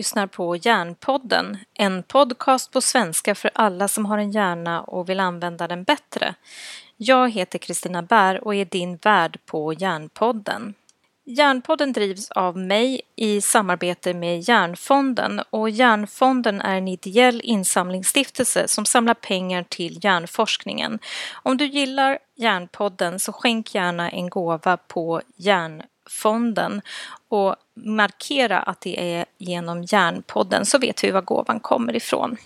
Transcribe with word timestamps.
lyssnar 0.00 0.26
på 0.26 0.56
Hjärnpodden, 0.56 1.58
en 1.74 2.02
podcast 2.02 2.72
på 2.72 2.80
svenska 2.80 3.34
för 3.34 3.50
alla 3.54 3.88
som 3.88 4.06
har 4.06 4.18
en 4.18 4.30
hjärna 4.30 4.82
och 4.82 5.08
vill 5.08 5.20
använda 5.20 5.68
den 5.68 5.84
bättre. 5.84 6.34
Jag 6.96 7.30
heter 7.30 7.58
Kristina 7.58 8.02
Bär 8.02 8.44
och 8.44 8.54
är 8.54 8.64
din 8.64 8.96
värd 8.96 9.38
på 9.46 9.72
Hjärnpodden. 9.72 10.74
Hjärnpodden 11.24 11.92
drivs 11.92 12.30
av 12.30 12.58
mig 12.58 13.00
i 13.16 13.40
samarbete 13.40 14.14
med 14.14 14.40
Hjärnfonden 14.40 15.40
och 15.50 15.70
Hjärnfonden 15.70 16.60
är 16.60 16.76
en 16.76 16.88
ideell 16.88 17.40
insamlingsstiftelse 17.44 18.68
som 18.68 18.84
samlar 18.86 19.14
pengar 19.14 19.62
till 19.68 19.98
hjärnforskningen. 20.04 20.98
Om 21.42 21.56
du 21.56 21.66
gillar 21.66 22.18
Hjärnpodden 22.36 23.18
så 23.18 23.32
skänk 23.32 23.74
gärna 23.74 24.10
en 24.10 24.30
gåva 24.30 24.76
på 24.76 25.20
Hjärnfonden 25.36 26.82
och 27.28 27.56
markera 27.84 28.58
att 28.58 28.80
det 28.80 29.14
är 29.14 29.24
genom 29.38 29.82
Hjärnpodden 29.82 30.66
så 30.66 30.78
vet 30.78 31.04
vi 31.04 31.10
var 31.10 31.22
gåvan 31.22 31.60
kommer 31.60 31.96
ifrån. 31.96 32.36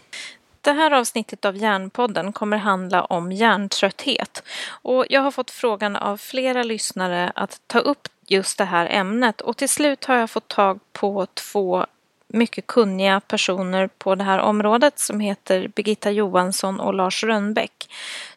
Det 0.60 0.72
här 0.72 0.90
avsnittet 0.90 1.44
av 1.44 1.56
Hjärnpodden 1.56 2.32
kommer 2.32 2.56
handla 2.56 3.04
om 3.04 3.32
hjärntrötthet 3.32 4.42
och 4.68 5.06
jag 5.08 5.20
har 5.20 5.30
fått 5.30 5.50
frågan 5.50 5.96
av 5.96 6.16
flera 6.16 6.62
lyssnare 6.62 7.32
att 7.34 7.60
ta 7.66 7.78
upp 7.78 8.08
just 8.26 8.58
det 8.58 8.64
här 8.64 8.86
ämnet 8.90 9.40
och 9.40 9.56
till 9.56 9.68
slut 9.68 10.04
har 10.04 10.16
jag 10.16 10.30
fått 10.30 10.48
tag 10.48 10.80
på 10.92 11.26
två 11.34 11.86
mycket 12.28 12.66
kunniga 12.66 13.20
personer 13.20 13.88
på 13.98 14.14
det 14.14 14.24
här 14.24 14.38
området 14.38 14.98
som 14.98 15.20
heter 15.20 15.68
Birgitta 15.68 16.10
Johansson 16.10 16.80
och 16.80 16.94
Lars 16.94 17.24
Rönnbäck. 17.24 17.88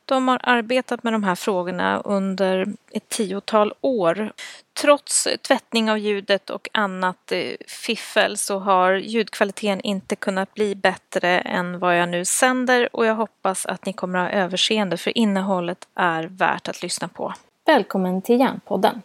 De 0.07 0.27
har 0.27 0.39
arbetat 0.43 1.03
med 1.03 1.13
de 1.13 1.23
här 1.23 1.35
frågorna 1.35 2.01
under 2.05 2.67
ett 2.91 3.09
tiotal 3.09 3.73
år. 3.81 4.31
Trots 4.81 5.27
tvättning 5.47 5.91
av 5.91 5.97
ljudet 5.97 6.49
och 6.49 6.69
annat 6.73 7.31
eh, 7.31 7.51
fiffel 7.67 8.37
så 8.37 8.59
har 8.59 8.93
ljudkvaliteten 8.93 9.81
inte 9.81 10.15
kunnat 10.15 10.53
bli 10.53 10.75
bättre 10.75 11.39
än 11.39 11.79
vad 11.79 11.99
jag 11.99 12.09
nu 12.09 12.25
sänder 12.25 12.95
och 12.95 13.05
jag 13.05 13.15
hoppas 13.15 13.65
att 13.65 13.85
ni 13.85 13.93
kommer 13.93 14.19
att 14.19 14.31
ha 14.31 14.39
överseende 14.39 14.97
för 14.97 15.17
innehållet 15.17 15.87
är 15.95 16.23
värt 16.23 16.67
att 16.67 16.81
lyssna 16.81 17.07
på. 17.07 17.33
Välkommen 17.65 18.21
till 18.21 18.39
Hjärnpodden! 18.39 19.01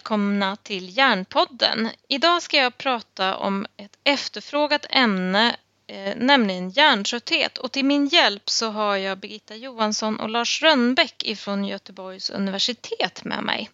Välkomna 0.00 0.56
till 0.56 0.96
Hjärnpodden. 0.96 1.88
Idag 2.08 2.42
ska 2.42 2.56
jag 2.56 2.78
prata 2.78 3.36
om 3.36 3.66
ett 3.76 3.98
efterfrågat 4.04 4.86
ämne, 4.90 5.56
eh, 5.86 6.16
nämligen 6.16 6.70
hjärntrötthet. 6.70 7.58
Och 7.58 7.72
till 7.72 7.84
min 7.84 8.06
hjälp 8.06 8.50
så 8.50 8.70
har 8.70 8.96
jag 8.96 9.18
Birgitta 9.18 9.56
Johansson 9.56 10.20
och 10.20 10.28
Lars 10.28 10.62
Rönnbäck 10.62 11.22
ifrån 11.22 11.64
Göteborgs 11.64 12.30
universitet 12.30 13.24
med 13.24 13.42
mig. 13.44 13.70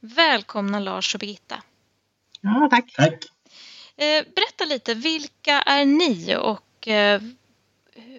Välkomna 0.00 0.80
Lars 0.80 1.14
och 1.14 1.20
Birgitta. 1.20 1.62
Ja, 2.40 2.68
tack. 2.70 2.92
Tack. 2.92 3.24
Eh, 3.96 4.24
berätta 4.34 4.64
lite, 4.64 4.94
vilka 4.94 5.62
är 5.62 5.84
ni 5.84 6.36
och 6.36 6.88
eh, 6.88 7.22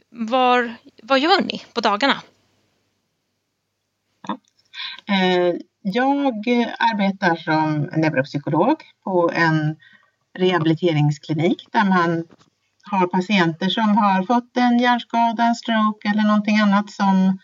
var, 0.09 0.75
vad 1.03 1.19
gör 1.19 1.41
ni 1.41 1.65
på 1.73 1.81
dagarna? 1.81 2.21
Ja. 5.81 6.31
Jag 6.45 6.73
arbetar 6.79 7.35
som 7.35 7.81
neuropsykolog 7.81 8.75
på 9.03 9.31
en 9.33 9.75
rehabiliteringsklinik 10.37 11.67
där 11.71 11.85
man 11.85 12.27
har 12.83 13.07
patienter 13.07 13.69
som 13.69 13.97
har 13.97 14.23
fått 14.23 14.57
en 14.57 14.79
hjärnskada, 14.79 15.43
en 15.43 15.55
stroke 15.55 16.09
eller 16.09 16.23
någonting 16.23 16.57
annat 16.57 16.91
som 16.91 17.39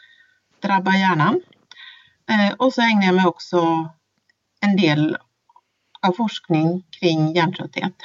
drabbar 0.59 0.91
hjärnan. 0.91 1.41
Eh, 2.29 2.53
och 2.57 2.73
så 2.73 2.81
ägnar 2.81 3.05
jag 3.05 3.15
mig 3.15 3.25
också 3.25 3.89
en 4.61 4.75
del 4.75 5.17
av 6.01 6.11
forskning 6.11 6.83
kring 6.99 7.35
hjärntrötthet. 7.35 7.95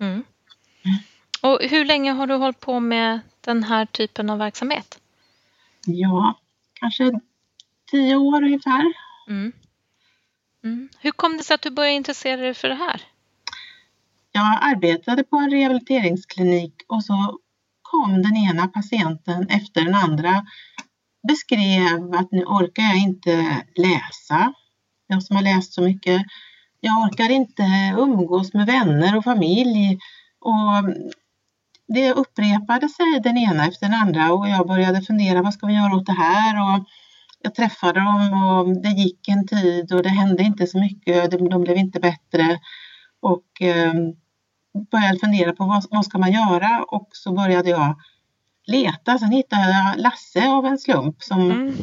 Mm. 0.00 0.24
Och 1.42 1.58
hur 1.70 1.84
länge 1.84 2.12
har 2.12 2.26
du 2.26 2.34
hållit 2.34 2.60
på 2.60 2.80
med 2.80 3.20
den 3.40 3.64
här 3.64 3.86
typen 3.86 4.30
av 4.30 4.38
verksamhet? 4.38 5.00
Ja, 5.86 6.38
kanske 6.72 7.20
tio 7.90 8.16
år 8.16 8.42
ungefär. 8.42 8.92
Mm. 9.28 9.52
Mm. 10.64 10.88
Hur 11.00 11.10
kom 11.10 11.36
det 11.36 11.44
sig 11.44 11.54
att 11.54 11.62
du 11.62 11.70
började 11.70 11.96
intressera 11.96 12.40
dig 12.40 12.54
för 12.54 12.68
det 12.68 12.74
här? 12.74 13.02
Jag 14.32 14.58
arbetade 14.60 15.24
på 15.24 15.36
en 15.36 15.50
rehabiliteringsklinik 15.50 16.74
och 16.88 17.04
så 17.04 17.38
kom 17.82 18.22
den 18.22 18.36
ena 18.36 18.68
patienten 18.68 19.48
efter 19.48 19.80
den 19.84 19.94
andra 19.94 20.46
beskrev 21.28 22.14
att 22.14 22.32
nu 22.32 22.44
orkar 22.44 22.82
jag 22.82 22.96
inte 22.96 23.62
läsa. 23.76 24.52
Jag 25.06 25.22
som 25.22 25.36
har 25.36 25.42
läst 25.42 25.72
så 25.72 25.82
mycket. 25.82 26.22
Jag 26.80 27.02
orkar 27.02 27.30
inte 27.30 27.62
umgås 27.98 28.54
med 28.54 28.66
vänner 28.66 29.16
och 29.16 29.24
familj. 29.24 29.98
Och 30.40 30.94
det 31.88 32.12
upprepade 32.12 32.88
sig 32.88 33.20
den 33.22 33.38
ena 33.38 33.66
efter 33.66 33.86
den 33.86 34.00
andra 34.00 34.32
och 34.32 34.48
jag 34.48 34.66
började 34.66 35.02
fundera 35.02 35.42
vad 35.42 35.54
ska 35.54 35.66
vi 35.66 35.74
göra 35.74 35.96
åt 35.96 36.06
det 36.06 36.12
här? 36.12 36.54
Och 36.62 36.86
jag 37.42 37.54
träffade 37.54 38.00
dem 38.00 38.42
och 38.42 38.82
det 38.82 38.88
gick 38.88 39.28
en 39.28 39.46
tid 39.46 39.92
och 39.92 40.02
det 40.02 40.08
hände 40.08 40.42
inte 40.42 40.66
så 40.66 40.78
mycket. 40.78 41.30
De, 41.30 41.62
blev 41.62 41.76
inte 41.76 42.00
bättre 42.00 42.58
och 43.20 43.62
eh, 43.62 43.92
började 44.90 45.18
fundera 45.18 45.52
på 45.52 45.64
vad, 45.64 45.86
vad 45.90 46.04
ska 46.04 46.18
man 46.18 46.32
göra 46.32 46.84
och 46.88 47.08
så 47.12 47.32
började 47.32 47.70
jag 47.70 47.96
leta. 48.66 49.18
Sen 49.18 49.32
hittade 49.32 49.62
jag 49.62 50.02
Lasse 50.02 50.48
av 50.48 50.66
en 50.66 50.78
slump 50.78 51.22
som, 51.22 51.50
mm. 51.50 51.76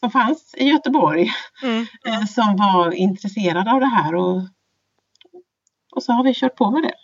som 0.00 0.10
fanns 0.10 0.54
i 0.58 0.64
Göteborg 0.64 1.30
mm. 1.62 1.86
eh, 2.06 2.24
som 2.24 2.56
var 2.56 2.92
intresserad 2.92 3.68
av 3.68 3.80
det 3.80 3.86
här 3.86 4.14
och, 4.14 4.42
och 5.92 6.02
så 6.02 6.12
har 6.12 6.24
vi 6.24 6.34
kört 6.34 6.56
på 6.56 6.70
med 6.70 6.82
det. 6.82 6.94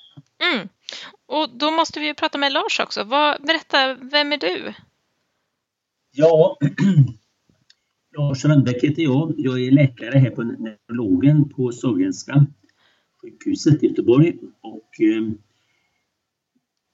Mm. 0.44 0.68
Och 1.26 1.50
då 1.50 1.70
måste 1.70 2.00
vi 2.00 2.06
ju 2.06 2.14
prata 2.14 2.38
med 2.38 2.52
Lars 2.52 2.80
också. 2.80 3.04
Vad, 3.04 3.42
berätta, 3.42 3.94
vem 3.94 4.32
är 4.32 4.36
du? 4.36 4.74
Ja, 6.12 6.56
Lars 8.16 8.44
Rönnbäck 8.44 8.84
heter 8.84 9.02
jag. 9.02 9.34
Jag 9.36 9.62
är 9.62 9.70
läkare 9.70 10.18
här 10.18 10.30
på 10.30 10.42
neurologen 10.42 11.48
på 11.48 11.72
Sahlgrenska 11.72 12.46
sjukhuset 13.22 13.82
i 13.82 13.86
Göteborg. 13.86 14.36
Och, 14.60 15.00
eh, 15.00 15.30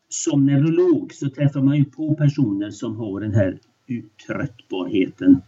som 0.09 0.47
neurolog 0.47 1.15
så 1.15 1.31
träffar 1.31 1.63
man 1.63 1.77
ju 1.77 1.85
på 1.85 2.15
personer 2.15 2.71
som 2.71 2.97
har 2.97 3.21
den 3.21 3.35
här 3.35 3.59
uttröttbarheten. 3.87 5.41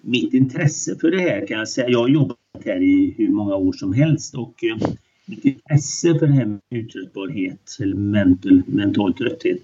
Mitt 0.00 0.34
intresse 0.34 0.96
för 1.00 1.10
det 1.10 1.20
här 1.20 1.46
kan 1.46 1.58
jag 1.58 1.68
säga, 1.68 1.88
jag 1.88 1.98
har 1.98 2.08
jobbat 2.08 2.38
här 2.64 2.82
i 2.82 3.14
hur 3.16 3.28
många 3.28 3.54
år 3.54 3.72
som 3.72 3.92
helst 3.92 4.34
och 4.34 4.64
eh, 4.64 4.94
mitt 5.26 5.44
intresse 5.44 6.18
för 6.18 6.26
det 6.26 6.32
här 6.32 6.46
med 6.46 6.60
uttröttbarhet 6.70 7.76
eller 7.80 7.96
mental, 7.96 8.62
mental 8.66 9.14
trötthet 9.14 9.62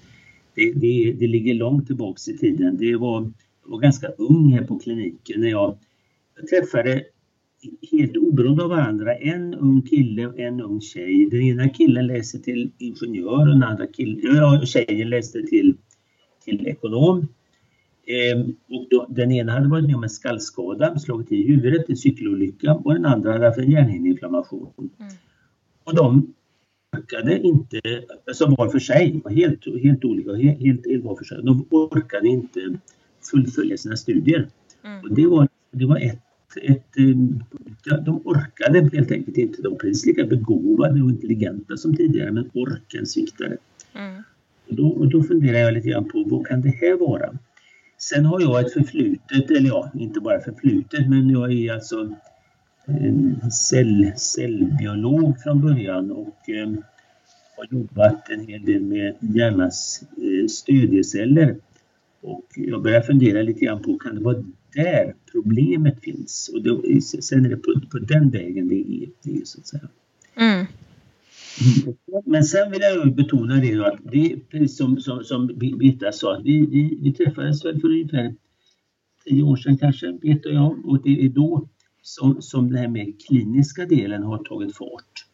det, 0.58 0.73
det, 0.73 1.12
det 1.12 1.26
ligger 1.26 1.55
långt 1.55 1.87
tillbaks 1.87 2.28
i 2.28 2.38
tiden. 2.38 2.76
Det 2.76 2.96
var 2.96 3.32
var 3.69 3.79
ganska 3.79 4.09
ung 4.09 4.53
här 4.53 4.65
på 4.65 4.79
kliniken 4.79 5.41
när 5.41 5.49
jag 5.49 5.79
träffade 6.50 7.05
helt 7.93 8.17
oberoende 8.17 8.62
av 8.62 8.69
varandra 8.69 9.15
en 9.15 9.55
ung 9.55 9.82
kille 9.82 10.26
och 10.26 10.38
en 10.38 10.61
ung 10.61 10.81
tjej. 10.81 11.29
Den 11.31 11.43
ena 11.43 11.69
killen 11.69 12.06
läste 12.06 12.38
till 12.38 12.70
ingenjör 12.79 13.41
och 13.41 13.47
den 13.47 13.62
andra 13.62 13.87
killen, 13.87 14.37
ja, 14.37 14.62
tjejen 14.67 15.11
läste 15.11 15.43
till, 15.43 15.76
till 16.44 16.67
ekonom. 16.67 17.29
Ehm, 18.06 18.56
och 18.69 18.87
då, 18.91 19.06
den 19.09 19.32
ena 19.32 19.53
hade 19.53 19.69
varit 19.69 19.85
med 19.85 19.97
om 19.97 20.03
en 20.03 20.11
skallskada, 20.11 20.99
slagit 20.99 21.32
i 21.32 21.43
huvudet, 21.49 21.88
en 21.88 21.97
cykelolycka 21.97 22.75
och 22.75 22.94
den 22.94 23.05
andra 23.05 23.32
hade 23.32 23.47
haft 23.47 23.59
en 23.59 23.71
hjärnhinneinflammation. 23.71 24.73
Mm. 24.76 25.12
Och 25.85 25.94
de 25.97 26.35
orkade 26.97 27.38
inte, 27.38 27.81
alltså 28.26 28.55
var 28.59 28.69
för 28.69 28.79
sig, 28.79 29.23
helt, 29.31 29.82
helt 29.82 30.05
olika, 30.05 30.35
helt, 30.35 30.87
helt 30.87 31.05
var 31.05 31.17
för 31.17 31.25
sig, 31.25 31.43
de 31.43 31.67
orkade 31.71 32.29
inte 32.29 32.79
fullfölja 33.30 33.76
sina 33.76 33.96
studier. 33.96 34.48
Mm. 34.84 35.00
Och 35.00 35.14
det 35.14 35.26
var, 35.26 35.48
det 35.70 35.86
var 35.86 35.96
ett, 35.96 36.22
ett, 36.62 36.98
eh, 36.98 37.96
de 38.04 38.22
orkade 38.25 38.90
helt 38.92 39.10
enkelt 39.10 39.36
inte. 39.36 39.62
De 39.62 39.69
var 39.69 39.78
precis 39.78 40.06
lika 40.06 40.25
begåvade 40.25 41.02
och 41.02 41.10
intelligenta 41.10 41.76
som 41.76 41.96
tidigare 41.96 42.32
men 42.32 42.50
orken 42.54 43.06
sviktade. 43.06 43.56
Mm. 43.94 44.22
Och 44.69 44.75
då, 44.75 44.88
och 44.88 45.08
då 45.08 45.22
funderar 45.22 45.58
jag 45.58 45.75
lite 45.75 45.88
grann 45.88 46.04
på 46.04 46.25
vad 46.26 46.46
kan 46.46 46.60
det 46.60 46.69
här 46.69 46.94
vara? 46.94 47.38
Sen 47.98 48.25
har 48.25 48.40
jag 48.40 48.60
ett 48.60 48.72
förflutet, 48.72 49.50
eller 49.50 49.69
ja, 49.69 49.90
inte 49.94 50.20
bara 50.20 50.40
förflutet, 50.40 51.08
men 51.08 51.30
jag 51.30 51.52
är 51.52 51.72
alltså 51.72 52.14
cell, 53.50 54.12
cellbiolog 54.16 55.40
från 55.42 55.60
början 55.60 56.10
och 56.10 56.48
eh, 56.48 56.69
har 57.56 57.66
jobbat 57.70 58.30
en 58.30 58.46
hel 58.46 58.64
del 58.64 58.82
med 58.82 59.14
hjärnans 59.20 60.02
eh, 60.16 60.46
stödjeceller. 60.48 61.56
Och 62.20 62.47
jag 62.55 62.82
börjar 62.82 63.00
fundera 63.00 63.43
lite 63.43 63.61
grann 63.65 63.82
på, 63.82 63.99
kan 63.99 64.15
det 64.15 64.20
vara 64.20 64.44
där 64.75 65.15
problemet 65.32 66.00
finns? 66.00 66.50
Och 66.55 66.62
då, 66.62 66.82
sen 67.00 67.44
är 67.44 67.49
det 67.49 67.56
på, 67.56 67.81
på 67.91 67.99
den 67.99 68.31
vägen 68.31 68.69
det 68.69 68.75
är, 68.75 69.09
det 69.23 69.41
är 69.41 69.44
så 69.44 69.61
att 69.61 69.67
säga. 69.67 69.88
Mm. 70.35 70.67
Men 72.25 72.44
sen 72.44 72.70
vill 72.70 72.81
jag 72.81 73.15
betona 73.15 73.56
det 73.56 73.75
då 73.75 73.85
att 73.85 73.99
det 74.12 74.37
precis 74.50 74.76
som, 74.76 75.00
som, 75.00 75.25
som 75.25 75.47
Birgitta 75.47 76.12
sa, 76.12 76.37
att 76.37 76.44
vi, 76.44 76.67
vi, 76.67 76.99
vi 77.03 77.12
träffades 77.12 77.65
väl 77.65 77.81
för 77.81 77.88
ungefär 77.88 78.35
tio 79.25 79.43
år 79.43 79.56
sedan 79.56 79.79
kanske, 79.79 80.12
Birgitta 80.12 80.49
och 80.49 80.55
jag, 80.55 80.87
och 80.87 81.03
det 81.03 81.25
är 81.25 81.29
då 81.29 81.69
som, 82.03 82.43
som 82.43 82.69
den 82.69 82.79
här 82.79 82.88
mer 82.88 83.12
kliniska 83.26 83.87
delen 83.87 84.23
har 84.23 84.38
tagit 84.38 84.76
fart. 84.76 85.27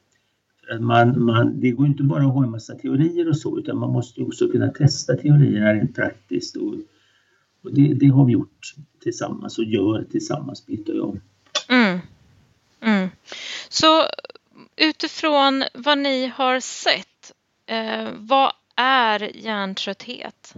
Man, 0.80 1.24
man, 1.24 1.60
det 1.60 1.70
går 1.70 1.86
inte 1.86 2.02
bara 2.02 2.26
att 2.26 2.34
ha 2.34 2.44
en 2.44 2.50
massa 2.50 2.74
teorier 2.74 3.28
och 3.28 3.36
så, 3.36 3.58
utan 3.58 3.78
man 3.78 3.90
måste 3.90 4.22
också 4.22 4.48
kunna 4.48 4.68
testa 4.68 5.16
teorierna 5.16 5.74
rent 5.74 5.94
praktiskt. 5.94 6.56
Och, 6.56 6.74
och 7.62 7.74
det, 7.74 7.94
det, 7.94 8.06
har 8.06 8.24
vi 8.24 8.32
gjort 8.32 8.74
tillsammans 9.02 9.58
och 9.58 9.64
gör 9.64 10.04
tillsammans, 10.10 10.66
Birgitta 10.66 10.92
och 10.92 10.98
jag. 10.98 11.20
Mm. 11.68 11.98
Mm. 12.80 13.08
Så 13.68 14.02
utifrån 14.76 15.64
vad 15.74 15.98
ni 15.98 16.26
har 16.26 16.60
sett, 16.60 17.32
eh, 17.66 18.08
vad 18.16 18.52
är 18.76 19.36
hjärntrötthet? 19.36 20.54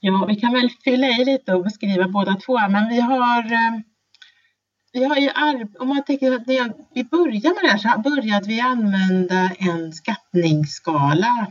Ja, 0.00 0.26
vi 0.28 0.36
kan 0.36 0.52
väl 0.52 0.70
fylla 0.84 1.06
i 1.06 1.24
lite 1.24 1.54
och 1.54 1.64
beskriva 1.64 2.08
båda 2.08 2.34
två, 2.34 2.58
men 2.68 2.88
vi 2.88 3.00
har 3.00 3.52
eh, 3.52 3.80
vi 4.96 5.04
har 5.04 5.16
ju 5.16 5.30
om 5.78 5.88
man 5.88 6.04
tänker 6.04 6.32
att 6.32 6.48
vi 6.94 7.04
började 7.04 7.54
med 7.54 7.62
det 7.62 7.68
här 7.68 7.78
så 7.78 8.00
började 8.00 8.48
vi 8.48 8.60
använda 8.60 9.50
en 9.58 9.92
skattningsskala 9.92 11.46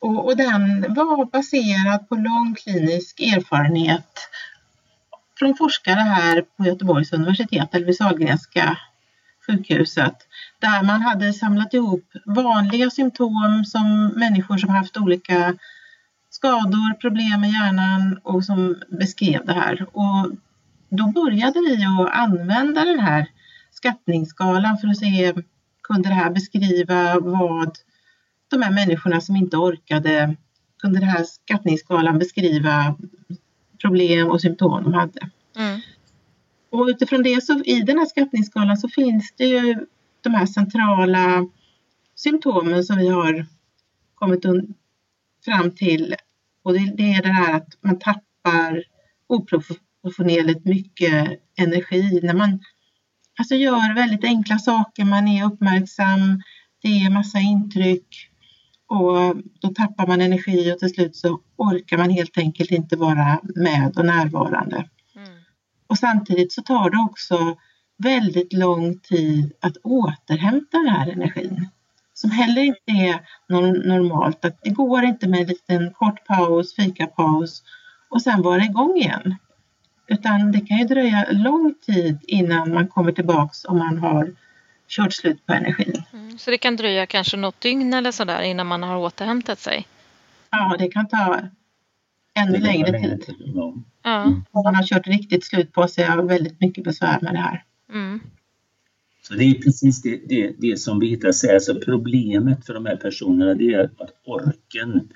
och, 0.00 0.24
och 0.26 0.36
den 0.36 0.94
var 0.94 1.24
baserad 1.24 2.08
på 2.08 2.14
lång 2.14 2.54
klinisk 2.54 3.20
erfarenhet 3.20 4.28
från 5.38 5.56
forskare 5.56 6.00
här 6.00 6.44
på 6.56 6.64
Göteborgs 6.64 7.12
universitet, 7.12 7.74
eller 7.74 7.86
vid 7.86 7.96
Sahlgrenska 7.96 8.78
sjukhuset, 9.46 10.16
där 10.58 10.82
man 10.82 11.02
hade 11.02 11.32
samlat 11.32 11.74
ihop 11.74 12.04
vanliga 12.26 12.90
symptom 12.90 13.64
som 13.64 14.06
människor 14.06 14.58
som 14.58 14.70
haft 14.70 14.96
olika 14.96 15.54
skador, 16.30 16.94
problem 16.94 17.40
med 17.40 17.50
hjärnan 17.50 18.20
och 18.22 18.44
som 18.44 18.82
beskrev 18.88 19.46
det 19.46 19.52
här. 19.52 19.86
Och 19.92 20.30
då 20.96 21.06
började 21.06 21.60
vi 21.60 21.84
att 21.84 22.14
använda 22.14 22.84
den 22.84 23.00
här 23.00 23.26
skattningsskalan 23.70 24.78
för 24.78 24.88
att 24.88 24.98
se, 24.98 25.34
kunde 25.82 26.08
det 26.08 26.14
här 26.14 26.30
beskriva 26.30 27.20
vad 27.20 27.78
de 28.48 28.62
här 28.62 28.70
människorna 28.72 29.20
som 29.20 29.36
inte 29.36 29.56
orkade, 29.56 30.36
kunde 30.82 31.00
den 31.00 31.08
här 31.08 31.24
skattningsskalan 31.24 32.18
beskriva 32.18 32.96
problem 33.80 34.30
och 34.30 34.40
symptom 34.40 34.84
de 34.84 34.94
hade. 34.94 35.30
Mm. 35.56 35.80
Och 36.70 36.86
utifrån 36.86 37.22
det 37.22 37.44
så 37.44 37.62
i 37.64 37.82
den 37.82 37.98
här 37.98 38.06
skattningsskalan 38.06 38.76
så 38.76 38.88
finns 38.88 39.34
det 39.36 39.46
ju 39.46 39.86
de 40.20 40.34
här 40.34 40.46
centrala 40.46 41.46
symptomen 42.14 42.84
som 42.84 42.96
vi 42.98 43.08
har 43.08 43.46
kommit 44.14 44.44
fram 45.44 45.70
till. 45.70 46.14
Och 46.62 46.72
det, 46.72 46.92
det 46.96 47.12
är 47.12 47.22
det 47.22 47.32
här 47.32 47.56
att 47.56 47.68
man 47.80 47.98
tappar 47.98 48.84
oproportionerligt 49.26 49.91
mycket 50.64 51.40
energi 51.56 52.20
när 52.22 52.34
man 52.34 52.60
alltså 53.38 53.54
gör 53.54 53.94
väldigt 53.94 54.24
enkla 54.24 54.58
saker, 54.58 55.04
man 55.04 55.28
är 55.28 55.46
uppmärksam, 55.46 56.42
det 56.82 56.88
är 56.88 57.10
massa 57.10 57.38
intryck 57.38 58.28
och 58.86 59.36
då 59.60 59.68
tappar 59.68 60.06
man 60.06 60.20
energi 60.20 60.72
och 60.72 60.78
till 60.78 60.94
slut 60.94 61.16
så 61.16 61.40
orkar 61.56 61.98
man 61.98 62.10
helt 62.10 62.38
enkelt 62.38 62.70
inte 62.70 62.96
vara 62.96 63.40
med 63.42 63.92
och 63.96 64.04
närvarande. 64.04 64.76
Mm. 65.16 65.28
Och 65.86 65.98
samtidigt 65.98 66.52
så 66.52 66.62
tar 66.62 66.90
det 66.90 66.98
också 67.10 67.56
väldigt 67.98 68.52
lång 68.52 68.98
tid 68.98 69.52
att 69.60 69.76
återhämta 69.76 70.78
den 70.78 70.88
här 70.88 71.10
energin. 71.10 71.68
Som 72.14 72.30
heller 72.30 72.62
inte 72.62 72.92
är 72.92 73.20
normalt. 73.88 74.44
Att 74.44 74.58
det 74.62 74.70
går 74.70 75.04
inte 75.04 75.28
med 75.28 75.40
en 75.40 75.46
liten 75.46 75.92
kort 75.92 76.26
paus, 76.26 76.74
fikapaus 76.76 77.62
och 78.10 78.22
sen 78.22 78.42
vara 78.42 78.64
igång 78.64 78.96
igen. 78.96 79.36
Utan 80.06 80.52
det 80.52 80.60
kan 80.60 80.78
ju 80.78 80.84
dröja 80.84 81.26
lång 81.30 81.74
tid 81.86 82.18
innan 82.22 82.74
man 82.74 82.88
kommer 82.88 83.12
tillbaks 83.12 83.64
om 83.64 83.78
man 83.78 83.98
har 83.98 84.32
kört 84.88 85.12
slut 85.12 85.46
på 85.46 85.52
energin. 85.52 86.02
Mm, 86.12 86.38
så 86.38 86.50
det 86.50 86.58
kan 86.58 86.76
dröja 86.76 87.06
kanske 87.06 87.36
något 87.36 87.60
dygn 87.60 87.94
eller 87.94 88.12
sådär 88.12 88.42
innan 88.42 88.66
man 88.66 88.82
har 88.82 88.96
återhämtat 88.96 89.58
sig? 89.58 89.86
Ja, 90.50 90.76
det 90.78 90.88
kan 90.88 91.08
ta 91.08 91.40
ännu 92.34 92.58
längre 92.58 92.98
tid. 92.98 93.26
tid 93.26 93.52
ja. 93.54 94.22
Mm. 94.22 94.44
Om 94.50 94.64
man 94.64 94.74
har 94.74 94.82
kört 94.82 95.06
riktigt 95.06 95.44
slut 95.44 95.72
på 95.72 95.88
sig 95.88 96.18
och 96.18 96.30
väldigt 96.30 96.60
mycket 96.60 96.84
besvär 96.84 97.18
med 97.22 97.34
det 97.34 97.38
här. 97.38 97.64
Mm. 97.92 98.20
Så 99.22 99.34
det 99.34 99.44
är 99.44 99.54
precis 99.54 100.02
det, 100.02 100.20
det, 100.28 100.54
det 100.58 100.76
som 100.76 100.98
Birgitta 100.98 101.32
säger, 101.32 101.54
alltså 101.54 101.74
problemet 101.74 102.66
för 102.66 102.74
de 102.74 102.86
här 102.86 102.96
personerna 102.96 103.54
det 103.54 103.74
är 103.74 103.84
att 103.84 104.10
orken, 104.24 105.08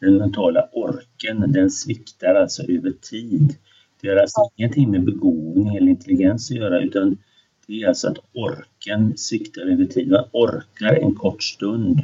den 0.00 0.16
mentala 0.16 0.68
orken, 0.72 1.52
den 1.52 1.70
sviktar 1.70 2.34
alltså 2.34 2.62
över 2.62 2.92
tid. 2.92 3.56
Det 4.00 4.08
har 4.08 4.16
alltså 4.16 4.50
ingenting 4.56 4.90
med 4.90 5.04
begåvning 5.04 5.76
eller 5.76 5.88
intelligens 5.88 6.50
att 6.50 6.56
göra 6.56 6.80
utan 6.80 7.18
det 7.66 7.82
är 7.82 7.88
alltså 7.88 8.08
att 8.08 8.18
orken 8.32 9.16
sviktar 9.16 9.62
över 9.62 9.84
tid. 9.84 10.10
Man 10.10 10.24
orkar 10.32 10.92
en 11.02 11.14
kort 11.14 11.42
stund. 11.42 12.00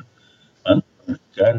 Man 0.65 0.83
orkar, 1.07 1.57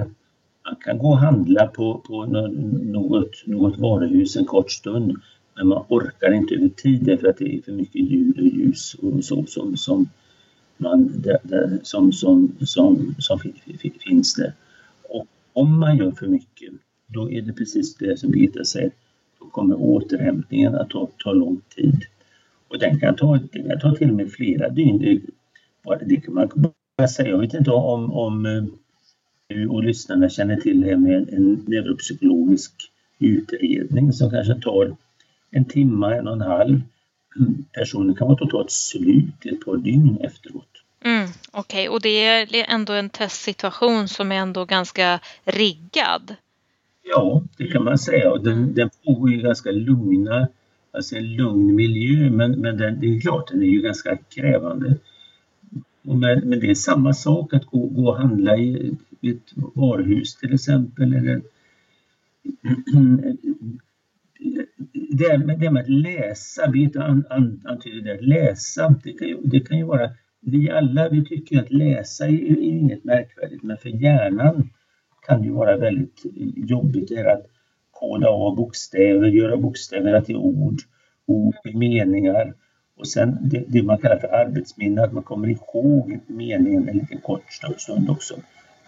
man 0.65 0.75
kan 0.75 0.97
gå 0.97 1.07
och 1.07 1.17
handla 1.17 1.67
på, 1.67 1.97
på 2.07 2.25
något, 2.25 3.43
något 3.45 3.77
varuhus 3.77 4.35
en 4.35 4.45
kort 4.45 4.71
stund 4.71 5.17
men 5.55 5.67
man 5.67 5.85
orkar 5.89 6.33
inte 6.33 6.55
över 6.55 6.69
tid 6.69 7.03
därför 7.03 7.27
att 7.27 7.37
det 7.37 7.55
är 7.57 7.61
för 7.61 7.71
mycket 7.71 8.01
ljud 8.11 8.39
och 8.39 8.45
ljus 8.45 8.93
och 8.93 9.23
så 9.23 9.45
som, 9.45 9.77
som, 9.77 10.09
man, 10.77 11.21
där, 11.21 11.37
där, 11.43 11.79
som, 11.83 12.11
som, 12.11 12.55
som, 12.65 13.15
som 13.19 13.39
finns 13.99 14.33
där. 14.33 14.53
Och 15.09 15.27
om 15.53 15.79
man 15.79 15.97
gör 15.97 16.11
för 16.11 16.27
mycket, 16.27 16.73
då 17.07 17.31
är 17.31 17.41
det 17.41 17.53
precis 17.53 17.95
det 17.95 18.19
som 18.19 18.31
Birgitta 18.31 18.65
säger, 18.65 18.91
kommer 19.53 19.75
återhämtningen 19.75 20.75
att 20.75 20.89
ta, 20.89 21.09
ta 21.23 21.33
lång 21.33 21.61
tid. 21.75 22.05
Och 22.67 22.79
den 22.79 22.99
kan 22.99 23.15
ta, 23.15 23.39
den 23.51 23.69
kan 23.69 23.79
ta 23.79 23.95
till 23.95 24.09
och 24.09 24.15
med 24.15 24.31
flera 24.31 24.69
dygn. 24.69 24.99
Det, 24.99 26.05
det 26.05 26.21
kan 26.21 26.33
man 26.33 26.49
bara 26.97 27.07
säga. 27.07 27.29
Jag 27.29 27.37
vet 27.37 27.53
inte 27.53 27.71
om, 27.71 28.13
om 28.13 28.45
eh, 28.45 28.63
du 29.47 29.67
och 29.67 29.83
lyssnarna 29.83 30.29
känner 30.29 30.55
till 30.55 30.81
det 30.81 30.87
här 30.87 30.97
med 30.97 31.29
en 31.29 31.63
neuropsykologisk 31.67 32.71
utredning 33.19 34.13
som 34.13 34.29
kanske 34.29 34.61
tar 34.61 34.95
en 35.51 35.65
timme, 35.65 36.07
en 36.07 36.27
och 36.27 36.33
en 36.33 36.41
halv. 36.41 36.81
Personen 37.71 38.15
kan 38.15 38.27
vara 38.27 38.37
totalt 38.37 38.71
slut 38.71 39.45
i 39.45 39.49
ett 39.49 39.65
par 39.65 39.77
dygn 39.77 40.17
efteråt. 40.21 40.67
Mm, 41.05 41.27
Okej, 41.51 41.89
okay. 41.89 41.95
och 41.95 42.01
det 42.01 42.25
är 42.25 42.65
ändå 42.73 42.93
en 42.93 43.09
testsituation 43.09 44.07
som 44.07 44.31
är 44.31 44.35
ändå 44.35 44.65
ganska 44.65 45.19
riggad. 45.45 46.35
Ja, 47.03 47.43
det 47.57 47.67
kan 47.67 47.83
man 47.83 47.97
säga. 47.97 48.31
Och 48.31 48.43
den, 48.43 48.73
den 48.73 48.89
pågår 49.05 49.33
i 49.33 49.37
ganska 49.37 49.71
lugna, 49.71 50.47
alltså 50.91 51.15
en 51.15 51.35
lugn 51.35 51.75
miljö, 51.75 52.29
men, 52.29 52.51
men 52.51 52.77
den, 52.77 52.99
det 52.99 53.07
är 53.07 53.19
klart, 53.19 53.51
den 53.51 53.63
är 53.63 53.67
ju 53.67 53.81
ganska 53.81 54.17
krävande. 54.17 54.97
Men, 56.01 56.49
men 56.49 56.59
det 56.59 56.69
är 56.69 56.75
samma 56.75 57.13
sak 57.13 57.53
att 57.53 57.65
gå, 57.65 57.87
gå 57.87 58.09
och 58.09 58.17
handla 58.17 58.57
i 58.57 58.95
ett 59.21 59.53
varuhus 59.55 60.35
till 60.35 60.53
exempel, 60.53 61.13
eller 61.13 61.41
det 65.17 65.37
med, 65.37 65.59
det 65.59 65.71
med 65.71 65.81
att 65.81 65.89
läsa, 65.89 66.67
Birgitta 66.67 67.03
an, 67.03 67.25
an, 67.29 67.61
antyder 67.65 68.01
det, 68.01 68.13
att 68.13 68.23
läsa, 68.23 68.95
det 69.03 69.13
kan, 69.13 69.27
ju, 69.27 69.37
det 69.43 69.59
kan 69.59 69.77
ju 69.77 69.83
vara, 69.83 70.09
vi 70.39 70.69
alla 70.69 71.09
vi 71.09 71.25
tycker 71.25 71.59
att 71.59 71.71
läsa 71.71 72.27
är, 72.27 72.51
är 72.51 72.61
inget 72.61 73.03
märkvärdigt, 73.03 73.63
men 73.63 73.77
för 73.77 73.89
hjärnan 73.89 74.69
kan 75.25 75.41
det 75.41 75.47
ju 75.47 75.53
vara 75.53 75.77
väldigt 75.77 76.21
jobbigt 76.55 77.09
det 77.09 77.15
här 77.15 77.33
att 77.33 77.45
koda 77.91 78.29
av 78.29 78.55
bokstäver, 78.55 79.27
göra 79.27 79.57
bokstäverna 79.57 80.21
till 80.21 80.35
ord, 80.35 80.81
ord 81.25 81.55
till 81.63 81.77
meningar 81.77 82.53
och 82.95 83.07
sen 83.07 83.37
det, 83.41 83.63
det, 83.67 83.83
man 83.83 83.97
kallar 83.97 84.17
för 84.17 84.27
arbetsminne, 84.27 85.03
att 85.03 85.13
man 85.13 85.23
kommer 85.23 85.47
ihåg 85.47 86.19
meningen 86.27 86.89
en 86.89 86.97
liten 86.97 87.21
kort 87.21 87.43
stund 87.77 88.09
också. 88.09 88.35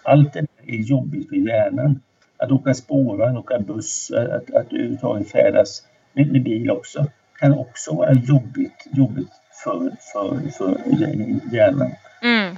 Allt 0.04 0.34
det 0.34 0.48
är 0.68 0.76
jobbigt 0.76 1.30
för 1.30 1.36
hjärnan. 1.36 2.02
Att 2.38 2.52
åka 2.52 2.74
spårvagn, 2.74 3.38
åka 3.38 3.60
buss, 3.60 4.12
att, 4.12 4.54
att 4.54 4.74
överhuvudtaget 4.74 5.32
färdas 5.32 5.84
med, 6.14 6.32
med 6.32 6.44
bil 6.44 6.72
också 6.72 7.06
kan 7.40 7.54
också 7.54 7.96
vara 7.96 8.14
jobbigt, 8.14 8.88
jobbigt 8.92 9.32
för, 9.64 9.92
för, 10.14 10.50
för 10.50 10.78
hjärnan. 11.56 11.92
Mm. 12.22 12.56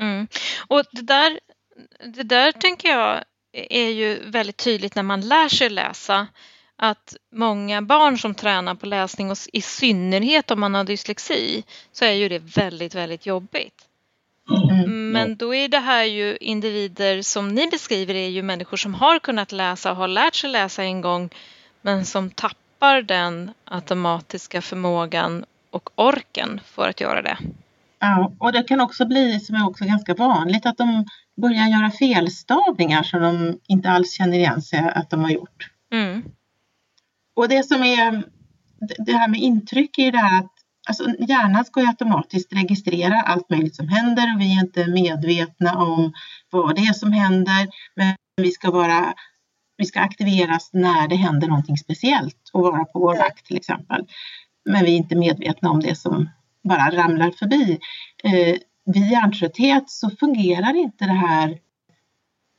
Mm. 0.00 0.26
Och 0.68 0.82
det 0.92 1.02
där, 1.02 1.38
det 2.04 2.22
där 2.22 2.52
tänker 2.52 2.88
jag 2.88 3.24
är 3.52 3.88
ju 3.88 4.30
väldigt 4.30 4.56
tydligt 4.56 4.94
när 4.94 5.02
man 5.02 5.20
lär 5.20 5.48
sig 5.48 5.70
läsa 5.70 6.26
att 6.76 7.16
många 7.32 7.82
barn 7.82 8.18
som 8.18 8.34
tränar 8.34 8.74
på 8.74 8.86
läsning 8.86 9.30
och 9.30 9.36
i 9.52 9.60
synnerhet 9.60 10.50
om 10.50 10.60
man 10.60 10.74
har 10.74 10.84
dyslexi 10.84 11.64
så 11.92 12.04
är 12.04 12.12
ju 12.12 12.28
det 12.28 12.38
väldigt, 12.38 12.94
väldigt 12.94 13.26
jobbigt. 13.26 13.86
Mm. 14.70 15.12
Men 15.12 15.36
då 15.36 15.54
är 15.54 15.68
det 15.68 15.78
här 15.78 16.04
ju 16.04 16.36
individer 16.36 17.22
som 17.22 17.48
ni 17.48 17.68
beskriver 17.68 18.14
är 18.14 18.28
ju 18.28 18.42
människor 18.42 18.76
som 18.76 18.94
har 18.94 19.18
kunnat 19.18 19.52
läsa 19.52 19.90
och 19.90 19.96
har 19.96 20.08
lärt 20.08 20.34
sig 20.34 20.50
läsa 20.50 20.82
en 20.82 21.00
gång 21.00 21.30
men 21.82 22.04
som 22.04 22.30
tappar 22.30 23.02
den 23.02 23.50
automatiska 23.64 24.62
förmågan 24.62 25.44
och 25.70 25.90
orken 25.94 26.60
för 26.64 26.88
att 26.88 27.00
göra 27.00 27.22
det. 27.22 27.38
Ja, 27.98 28.32
och 28.38 28.52
det 28.52 28.62
kan 28.62 28.80
också 28.80 29.06
bli, 29.06 29.40
som 29.40 29.54
är 29.54 29.68
också 29.68 29.84
ganska 29.84 30.14
vanligt, 30.14 30.66
att 30.66 30.76
de 30.76 31.04
börjar 31.36 31.68
göra 31.68 31.90
felstavningar 31.90 33.02
som 33.02 33.20
de 33.22 33.58
inte 33.66 33.90
alls 33.90 34.12
känner 34.12 34.38
igen 34.38 34.62
sig 34.62 34.78
att 34.78 35.10
de 35.10 35.20
har 35.20 35.30
gjort. 35.30 35.70
Mm. 35.92 36.24
Och 37.36 37.48
det 37.48 37.66
som 37.66 37.82
är 37.82 38.22
det 38.98 39.12
här 39.12 39.28
med 39.28 39.40
intryck 39.40 39.98
är 39.98 40.02
ju 40.02 40.10
det 40.10 40.18
här 40.18 40.38
att 40.38 40.52
alltså, 40.88 41.04
hjärnan 41.28 41.64
ska 41.64 41.80
ju 41.80 41.86
automatiskt 41.86 42.52
registrera 42.52 43.20
allt 43.20 43.50
möjligt 43.50 43.76
som 43.76 43.88
händer 43.88 44.34
och 44.34 44.40
vi 44.40 44.56
är 44.56 44.60
inte 44.60 44.86
medvetna 44.86 45.78
om 45.78 46.12
vad 46.50 46.74
det 46.74 46.82
är 46.82 46.92
som 46.92 47.12
händer. 47.12 47.68
Men 47.94 48.16
vi 48.36 48.50
ska 48.50 48.70
vara 48.70 49.14
vi 49.78 49.84
ska 49.84 50.00
aktiveras 50.00 50.70
när 50.72 51.08
det 51.08 51.16
händer 51.16 51.48
någonting 51.48 51.78
speciellt 51.78 52.50
och 52.52 52.62
vara 52.62 52.84
på 52.84 52.98
vår 52.98 53.16
vakt 53.16 53.46
till 53.46 53.56
exempel. 53.56 54.06
Men 54.64 54.84
vi 54.84 54.92
är 54.92 54.96
inte 54.96 55.16
medvetna 55.16 55.70
om 55.70 55.80
det 55.80 55.94
som 55.94 56.30
bara 56.64 56.90
ramlar 56.90 57.30
förbi. 57.30 57.78
Eh, 58.24 58.56
vid 58.86 59.10
hjärntrötthet 59.10 59.90
så 59.90 60.10
fungerar 60.10 60.76
inte 60.76 61.04
det 61.04 61.12
här 61.12 61.58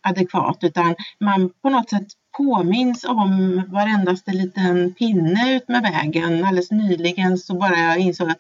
adekvat 0.08 0.58
utan 0.62 0.96
man 1.20 1.50
på 1.62 1.70
något 1.70 1.90
sätt 1.90 2.08
påminns 2.38 3.04
om 3.04 3.62
varendaste 3.68 4.32
liten 4.32 4.94
pinne 4.94 5.56
ut 5.56 5.68
med 5.68 5.82
vägen. 5.82 6.46
Alldeles 6.46 6.72
nyligen 6.72 7.38
så 7.38 7.54
bara 7.54 7.80
jag 7.80 7.98
insåg 7.98 8.30
att 8.30 8.38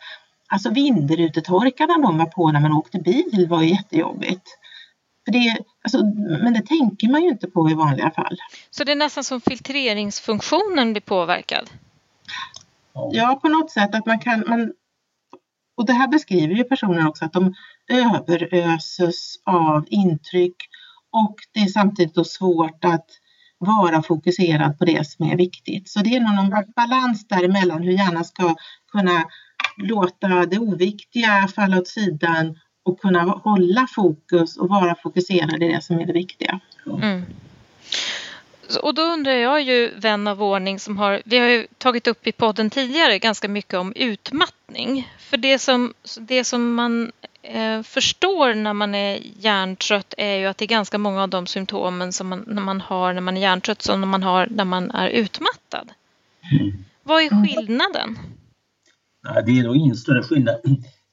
alltså 0.48 0.70
vindrutetorkarna 0.70 1.98
de 1.98 2.18
var 2.18 2.26
på 2.26 2.52
när 2.52 2.60
man 2.60 2.74
åkte 2.74 3.00
bil 3.00 3.48
var 3.50 3.64
jättejobbigt. 3.64 4.44
För 5.26 5.32
det, 5.32 5.58
alltså, 5.84 5.98
men 6.44 6.54
det 6.54 6.66
tänker 6.66 7.10
man 7.10 7.24
ju 7.24 7.30
inte 7.30 7.48
på 7.48 7.70
i 7.70 7.74
vanliga 7.74 8.12
fall. 8.12 8.38
Så 8.70 8.84
det 8.84 8.92
är 8.92 8.96
nästan 8.96 9.24
som 9.24 9.42
filtreringsfunktionen 9.42 10.94
blir 10.94 11.02
påverkad? 11.02 11.70
Ja, 13.12 13.40
på 13.42 13.50
något 13.50 13.72
sätt 13.72 13.96
att 13.96 14.06
man 14.06 14.20
kan, 14.20 14.44
man, 14.48 14.74
och 15.78 15.86
det 15.86 15.94
här 15.94 16.08
beskriver 16.08 16.56
ju 16.56 16.64
personen 16.64 17.08
också 17.08 17.26
att 17.26 17.34
de 17.34 17.54
överöses 17.90 19.36
av 19.44 19.86
intryck 19.90 20.56
och 21.12 21.36
det 21.54 21.60
är 21.60 21.68
samtidigt 21.68 22.16
då 22.16 22.24
svårt 22.24 22.86
att 22.86 23.06
vara 23.58 24.02
fokuserad 24.02 24.80
på 24.80 24.86
det 24.86 25.08
som 25.08 25.32
är 25.32 25.38
viktigt. 25.38 25.90
Så 25.90 26.00
det 26.00 26.16
är 26.16 26.20
nog 26.20 26.36
någon 26.36 26.64
balans 26.76 27.28
däremellan 27.28 27.84
hur 27.84 27.92
hjärnan 27.92 28.26
ska 28.26 28.56
kunna 28.92 29.24
låta 29.78 30.28
det 30.28 30.60
oviktiga 30.60 31.48
falla 31.56 31.78
åt 31.78 31.88
sidan 31.88 32.60
och 32.86 33.00
kunna 33.00 33.22
hålla 33.22 33.88
fokus 33.96 34.58
och 34.58 34.70
vara 34.70 34.96
fokuserad 35.04 35.64
i 35.64 35.68
det 35.68 35.84
som 35.84 36.00
är 36.00 36.06
det 36.06 36.14
viktiga. 36.14 36.60
Mm. 36.86 37.22
Och 38.76 38.94
då 38.94 39.02
undrar 39.02 39.32
jag 39.32 39.62
ju, 39.62 39.92
vän 39.96 40.28
av 40.28 40.44
ordning, 40.44 40.80
som 40.80 40.98
har, 40.98 41.22
vi 41.26 41.38
har 41.38 41.48
ju 41.48 41.68
tagit 41.78 42.08
upp 42.08 42.28
i 42.28 42.32
podden 42.32 42.70
tidigare 42.70 43.20
ganska 43.20 43.48
mycket 43.48 43.74
om 43.74 43.94
utmattning. 43.96 45.14
För 45.20 45.38
det 45.38 45.60
som, 45.60 45.94
det 46.20 46.44
som 46.44 46.74
man 46.74 47.12
eh, 47.42 47.82
förstår 47.82 48.54
när 48.54 48.74
man 48.74 48.96
är 48.96 49.20
hjärntrött 49.40 50.14
är 50.18 50.36
ju 50.36 50.46
att 50.46 50.58
det 50.58 50.66
är 50.66 50.70
ganska 50.70 50.98
många 50.98 51.24
av 51.24 51.30
de 51.30 51.48
symptomen 51.48 52.14
som 52.14 52.28
man, 52.28 52.44
när 52.48 52.62
man 52.62 52.82
har 52.82 53.14
när 53.14 53.22
man 53.22 53.38
är 53.38 53.42
hjärntrött 53.42 53.82
som 53.82 54.02
när 54.02 54.08
man 54.08 54.24
har 54.24 54.48
när 54.52 54.66
man 54.66 54.92
är 54.92 55.10
utmattad. 55.10 55.90
Mm. 56.52 56.84
Vad 57.04 57.24
är 57.24 57.46
skillnaden? 57.46 58.20
Ja, 59.24 59.42
det 59.42 59.60
är 59.60 59.64
nog 59.64 59.76
ingen 59.76 59.96
större 59.96 60.24
skillnad. 60.24 60.62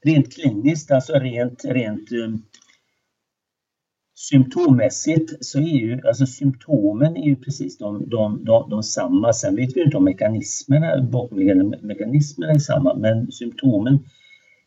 Rent 0.05 0.33
kliniskt, 0.33 0.91
alltså 0.91 1.13
rent, 1.13 1.65
rent 1.65 2.11
eh, 2.11 2.27
symptommässigt 4.15 5.45
så 5.45 5.59
är 5.59 5.77
ju 5.77 6.01
alltså 6.07 6.25
symptomen 6.25 7.17
är 7.17 7.25
ju 7.25 7.35
precis 7.35 7.77
de, 7.77 8.09
de, 8.09 8.45
de, 8.45 8.69
de 8.69 8.83
samma. 8.83 9.33
Sen 9.33 9.55
vet 9.55 9.75
vi 9.75 9.83
inte 9.83 9.97
om 9.97 10.03
mekanismerna, 10.03 11.01
bakomliggande 11.01 11.79
mekanismerna 11.81 12.53
är 12.53 12.59
samma, 12.59 12.95
men 12.95 13.31
symptomen 13.31 13.99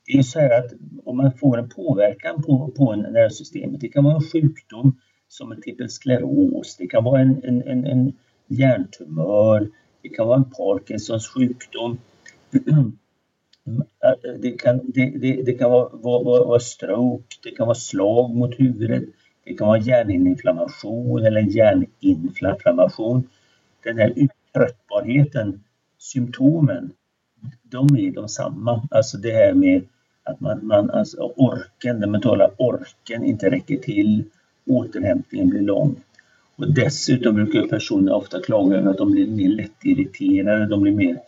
det 0.09 0.19
är 0.19 0.23
så 0.23 0.41
här 0.41 0.59
att 0.59 0.73
om 1.05 1.17
man 1.17 1.33
får 1.33 1.59
en 1.59 1.69
påverkan 1.69 2.43
på, 2.43 2.73
på 2.77 2.97
nervsystemet, 2.97 3.81
det 3.81 3.89
kan 3.89 4.05
vara 4.05 4.15
en 4.15 4.23
sjukdom 4.23 5.01
som 5.29 5.53
en 5.53 5.63
typ 5.63 5.91
skleros, 5.91 6.77
det 6.77 6.87
kan 6.87 7.05
vara 7.05 7.21
en, 7.21 7.45
en, 7.45 7.63
en, 7.63 7.87
en 7.87 8.13
hjärntumör, 8.47 9.71
det 10.03 10.09
kan 10.09 10.27
vara 10.27 10.39
en 10.39 10.51
Parkinsons 10.51 11.29
sjukdom. 11.29 11.99
Det 14.41 14.51
kan, 14.51 14.81
det, 14.85 15.11
det, 15.19 15.43
det 15.43 15.53
kan 15.53 15.71
vara, 15.71 15.89
vara, 15.93 16.45
vara 16.45 16.61
stroke, 16.61 17.37
det 17.43 17.51
kan 17.51 17.67
vara 17.67 17.75
slag 17.75 18.35
mot 18.35 18.61
huvudet, 18.61 19.05
det 19.49 19.55
kan 19.55 19.67
vara 19.67 19.79
hjärninflammation 19.79 21.27
eller 21.27 21.41
hjärninflammation. 21.41 23.29
Den 23.85 23.99
här 23.99 24.13
uttröttbarheten, 24.17 25.65
symptomen, 25.99 26.91
de 27.63 27.97
är 27.97 28.11
de 28.11 28.29
samma. 28.29 28.89
Alltså 28.91 29.19
det 29.19 29.33
här 29.33 29.55
med 29.55 29.83
att 30.23 30.41
man, 30.41 30.67
man 30.67 30.91
alltså 30.91 31.33
orken, 31.37 32.01
den 32.01 32.11
mentala 32.11 32.51
orken 32.57 33.25
inte 33.25 33.51
räcker 33.51 33.77
till, 33.77 34.25
återhämtningen 34.67 35.49
blir 35.49 35.61
lång. 35.61 35.97
Och 36.57 36.75
dessutom 36.75 37.35
brukar 37.35 37.69
personer 37.69 38.13
ofta 38.13 38.41
klaga 38.41 38.77
över 38.77 38.91
att 38.91 38.99
de 38.99 39.13
blir 39.13 39.27
mer 39.27 39.49
lättirriterade, 39.49 40.67
de 40.67 40.83
blir 40.83 40.93
mer 40.93 41.21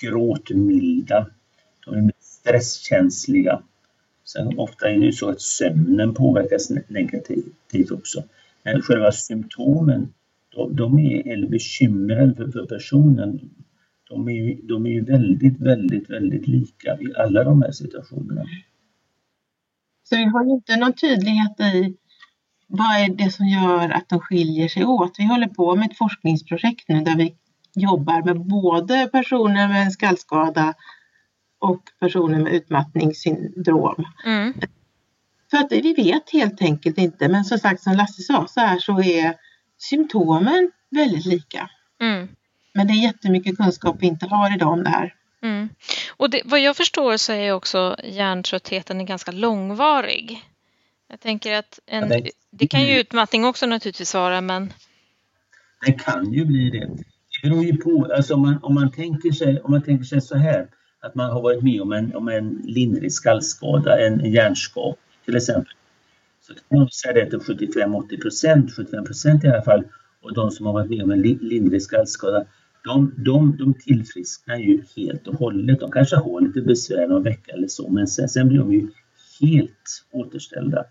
gråtmilda, 0.00 1.26
de 1.84 1.90
blir 1.90 2.02
mer 2.02 2.12
stresskänsliga. 2.20 3.62
Sen 4.32 4.58
ofta 4.58 4.90
är 4.90 4.98
det 4.98 5.06
ju 5.06 5.12
så 5.12 5.30
att 5.30 5.40
sömnen 5.40 6.14
påverkas 6.14 6.70
negativt 6.88 7.90
också. 7.90 8.22
Men 8.62 8.82
själva 8.82 9.12
symptomen, 9.12 10.12
de, 10.54 10.76
de 10.76 10.98
är, 10.98 11.32
eller 11.32 11.48
bekymren 11.48 12.34
för, 12.34 12.50
för 12.50 12.66
personen, 12.66 13.40
de 14.08 14.28
är, 14.28 14.32
ju, 14.32 14.54
de 14.62 14.86
är 14.86 14.90
ju 14.90 15.04
väldigt, 15.04 15.60
väldigt, 15.60 16.10
väldigt 16.10 16.46
lika 16.46 16.98
i 17.00 17.14
alla 17.16 17.44
de 17.44 17.62
här 17.62 17.70
situationerna. 17.70 18.44
Så 20.04 20.16
vi 20.16 20.24
har 20.24 20.54
inte 20.54 20.76
någon 20.76 20.92
tydlighet 20.92 21.60
i 21.60 21.96
vad 22.66 23.00
är 23.00 23.14
det 23.16 23.30
som 23.30 23.46
gör 23.46 23.90
att 23.90 24.08
de 24.08 24.20
skiljer 24.20 24.68
sig 24.68 24.84
åt? 24.84 25.18
Vi 25.18 25.24
håller 25.24 25.48
på 25.48 25.76
med 25.76 25.90
ett 25.90 25.98
forskningsprojekt 25.98 26.88
nu 26.88 27.00
där 27.00 27.16
vi 27.16 27.34
jobbar 27.74 28.22
med 28.22 28.46
både 28.46 29.08
personer 29.12 29.68
med 29.68 29.82
en 29.82 29.90
skallskada 29.90 30.74
och 31.58 31.82
personer 32.00 32.38
med 32.38 32.52
utmattningssyndrom. 32.54 34.04
Mm. 34.26 34.54
För 35.50 35.56
att 35.56 35.72
vi 35.72 35.94
vet 35.94 36.30
helt 36.32 36.62
enkelt 36.62 36.98
inte, 36.98 37.28
men 37.28 37.44
som 37.44 37.58
sagt 37.58 37.82
som 37.82 37.92
Lasse 37.92 38.22
sa 38.22 38.46
så 38.48 38.60
här 38.60 38.78
så 38.78 39.02
är 39.02 39.34
symptomen 39.78 40.70
väldigt 40.90 41.26
lika. 41.26 41.70
Mm. 42.00 42.28
Men 42.74 42.86
det 42.86 42.92
är 42.92 43.02
jättemycket 43.02 43.56
kunskap 43.56 43.96
vi 44.00 44.06
inte 44.06 44.26
har 44.26 44.54
idag 44.54 44.72
om 44.72 44.84
det 44.84 44.90
här. 44.90 45.14
Mm. 45.42 45.68
Och 46.16 46.30
det, 46.30 46.42
vad 46.44 46.60
jag 46.60 46.76
förstår 46.76 47.16
så 47.16 47.32
är 47.32 47.52
också 47.52 47.96
hjärntröttheten 48.04 49.06
ganska 49.06 49.32
långvarig. 49.32 50.44
Jag 51.08 51.20
tänker 51.20 51.54
att 51.54 51.80
en, 51.86 52.10
ja, 52.10 52.20
det, 52.20 52.30
det, 52.50 52.66
kan 52.66 52.82
ju 52.82 53.00
utmattning 53.00 53.44
också 53.44 53.66
naturligtvis 53.66 54.14
vara, 54.14 54.40
men... 54.40 54.72
Det 55.86 55.92
kan 55.92 56.32
ju 56.32 56.44
bli 56.44 56.70
det. 56.70 56.86
Det 57.42 57.48
beror 57.48 57.64
ju 57.64 57.76
på, 57.76 58.12
alltså 58.16 58.34
om 58.34 58.42
man, 58.42 58.58
om 58.62 58.74
man, 58.74 58.92
tänker, 58.92 59.32
sig, 59.32 59.60
om 59.60 59.70
man 59.70 59.82
tänker 59.82 60.04
sig 60.04 60.20
så 60.20 60.36
här, 60.36 60.68
att 61.00 61.14
man 61.14 61.30
har 61.30 61.42
varit 61.42 61.62
med 61.62 61.82
om 61.82 61.92
en, 61.92 62.16
om 62.16 62.28
en 62.28 62.62
lindrig 62.64 63.12
skallskada, 63.12 64.06
en 64.06 64.32
hjärnskak 64.32 64.98
till 65.24 65.36
exempel. 65.36 65.72
Så 66.40 66.54
kan 66.54 66.78
man 66.78 66.88
säga 66.88 67.14
det 67.14 67.30
till 67.30 67.38
75-80 67.38 68.20
procent, 68.20 68.72
75 68.76 69.04
procent 69.04 69.44
i 69.44 69.48
alla 69.48 69.62
fall, 69.62 69.84
och 70.22 70.34
de 70.34 70.50
som 70.50 70.66
har 70.66 70.72
varit 70.72 70.90
med 70.90 71.02
om 71.02 71.10
en 71.10 71.22
lindrig 71.22 71.82
skallskada, 71.82 72.44
de, 72.84 73.14
de, 73.16 73.56
de 73.56 73.74
tillfrisknar 73.74 74.56
ju 74.56 74.82
helt 74.96 75.28
och 75.28 75.34
hållet. 75.34 75.80
De 75.80 75.90
kanske 75.90 76.16
har 76.16 76.40
lite 76.40 76.60
besvär 76.60 77.06
någon 77.06 77.22
vecka 77.22 77.52
eller 77.52 77.68
så, 77.68 77.88
men 77.88 78.06
sen, 78.06 78.28
sen 78.28 78.48
blir 78.48 78.58
de 78.58 78.72
ju 78.72 78.88
helt 79.40 80.04
återställda. 80.10 80.84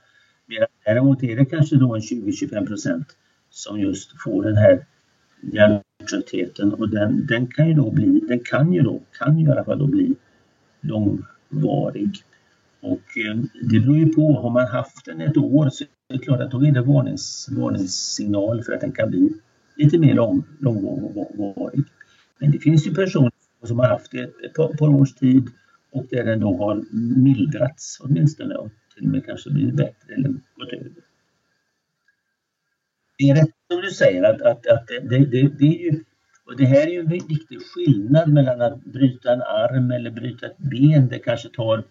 Medan 0.46 0.68
däremot 0.86 1.24
är 1.24 1.36
det 1.36 1.46
kanske 1.46 1.76
då 1.76 1.96
en 1.96 2.02
20-25 2.02 2.68
procent 2.68 3.08
som 3.50 3.80
just 3.80 4.22
får 4.24 4.44
den 4.44 4.58
här 4.58 4.86
hjärntröttheten 6.12 6.74
och 6.74 6.90
den, 6.90 7.26
den 7.26 7.48
kan 7.48 7.68
ju 7.68 7.74
då 7.74 7.92
bli, 7.92 8.20
den 8.28 8.40
kan 8.40 8.74
ju 8.74 8.82
då, 8.82 9.02
kan 9.20 9.40
ju 9.40 9.48
i 9.48 9.52
alla 9.52 9.64
fall 9.64 9.80
då 9.80 9.88
bli 9.88 10.16
långvarig. 10.82 12.12
Och 12.80 13.18
eh, 13.18 13.38
det 13.62 13.80
beror 13.80 13.98
ju 13.98 14.14
på, 14.14 14.34
har 14.34 14.50
man 14.50 14.68
haft 14.68 15.06
den 15.06 15.22
ett 15.22 15.38
år 15.38 15.70
så 15.70 15.84
är 15.84 16.14
det 16.14 16.20
klart 16.20 16.42
att 16.42 16.52
då 16.52 16.66
är 16.66 16.72
det 16.72 16.82
varnings, 16.82 17.50
varningssignal 17.52 18.64
för 18.64 18.74
att 18.74 18.82
den 18.82 18.92
kan 18.92 19.10
bli 19.10 19.34
lite 19.76 19.98
mer 19.98 20.16
lång, 20.16 20.44
långvarig. 20.60 21.84
Men 22.40 22.52
det 22.52 22.60
finns 22.60 22.88
ju 22.88 22.96
personer 22.96 23.32
som 23.64 23.80
har 23.80 23.88
haft 23.88 24.12
det 24.12 24.24
ett 24.24 24.54
par, 24.56 24.78
par 24.78 24.90
års 24.90 25.14
tid 25.14 25.48
och 25.92 26.06
där 26.10 26.26
den 26.26 26.40
då 26.40 26.58
har 26.58 26.84
mildrats 27.18 28.00
åtminstone 28.04 28.56
och 28.56 28.70
till 28.96 29.06
och 29.06 29.12
med 29.12 29.26
kanske 29.26 29.50
blivit 29.50 29.76
bättre 29.76 30.14
eller 30.14 30.30
gått 30.30 30.74
över. 30.74 31.07
Det 33.18 33.30
är 33.30 33.36
rätt 33.36 33.50
som 33.72 33.82
du 33.82 33.90
säger 33.90 34.24
att, 34.24 34.42
att, 34.42 34.68
att 34.68 34.88
det, 34.88 35.00
det, 35.00 35.48
det, 35.60 35.66
är 35.66 35.80
ju 35.84 36.04
och 36.46 36.58
det 36.58 36.66
här 36.66 36.88
är 36.88 36.92
ju 36.92 37.00
en 37.00 37.10
viktig 37.10 37.60
skillnad 37.62 38.30
mellan 38.30 38.62
att 38.62 38.84
bryta 38.84 39.34
en 39.34 39.42
arm 39.42 39.92
eller 39.92 40.12
bryta 40.12 40.46
ett 40.46 40.58
ben. 40.58 41.08
Det 41.08 41.20
kanske 41.20 41.50
tar 41.50 41.84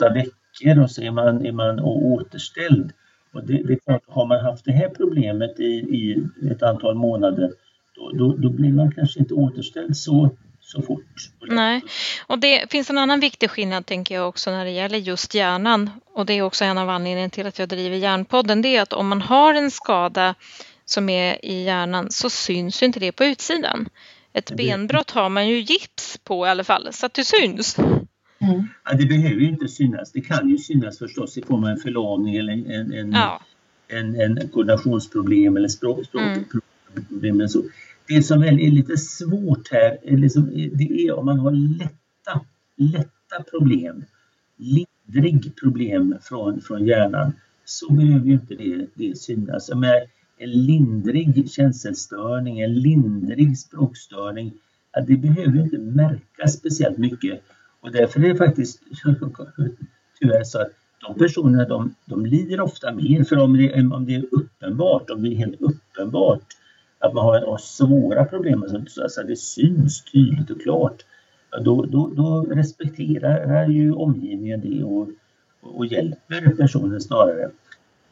6-8 0.00 0.14
veckor 0.14 0.82
och 0.82 0.90
så 0.90 1.02
är 1.02 1.10
man, 1.10 1.46
är 1.46 1.52
man 1.52 1.80
återställd. 1.80 2.92
Och 3.32 3.46
det, 3.46 3.62
det 3.62 3.72
är 3.72 3.78
klart, 3.78 4.02
har 4.06 4.26
man 4.26 4.40
haft 4.40 4.64
det 4.64 4.72
här 4.72 4.88
problemet 4.88 5.60
i, 5.60 5.64
i 5.64 6.24
ett 6.50 6.62
antal 6.62 6.94
månader 6.94 7.50
då, 7.94 8.10
då, 8.14 8.36
då 8.36 8.50
blir 8.50 8.72
man 8.72 8.92
kanske 8.92 9.20
inte 9.20 9.34
återställd 9.34 9.96
så 9.96 10.36
så 10.64 10.82
fort. 10.82 11.30
Nej, 11.40 11.82
och 12.26 12.38
det 12.38 12.70
finns 12.70 12.90
en 12.90 12.98
annan 12.98 13.20
viktig 13.20 13.50
skillnad 13.50 13.86
tänker 13.86 14.14
jag 14.14 14.28
också 14.28 14.50
när 14.50 14.64
det 14.64 14.70
gäller 14.70 14.98
just 14.98 15.34
hjärnan 15.34 15.90
och 16.14 16.26
det 16.26 16.32
är 16.32 16.42
också 16.42 16.64
en 16.64 16.78
av 16.78 16.90
anledningarna 16.90 17.30
till 17.30 17.46
att 17.46 17.58
jag 17.58 17.68
driver 17.68 17.96
Hjärnpodden. 17.96 18.62
Det 18.62 18.76
är 18.76 18.82
att 18.82 18.92
om 18.92 19.08
man 19.08 19.22
har 19.22 19.54
en 19.54 19.70
skada 19.70 20.34
som 20.84 21.08
är 21.08 21.44
i 21.44 21.64
hjärnan 21.64 22.10
så 22.10 22.30
syns 22.30 22.82
inte 22.82 23.00
det 23.00 23.12
på 23.12 23.24
utsidan. 23.24 23.88
Ett 24.32 24.46
det... 24.46 24.54
benbrott 24.54 25.10
har 25.10 25.28
man 25.28 25.48
ju 25.48 25.60
gips 25.60 26.18
på 26.24 26.46
i 26.46 26.50
alla 26.50 26.64
fall 26.64 26.88
så 26.92 27.06
att 27.06 27.14
det 27.14 27.24
syns. 27.24 27.78
Mm. 27.78 28.68
Ja, 28.84 28.92
det 28.96 29.06
behöver 29.06 29.40
ju 29.40 29.48
inte 29.48 29.68
synas. 29.68 30.12
Det 30.12 30.20
kan 30.20 30.48
ju 30.48 30.58
synas 30.58 30.98
förstås 30.98 31.38
i 31.38 31.42
form 31.42 31.64
av 31.64 31.70
en 31.70 31.76
förlamning 31.76 32.36
eller 32.36 32.52
en, 32.52 32.92
en, 32.92 33.12
ja. 33.12 33.40
en, 33.88 34.20
en 34.20 34.48
koordinationsproblem 34.48 35.56
eller 35.56 35.68
språkproblem. 35.68 36.44
Mm. 37.22 37.48
Så 37.48 37.62
det 38.08 38.22
som 38.22 38.42
är 38.42 38.52
lite 38.52 38.96
svårt 38.96 39.68
här 39.70 39.98
är 40.02 40.16
liksom, 40.16 40.50
det 40.72 41.06
är 41.06 41.12
om 41.12 41.26
man 41.26 41.38
har 41.38 41.50
lätta, 41.50 42.40
lätta 42.76 43.42
problem, 43.50 44.04
lindrig 44.56 45.56
problem 45.56 46.16
från, 46.22 46.60
från 46.60 46.86
hjärnan 46.86 47.32
så 47.64 47.92
behöver 47.92 48.26
ju 48.26 48.32
inte 48.32 48.54
det, 48.54 48.86
det 48.94 49.18
synas. 49.18 49.74
Med 49.74 50.06
en 50.38 50.50
lindrig 50.50 51.50
känselstörning, 51.50 52.60
en 52.60 52.74
lindrig 52.74 53.58
språkstörning, 53.58 54.52
det 55.06 55.16
behöver 55.16 55.60
inte 55.60 55.78
märkas 55.78 56.52
speciellt 56.52 56.98
mycket. 56.98 57.40
Och 57.80 57.92
därför 57.92 58.20
är 58.20 58.28
det 58.28 58.36
faktiskt 58.36 58.82
tyvärr 60.20 60.44
så 60.44 60.58
att 60.58 60.70
de 61.06 61.18
personerna 61.18 61.64
de, 61.64 61.94
de 62.04 62.26
lider 62.26 62.60
ofta 62.60 62.92
mer 62.92 63.24
för 63.24 63.36
om 63.36 63.56
det, 63.56 63.82
om 63.82 64.06
det 64.06 64.14
är 64.14 64.24
uppenbart, 64.30 65.10
om 65.10 65.22
det 65.22 65.28
är 65.28 65.36
helt 65.36 65.60
uppenbart 65.60 66.42
att 67.04 67.14
man 67.14 67.24
har, 67.24 67.58
svåra 67.58 68.24
problem, 68.24 68.62
alltså, 68.62 69.22
det 69.22 69.36
syns 69.36 70.04
tydligt 70.04 70.50
och 70.50 70.62
klart, 70.62 71.04
då, 71.60 71.84
då, 71.84 72.08
då 72.16 72.46
respekterar 72.50 73.68
ju 73.68 73.92
omgivningen 73.92 74.60
det 74.60 74.84
och, 74.84 75.08
och 75.60 75.86
hjälper 75.86 76.56
personen 76.56 77.00
snarare. 77.00 77.50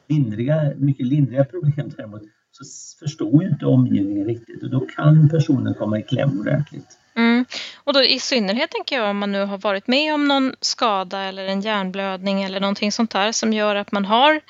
Lindriga, 0.09 0.73
mycket 0.77 1.07
lindriga 1.07 1.45
problem 1.45 1.93
däremot 1.97 2.23
så 2.53 2.65
förstår 3.05 3.43
ju 3.43 3.49
inte 3.49 3.67
omgivningen 3.67 4.27
riktigt 4.27 4.63
och 4.63 4.71
då 4.71 4.81
kan 4.81 5.29
personen 5.29 5.75
komma 5.75 5.99
i 5.99 6.03
kläm 6.03 6.41
ordentligt. 6.41 6.99
Mm. 7.15 7.45
Och 7.85 7.93
då 7.93 8.03
i 8.03 8.19
synnerhet 8.19 8.71
tänker 8.71 8.97
jag 8.97 9.11
om 9.11 9.19
man 9.19 9.33
nu 9.33 9.45
har 9.45 9.59
varit 9.59 9.87
med 9.87 10.15
om 10.15 10.29
någon 10.29 10.55
skada 10.61 11.21
eller 11.21 11.47
en 11.47 11.61
hjärnblödning 11.61 12.43
eller 12.43 12.61
någonting 12.61 12.93
sånt 12.93 13.11
där 13.11 13.33
som 13.33 13.53
gör 13.53 13.77
att 13.77 13.93
man 13.93 14.05
har 14.05 14.41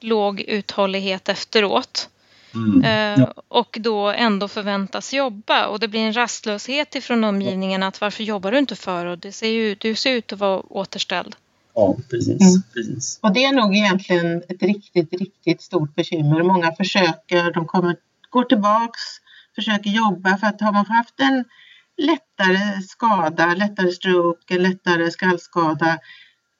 låg 0.00 0.40
uthållighet 0.40 1.28
efteråt. 1.28 2.08
Mm. 2.54 2.84
Eh, 2.84 3.24
ja. 3.24 3.34
Och 3.48 3.78
då 3.80 4.08
ändå 4.08 4.48
förväntas 4.48 5.14
jobba 5.14 5.66
och 5.66 5.80
det 5.80 5.88
blir 5.88 6.00
en 6.00 6.16
rastlöshet 6.16 6.94
ifrån 6.94 7.24
omgivningen 7.24 7.82
att 7.82 8.00
varför 8.00 8.24
jobbar 8.24 8.52
du 8.52 8.58
inte 8.58 8.76
för 8.76 9.06
och 9.06 9.18
det 9.18 9.32
ser 9.32 9.48
ju, 9.48 9.74
du 9.74 9.94
ser 9.94 10.10
ut 10.10 10.32
att 10.32 10.38
vara 10.38 10.60
återställd. 10.60 11.36
Ja, 11.74 11.96
precis, 12.10 12.40
mm. 12.40 12.62
precis. 12.74 13.18
Och 13.22 13.32
det 13.32 13.44
är 13.44 13.52
nog 13.52 13.76
egentligen 13.76 14.42
ett 14.48 14.62
riktigt, 14.62 15.12
riktigt 15.12 15.62
stort 15.62 15.94
bekymmer. 15.94 16.42
Många 16.42 16.72
försöker, 16.72 17.52
de 17.52 17.66
kommer, 17.66 17.96
går 18.30 18.44
tillbaks, 18.44 19.00
försöker 19.54 19.90
jobba 19.90 20.36
för 20.36 20.46
att 20.46 20.60
har 20.60 20.72
man 20.72 20.86
haft 20.86 21.20
en 21.20 21.44
lättare 21.96 22.82
skada, 22.82 23.54
lättare 23.54 23.92
stroke, 23.92 24.58
lättare 24.58 25.10
skallskada 25.10 25.98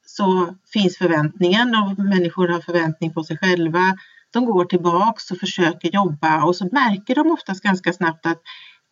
så 0.05 0.55
finns 0.73 0.97
förväntningen 0.97 1.75
och 1.75 1.99
människor 1.99 2.47
har 2.47 2.61
förväntning 2.61 3.13
på 3.13 3.23
sig 3.23 3.37
själva 3.37 3.97
de 4.35 4.45
går 4.45 4.65
tillbaks 4.65 5.31
och 5.31 5.37
försöker 5.37 5.89
jobba 5.91 6.43
och 6.43 6.55
så 6.55 6.69
märker 6.71 7.15
de 7.15 7.31
oftast 7.31 7.63
ganska 7.63 7.93
snabbt 7.93 8.25
att 8.25 8.41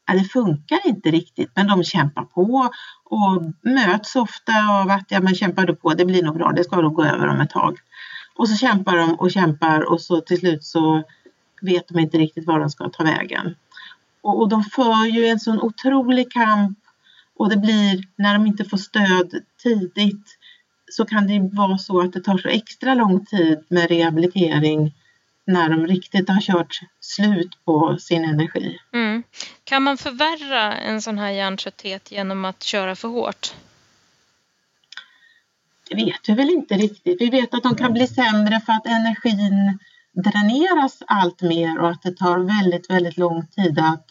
ja, 0.08 0.14
det 0.14 0.24
funkar 0.24 0.80
inte 0.88 1.12
riktigt 1.12 1.52
men 1.56 1.68
de 1.68 1.84
kämpar 1.84 2.24
på 2.24 2.70
och 3.04 3.42
möts 3.62 4.16
ofta 4.16 4.54
av 4.82 4.90
att 4.90 5.06
ja 5.10 5.22
men 5.22 5.36
kämpar 5.36 5.66
du 5.66 5.76
på 5.76 5.94
det 5.94 6.06
blir 6.06 6.24
nog 6.24 6.36
bra, 6.36 6.52
det 6.52 6.64
ska 6.64 6.82
nog 6.82 6.94
gå 6.94 7.04
över 7.04 7.28
om 7.28 7.42
ett 7.42 7.50
tag. 7.50 7.78
Och 8.36 8.50
så 8.50 8.56
kämpar 8.56 8.98
de 8.98 9.14
och 9.14 9.32
kämpar 9.32 9.92
och 9.92 10.02
så 10.02 10.22
till 10.22 10.40
slut 10.40 10.64
så 10.64 11.04
vet 11.62 11.88
de 11.88 12.00
inte 12.00 12.18
riktigt 12.18 12.48
var 12.48 12.60
de 12.60 12.70
ska 12.70 12.90
ta 12.90 13.04
vägen. 13.04 13.56
Och, 14.22 14.42
och 14.42 14.50
de 14.50 14.64
för 14.64 15.06
ju 15.06 15.28
en 15.28 15.40
sån 15.40 15.62
otrolig 15.62 16.32
kamp 16.32 16.80
och 17.38 17.50
det 17.50 17.58
blir 17.58 18.04
när 18.16 18.34
de 18.34 18.48
inte 18.48 18.66
får 18.66 18.78
stöd 18.78 19.34
tidigt 19.64 20.38
så 20.92 21.06
kan 21.06 21.28
det 21.28 21.50
vara 21.54 21.78
så 21.78 22.02
att 22.02 22.14
det 22.14 22.22
tar 22.22 22.38
så 22.38 22.48
extra 22.48 22.94
lång 22.94 23.26
tid 23.26 23.64
med 23.70 23.90
rehabilitering 23.90 24.94
när 25.46 25.70
de 25.70 25.88
riktigt 25.88 26.30
har 26.30 26.42
kört 26.42 26.80
slut 27.00 27.66
på 27.66 27.98
sin 27.98 28.24
energi. 28.24 28.78
Mm. 28.94 29.24
Kan 29.64 29.84
man 29.84 29.98
förvärra 29.98 30.78
en 30.78 31.02
sån 31.02 31.18
här 31.18 31.32
hjärntrötthet 31.32 32.12
genom 32.12 32.46
att 32.46 32.64
köra 32.64 32.96
för 32.96 33.08
hårt? 33.08 33.54
Det 35.90 35.96
vet 35.96 36.30
vi 36.30 36.34
väl 36.34 36.50
inte 36.50 36.74
riktigt. 36.74 37.22
Vi 37.22 37.30
vet 37.30 37.54
att 37.54 37.64
de 37.64 37.76
kan 37.76 37.94
bli 37.94 38.08
sämre 38.08 38.62
för 38.66 38.74
att 38.74 38.86
energin 38.86 39.80
dräneras 40.14 41.04
allt 41.08 41.42
mer 41.42 41.80
och 41.80 41.90
att 41.90 42.02
det 42.02 42.18
tar 42.18 42.40
väldigt, 42.40 42.90
väldigt 42.90 43.18
lång 43.18 43.48
tid 43.48 43.80
att 43.80 44.06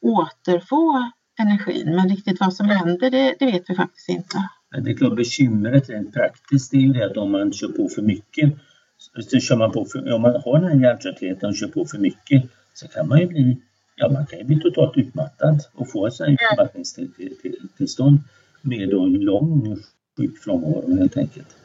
återfå 0.00 1.10
energin. 1.38 1.96
Men 1.96 2.08
riktigt 2.08 2.40
vad 2.40 2.54
som 2.54 2.68
händer, 2.68 3.10
det, 3.10 3.34
det 3.38 3.46
vet 3.46 3.70
vi 3.70 3.74
faktiskt 3.74 4.08
inte. 4.08 4.48
Det 4.84 4.90
är 4.90 4.96
klart 4.96 5.16
bekymret 5.16 5.90
rent 5.90 6.12
praktiskt 6.12 6.74
är 6.74 6.78
ju 6.78 6.92
det 6.92 7.06
att 7.06 7.16
om 7.16 7.32
man 7.32 7.52
kör 7.52 7.68
på 7.68 7.88
för 7.88 8.02
mycket 8.02 8.52
så 8.98 9.40
kör 9.40 9.56
man 9.56 9.72
på 9.72 9.84
för, 9.84 10.12
om 10.12 10.22
man 10.22 10.42
har 10.44 10.60
den 10.60 10.70
här 10.70 10.80
hjärntröttheten 10.80 11.48
och 11.48 11.56
kör 11.56 11.68
på 11.68 11.84
för 11.84 11.98
mycket 11.98 12.42
så 12.74 12.88
kan 12.88 13.08
man 13.08 13.20
ju 13.20 13.26
bli, 13.26 13.58
ja 13.96 14.08
man 14.08 14.26
kan 14.26 14.38
ju 14.38 14.44
bli 14.44 14.60
totalt 14.60 14.96
utmattad 14.96 15.60
och 15.74 15.90
få 15.90 16.06
ett 16.06 16.14
sådant 16.14 16.38
utmattningstillstånd 16.52 18.18
med 18.62 18.88
då 18.90 19.02
en 19.02 19.12
lång 19.12 19.76
sjukfrånvaro 20.16 20.96
helt 20.96 21.16
enkelt. 21.16 21.56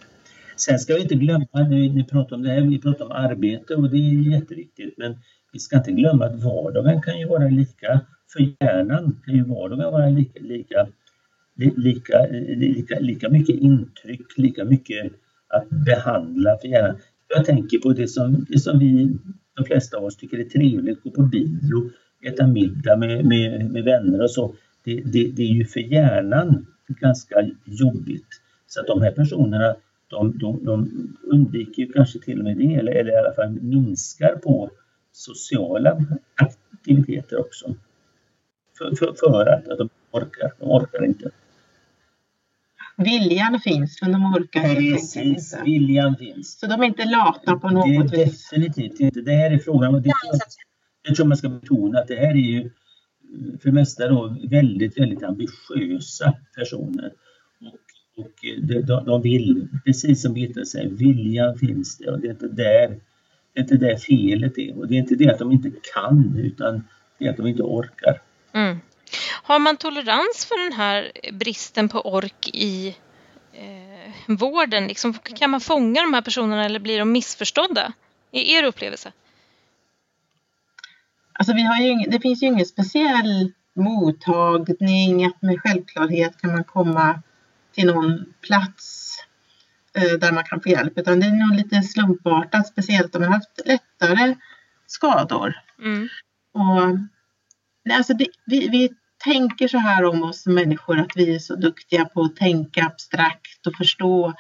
Sen 0.56 0.80
ska 0.80 0.96
vi 0.96 1.02
inte 1.02 1.16
glömma, 1.16 1.48
ni 1.70 2.06
pratar 2.12 2.36
om 2.36 2.44
det 2.44 2.50
här, 2.50 2.62
vi 2.62 2.82
pratar 2.82 3.06
om 3.06 3.12
arbete 3.12 3.76
och 3.76 3.90
det 3.90 3.98
är 3.98 4.32
jätteviktigt 4.32 4.98
men 4.98 5.18
vi 5.54 5.60
ska 5.60 5.78
inte 5.78 5.92
glömma 5.92 6.26
att 6.26 6.44
vardagen 6.44 7.02
kan 7.02 7.20
ju 7.20 7.26
vara 7.28 7.48
lika, 7.48 8.00
för 8.34 8.40
hjärnan 8.40 9.22
kan 9.26 9.36
ju 9.36 9.44
vardagen 9.44 9.92
vara 9.92 10.10
lika, 10.10 10.40
lika, 10.40 10.88
lika, 11.56 12.28
lika, 12.56 13.00
lika 13.00 13.30
mycket 13.30 13.56
intryck, 13.56 14.38
lika 14.38 14.66
mycket 14.66 15.12
att 15.48 15.70
behandla 15.70 16.58
för 16.62 16.68
hjärnan 16.68 16.98
jag 17.36 17.46
tänker 17.46 17.78
på 17.78 17.94
det 17.94 18.08
som, 18.08 18.46
det 18.50 18.60
som 18.60 18.80
vi, 18.80 19.18
de 19.56 19.66
flesta 19.66 19.98
av 19.98 20.04
oss 20.04 20.18
tycker 20.18 20.38
är 20.38 20.44
trevligt, 20.44 21.04
gå 21.04 21.12
på 21.12 21.22
bio, 21.22 21.92
äta 22.26 22.48
middag 22.48 22.98
med, 22.98 23.26
med, 23.26 23.72
med 23.72 23.84
vänner 23.84 24.22
och 24.22 24.32
så. 24.32 24.56
Det, 24.84 25.02
det, 25.06 25.32
det, 25.32 25.44
är 25.44 25.54
ju 25.54 25.66
för 25.66 25.80
hjärnan 25.80 26.66
ganska 26.88 27.50
jobbigt. 27.66 28.28
Så 28.68 28.80
att 28.80 28.88
de 28.88 29.02
här 29.02 29.12
personerna 29.12 29.76
de, 30.08 30.38
de, 30.38 30.66
de 30.66 30.90
undviker 31.24 31.88
kanske 31.94 32.20
till 32.20 32.40
och 32.40 32.44
med 32.44 32.58
det 32.58 32.76
eller, 32.76 32.92
eller 32.92 33.12
i 33.12 33.16
alla 33.16 33.34
fall 33.34 33.52
minskar 33.62 34.36
på 34.36 34.70
sociala 35.12 36.06
aktiviteter 36.36 37.40
också. 37.40 37.76
För, 38.78 38.96
för, 38.96 39.14
för 39.20 39.46
att, 39.46 39.68
att 39.68 39.78
de 39.78 39.90
orkar, 40.12 40.54
de 40.60 40.72
orkar 40.72 41.06
inte. 41.06 41.32
Viljan 42.98 43.60
finns 43.60 44.02
men 44.02 44.12
de 44.12 44.26
orkar 44.26 44.76
Precis, 44.76 45.18
inte. 45.18 45.64
viljan 45.66 46.16
finns. 46.16 46.60
Så 46.60 46.68
de 46.68 46.82
är 46.82 46.86
inte 46.86 47.06
lata 47.06 47.56
på 47.56 47.70
något 47.70 47.86
det 47.86 47.96
är 47.96 48.26
vis? 48.26 48.50
Definitivt 48.50 49.00
inte. 49.00 49.22
Det 49.22 49.32
här 49.32 49.52
är 49.52 49.58
frågan, 49.58 49.96
och 49.96 50.02
det, 50.02 50.12
jag 51.08 51.16
tror 51.16 51.26
man 51.26 51.38
ska 51.38 51.50
betona 51.50 52.00
att 52.00 52.08
det 52.08 52.16
här 52.16 52.32
är 52.32 52.36
ju 52.36 52.70
för 53.62 53.70
det 53.70 53.72
mesta 53.72 54.08
då 54.08 54.38
väldigt, 54.50 54.98
väldigt 54.98 55.24
ambitiösa 55.24 56.34
personer. 56.56 57.14
Och, 57.62 58.24
och 58.24 58.32
de, 58.84 59.06
de 59.06 59.22
vill, 59.22 59.68
precis 59.86 60.22
som 60.22 60.34
Birgitta 60.34 60.66
säger, 60.66 60.90
viljan 60.90 61.58
finns 61.58 61.98
det 61.98 62.12
och 62.12 62.20
det 62.20 62.28
är 62.28 62.32
inte 62.32 62.48
där, 62.48 63.00
det 63.54 63.60
är 63.60 63.62
inte 63.62 63.78
där 63.78 63.96
felet 63.96 64.58
är. 64.58 64.78
Och 64.80 64.88
det 64.88 64.96
är 64.96 65.00
inte 65.00 65.16
det 65.16 65.30
att 65.30 65.40
de 65.40 65.52
inte 65.52 65.72
kan 65.94 66.36
utan 66.38 66.84
det 67.18 67.26
är 67.26 67.30
att 67.30 67.38
de 67.38 67.48
inte 67.48 67.64
orkar. 67.64 68.22
Mm. 68.54 68.78
Har 69.44 69.60
man 69.60 69.78
tolerans 69.78 70.46
för 70.46 70.64
den 70.64 70.74
här 70.74 71.12
bristen 71.32 71.90
på 71.90 72.02
ork 72.02 72.50
i 72.54 72.96
eh, 73.54 74.36
vården? 74.36 74.88
Liksom, 74.88 75.14
kan 75.14 75.50
man 75.50 75.62
fånga 75.62 76.02
de 76.02 76.14
här 76.14 76.22
personerna 76.22 76.66
eller 76.66 76.80
blir 76.80 77.00
de 77.00 77.12
missförstådda? 77.12 77.94
I 78.32 78.54
er 78.54 78.64
upplevelse? 78.64 79.12
Alltså 81.34 81.54
vi 81.54 81.62
har 81.62 81.78
ju, 81.78 81.96
det 81.96 82.20
finns 82.20 82.44
ju 82.44 82.48
ingen 82.48 82.66
speciell 82.66 83.52
mottagning, 83.74 85.26
att 85.26 85.42
med 85.42 85.62
självklarhet 85.62 86.42
kan 86.42 86.52
man 86.52 86.64
komma 86.64 87.22
till 87.76 87.86
någon 87.86 88.34
plats 88.42 89.18
eh, 89.96 90.20
där 90.20 90.32
man 90.32 90.44
kan 90.44 90.62
få 90.62 90.70
hjälp, 90.70 90.98
utan 90.98 91.20
det 91.20 91.26
är 91.26 91.48
nog 91.48 91.56
lite 91.58 91.82
slumpartat, 91.82 92.68
speciellt 92.68 93.16
om 93.16 93.22
man 93.22 93.32
har 93.32 93.36
haft 93.36 93.60
lättare 93.66 94.36
skador. 94.88 95.54
Mm. 95.80 96.10
Och, 96.54 97.00
nej, 97.86 97.98
alltså 97.98 98.14
det, 98.14 98.28
vi, 98.46 98.68
vi 98.68 98.90
tänker 99.24 99.68
så 99.68 99.78
här 99.78 100.06
om 100.06 100.24
oss 100.24 100.46
människor 100.46 101.00
att 101.00 101.12
vi 101.16 101.36
är 101.36 101.40
så 101.40 101.56
duktiga 101.56 102.06
på 102.06 102.22
att 102.22 102.36
tänka 102.36 102.86
abstrakt 102.86 103.68
och 103.68 103.76
förstå 103.76 104.34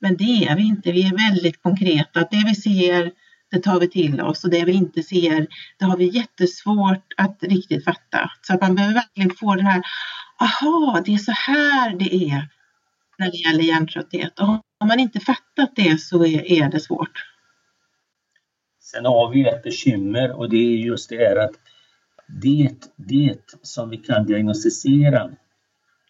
Men 0.00 0.16
det 0.16 0.44
är 0.44 0.56
vi 0.56 0.62
inte. 0.62 0.92
Vi 0.92 1.06
är 1.06 1.30
väldigt 1.30 1.62
konkreta. 1.62 2.20
Det 2.20 2.42
vi 2.46 2.54
ser, 2.54 3.12
det 3.50 3.60
tar 3.60 3.80
vi 3.80 3.88
till 3.88 4.20
oss 4.20 4.44
och 4.44 4.50
det 4.50 4.64
vi 4.64 4.72
inte 4.72 5.02
ser, 5.02 5.46
det 5.78 5.84
har 5.84 5.96
vi 5.96 6.08
jättesvårt 6.08 7.06
att 7.16 7.38
riktigt 7.42 7.84
fatta. 7.84 8.30
Så 8.42 8.54
att 8.54 8.60
man 8.60 8.74
behöver 8.74 8.94
verkligen 8.94 9.30
få 9.30 9.54
den 9.54 9.66
här, 9.66 9.82
aha, 10.40 11.02
det 11.04 11.14
är 11.14 11.18
så 11.18 11.32
här 11.32 11.94
det 11.96 12.14
är 12.14 12.48
när 13.18 13.30
det 13.30 13.36
gäller 13.36 13.62
hjärntrötthet. 13.62 14.38
Och 14.40 14.46
har 14.46 14.86
man 14.86 15.00
inte 15.00 15.20
fattat 15.20 15.72
det 15.76 16.00
så 16.00 16.24
är, 16.24 16.52
är 16.52 16.68
det 16.70 16.80
svårt. 16.80 17.26
Sen 18.80 19.04
har 19.04 19.30
vi 19.30 19.38
ju 19.38 19.46
ett 19.46 19.62
bekymmer 19.62 20.32
och 20.32 20.50
det 20.50 20.56
är 20.56 20.76
just 20.76 21.10
det 21.10 21.16
här 21.16 21.36
att 21.36 21.54
det, 22.42 22.70
det 22.96 23.38
som 23.62 23.90
vi 23.90 23.96
kan 23.96 24.26
diagnostisera, 24.26 25.30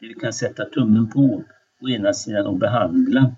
det 0.01 0.07
vi 0.07 0.15
kan 0.15 0.33
sätta 0.33 0.65
tummen 0.65 1.11
på, 1.11 1.45
å 1.83 1.89
ena 1.89 2.13
sidan 2.13 2.47
och 2.47 2.59
behandla, 2.59 3.35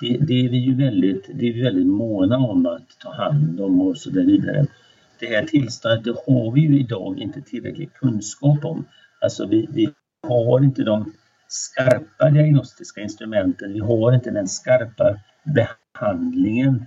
det, 0.00 0.18
det, 0.18 0.44
är 0.44 0.48
vi 0.48 0.58
ju 0.58 0.74
väldigt, 0.74 1.30
det 1.34 1.48
är 1.48 1.52
vi 1.52 1.62
väldigt 1.62 1.86
måna 1.86 2.38
om 2.38 2.66
att 2.66 2.98
ta 2.98 3.14
hand 3.14 3.60
om 3.60 3.80
och 3.80 3.98
så 3.98 4.10
där 4.10 4.24
vidare. 4.24 4.66
Det 5.20 5.26
här 5.26 5.44
tillståndet 5.44 6.04
det 6.04 6.10
har 6.10 6.52
vi 6.52 6.60
ju 6.60 6.80
idag 6.80 7.18
inte 7.18 7.40
tillräcklig 7.40 7.92
kunskap 7.92 8.64
om. 8.64 8.84
Alltså 9.20 9.46
vi, 9.46 9.68
vi 9.70 9.90
har 10.28 10.64
inte 10.64 10.82
de 10.82 11.12
skarpa 11.48 12.30
diagnostiska 12.30 13.00
instrumenten, 13.00 13.72
vi 13.72 13.80
har 13.80 14.12
inte 14.12 14.30
den 14.30 14.48
skarpa 14.48 15.20
behandlingen. 15.44 16.86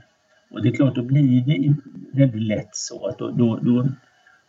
Och 0.52 0.64
det 0.64 0.70
är 0.70 0.74
klart, 0.74 0.96
då 0.96 1.04
blir 1.04 1.42
det 1.46 1.74
väldigt 2.14 2.42
lätt 2.42 2.76
så 2.76 3.08
att 3.08 3.18
då, 3.18 3.32
då, 3.32 3.60
då, 3.62 3.88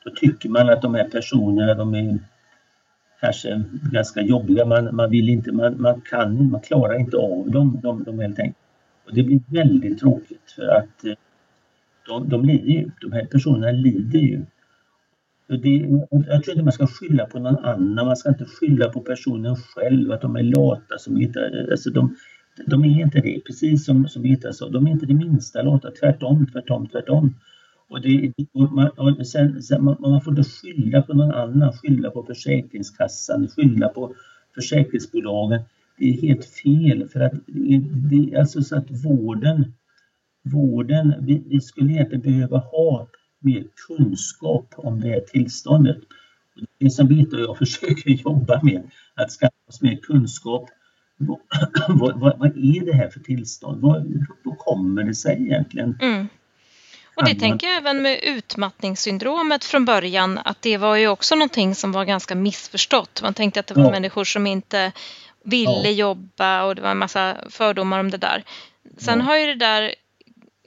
då 0.05 0.11
tycker 0.11 0.49
man 0.49 0.69
att 0.71 0.83
de 0.83 0.95
här 0.95 1.09
personerna, 1.09 1.75
de 1.75 1.95
är 1.95 2.19
kanske 3.21 3.63
ganska 3.93 4.21
jobbiga. 4.21 4.65
Man, 4.65 4.95
man 4.97 5.11
vill 5.11 5.29
inte, 5.29 5.53
man, 5.53 5.83
man 5.83 6.01
kan 6.01 6.51
man 6.51 6.61
klarar 6.61 7.01
inte 7.01 7.17
av 7.17 7.51
dem, 7.51 7.81
de, 7.83 8.05
de 8.05 8.19
helt 8.19 8.39
enkelt. 8.39 8.59
Och 9.07 9.15
det 9.15 9.23
blir 9.23 9.41
väldigt 9.49 9.99
tråkigt 9.99 10.51
för 10.57 10.69
att 10.69 11.05
eh, 11.05 11.15
de, 12.07 12.29
de 12.29 12.45
lider 12.45 12.73
ju. 12.73 12.91
De 13.01 13.13
här 13.13 13.25
personerna 13.25 13.71
lider 13.71 14.19
ju. 14.19 14.45
Det, 15.47 16.03
jag 16.11 16.45
tror 16.45 16.51
inte 16.51 16.63
man 16.63 16.73
ska 16.73 16.87
skylla 16.87 17.27
på 17.27 17.39
någon 17.39 17.65
annan, 17.65 18.07
man 18.07 18.17
ska 18.17 18.29
inte 18.29 18.45
skylla 18.45 18.89
på 18.89 19.01
personen 19.01 19.57
själv, 19.57 20.13
att 20.13 20.21
de 20.21 20.37
är 20.37 20.43
lata 20.43 20.99
som 20.99 21.21
inte, 21.21 21.67
alltså 21.71 21.91
de, 21.91 22.17
de 22.67 22.85
är 22.85 23.01
inte 23.01 23.21
det, 23.21 23.41
precis 23.47 23.85
som, 23.85 24.09
som 24.09 24.23
Birgitta 24.23 24.53
sa, 24.53 24.69
de 24.69 24.87
är 24.87 24.91
inte 24.91 25.07
det 25.07 25.15
minsta 25.15 25.63
lata, 25.63 25.91
tvärtom, 25.91 26.47
tvärtom, 26.53 26.89
tvärtom. 26.89 27.35
Och 27.89 28.01
det, 28.01 28.33
man, 28.53 28.89
och 28.89 29.27
sen, 29.27 29.63
sen, 29.63 29.85
man, 29.85 29.97
man, 30.01 30.21
får 30.21 30.39
inte 30.39 30.51
skylla 30.51 31.03
på 31.03 31.15
någon 31.15 31.31
annan, 31.31 31.73
skylla 31.73 32.11
på 32.11 32.23
Försäkringskassan, 32.23 33.49
skylla 33.49 33.89
på 33.89 34.15
försäkringsbolagen. 34.55 35.63
Det 35.99 36.09
är 36.09 36.23
helt 36.23 36.45
fel 36.45 37.09
för 37.09 37.21
att 37.21 37.33
det, 37.47 37.79
det 37.95 38.35
är 38.35 38.41
alltså 38.41 38.63
så 38.63 38.77
att 38.77 38.91
vården, 39.05 39.75
vården 40.43 41.15
vi, 41.21 41.43
vi 41.47 41.61
skulle 41.61 41.93
egentligen 41.93 42.23
behöva 42.23 42.59
ha 42.59 43.07
mer 43.39 43.65
kunskap 43.87 44.75
om 44.77 45.01
det 45.01 45.09
här 45.09 45.21
tillståndet. 45.21 45.99
Det 46.79 46.91
som 46.91 47.07
Birgitta 47.07 47.37
och 47.37 47.43
jag 47.43 47.59
försöker 47.67 48.11
jobba 48.11 48.61
med, 48.63 48.83
att 49.15 49.31
skaffa 49.31 49.55
oss 49.69 49.83
mer 49.83 49.97
kunskap. 49.97 50.71
Vad, 51.89 52.21
vad, 52.21 52.39
vad, 52.39 52.57
är 52.57 52.87
det 52.87 52.93
här 52.93 53.09
för 53.09 53.21
tillstånd? 53.21 53.81
Vad, 53.81 54.27
vad 54.43 54.59
kommer 54.59 55.05
det 55.05 55.15
sig 55.15 55.43
egentligen? 55.43 55.99
Mm. 56.01 56.27
Och 57.17 57.25
det 57.25 57.35
tänker 57.35 57.67
jag 57.67 57.77
även 57.77 58.03
med 58.03 58.21
utmattningssyndromet 58.23 59.65
från 59.65 59.85
början 59.85 60.39
att 60.45 60.63
det 60.63 60.77
var 60.77 60.97
ju 60.97 61.09
också 61.09 61.35
någonting 61.35 61.75
som 61.75 61.93
var 61.93 62.05
ganska 62.05 62.35
missförstått. 62.35 63.23
Man 63.23 63.35
tänkte 63.35 63.61
att 63.61 63.67
det 63.67 63.75
var 63.75 63.85
ja. 63.85 63.91
människor 63.91 64.25
som 64.25 64.47
inte 64.47 64.93
ville 65.43 65.91
ja. 65.91 65.91
jobba 65.91 66.65
och 66.65 66.75
det 66.75 66.83
var 66.83 66.91
en 66.91 66.99
massa 66.99 67.37
fördomar 67.51 68.01
om 68.01 68.11
det 68.11 68.17
där. 68.17 68.45
Sen 68.99 69.19
ja. 69.19 69.25
har 69.25 69.37
ju 69.37 69.47
det 69.47 69.55
där 69.55 69.95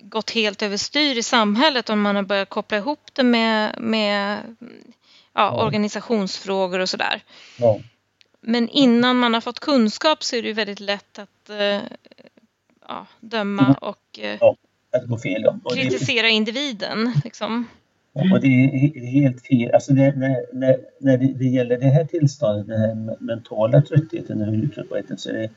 gått 0.01 0.31
helt 0.31 0.61
överstyr 0.61 1.17
i 1.17 1.23
samhället 1.23 1.89
om 1.89 2.01
man 2.01 2.15
har 2.15 2.23
börjat 2.23 2.49
koppla 2.49 2.77
ihop 2.77 3.09
det 3.13 3.23
med, 3.23 3.75
med 3.81 4.39
ja, 5.33 5.65
organisationsfrågor 5.65 6.79
och 6.79 6.89
sådär. 6.89 7.23
Men 8.41 8.69
innan 8.69 9.19
man 9.19 9.33
har 9.33 9.41
fått 9.41 9.59
kunskap 9.59 10.23
så 10.23 10.35
är 10.35 10.41
det 10.41 10.47
ju 10.47 10.53
väldigt 10.53 10.79
lätt 10.79 11.19
att 11.19 11.49
eh, 11.49 11.81
döma 13.19 13.63
mm. 13.63 13.75
och 13.81 14.19
eh, 14.19 14.39
att 14.95 15.01
det 15.01 15.07
går 15.07 15.17
fel. 15.17 15.45
Och 15.63 15.73
Kritisera 15.75 16.27
det, 16.27 16.31
individen 16.31 17.13
liksom. 17.23 17.65
Och 18.13 18.41
det 18.41 18.47
är 18.47 19.05
helt 19.11 19.41
fel. 19.41 19.71
Alltså 19.73 19.93
det, 19.93 20.15
när, 20.15 20.45
när, 20.53 20.77
när 20.99 21.17
det, 21.17 21.33
det, 21.33 21.45
gäller 21.45 21.77
det 21.77 21.85
här 21.85 22.05
tillståndet, 22.05 22.67
den 22.67 22.79
här 22.79 23.15
mentala 23.19 23.81
tröttheten 23.81 24.41
eller 24.41 24.63
uttröttbarheten 24.63 25.17
så 25.17 25.29
är 25.29 25.33
det 25.33 25.49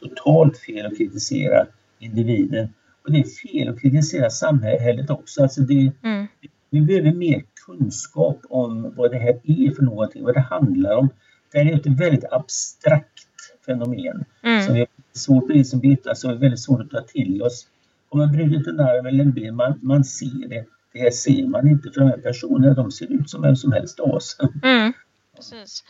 totalt 0.00 0.58
fel 0.58 0.86
att 0.86 0.96
kritisera 0.96 1.66
individen. 1.98 2.68
Och 3.04 3.12
det 3.12 3.18
är 3.18 3.48
fel 3.48 3.68
att 3.68 3.80
kritisera 3.80 4.30
samhället 4.30 5.10
också. 5.10 5.42
Alltså 5.42 5.60
det, 5.60 5.92
mm. 6.02 6.26
Vi 6.70 6.80
behöver 6.80 7.12
mer 7.12 7.42
kunskap 7.66 8.38
om 8.48 8.94
vad 8.96 9.10
det 9.10 9.18
här 9.18 9.40
är 9.44 9.74
för 9.74 9.82
någonting, 9.82 10.24
vad 10.24 10.34
det 10.34 10.40
handlar 10.40 10.96
om. 10.96 11.08
Det 11.52 11.58
här 11.58 11.72
är 11.72 11.76
ett 11.76 12.00
väldigt 12.00 12.24
abstrakt 12.32 13.28
fenomen 13.66 14.24
mm. 14.42 14.66
som 14.66 14.76
är 14.76 14.86
svårt, 15.12 15.46
precis 15.46 15.70
som 15.70 15.80
Birgitta 15.80 16.10
alltså 16.10 16.28
är 16.28 16.34
väldigt 16.34 16.60
svårt 16.60 16.80
att 16.80 16.90
ta 16.90 17.00
till 17.00 17.42
oss 17.42 17.66
om 18.14 18.20
man 18.20 18.32
brutit 18.32 18.66
en 18.66 18.80
arm 18.80 19.06
eller 19.06 19.24
en 19.24 19.32
ben, 19.32 19.56
man, 19.56 19.78
man 19.82 20.04
ser 20.04 20.48
det. 20.48 20.64
Det 20.92 20.98
här 20.98 21.10
ser 21.10 21.46
man 21.46 21.68
inte 21.68 21.90
för 21.90 22.00
de 22.00 22.06
här 22.06 22.18
personerna, 22.18 22.74
de 22.74 22.90
ser 22.90 23.12
ut 23.12 23.30
som 23.30 23.42
vem 23.42 23.56
som 23.56 23.72
helst 23.72 24.00
av 24.00 24.10
oss. 24.10 24.36
Mm, 24.62 24.92
precis. 25.36 25.84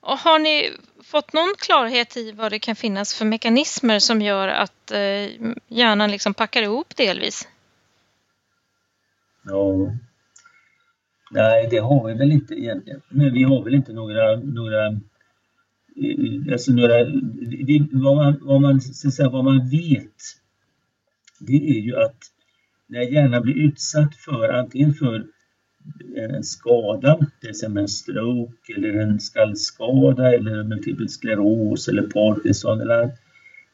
Och 0.00 0.18
har 0.18 0.38
ni 0.38 0.70
fått 1.02 1.32
någon 1.32 1.54
klarhet 1.58 2.16
i 2.16 2.32
vad 2.32 2.52
det 2.52 2.58
kan 2.58 2.76
finnas 2.76 3.14
för 3.14 3.24
mekanismer 3.24 3.98
som 3.98 4.22
gör 4.22 4.48
att 4.48 4.90
eh, 4.90 5.50
hjärnan 5.68 6.10
liksom 6.10 6.34
packar 6.34 6.62
ihop 6.62 6.96
delvis? 6.96 7.48
Ja, 9.44 9.92
nej 11.30 11.68
det 11.70 11.78
har 11.78 12.08
vi 12.08 12.14
väl 12.14 12.32
inte 12.32 12.54
egentligen. 12.54 13.02
Men 13.08 13.34
vi 13.34 13.42
har 13.42 13.64
väl 13.64 13.74
inte 13.74 13.92
några, 13.92 14.36
några 14.36 14.86
eh, 14.86 16.52
alltså 16.52 16.72
några, 16.72 16.94
vad 17.92 18.16
man, 18.16 18.38
vad 18.40 18.60
man, 18.60 18.80
så 18.80 19.10
säga, 19.10 19.28
vad 19.28 19.44
man 19.44 19.68
vet 19.70 20.45
det 21.46 21.78
är 21.78 21.80
ju 21.80 21.96
att 21.96 22.18
när 22.88 23.00
hjärnan 23.00 23.42
blir 23.42 23.54
utsatt 23.54 24.16
för 24.16 24.48
antingen 24.48 24.94
för 24.94 25.26
en 26.16 26.44
skada, 26.44 27.18
till 27.40 27.50
exempel 27.50 27.82
en 27.82 27.88
stroke 27.88 28.72
eller 28.76 28.94
en 28.94 29.20
skallskada 29.20 30.34
eller 30.34 30.64
multipel 30.64 31.08
skleros 31.08 31.88
eller 31.88 32.02
Parkinson 32.02 32.80
eller 32.80 33.10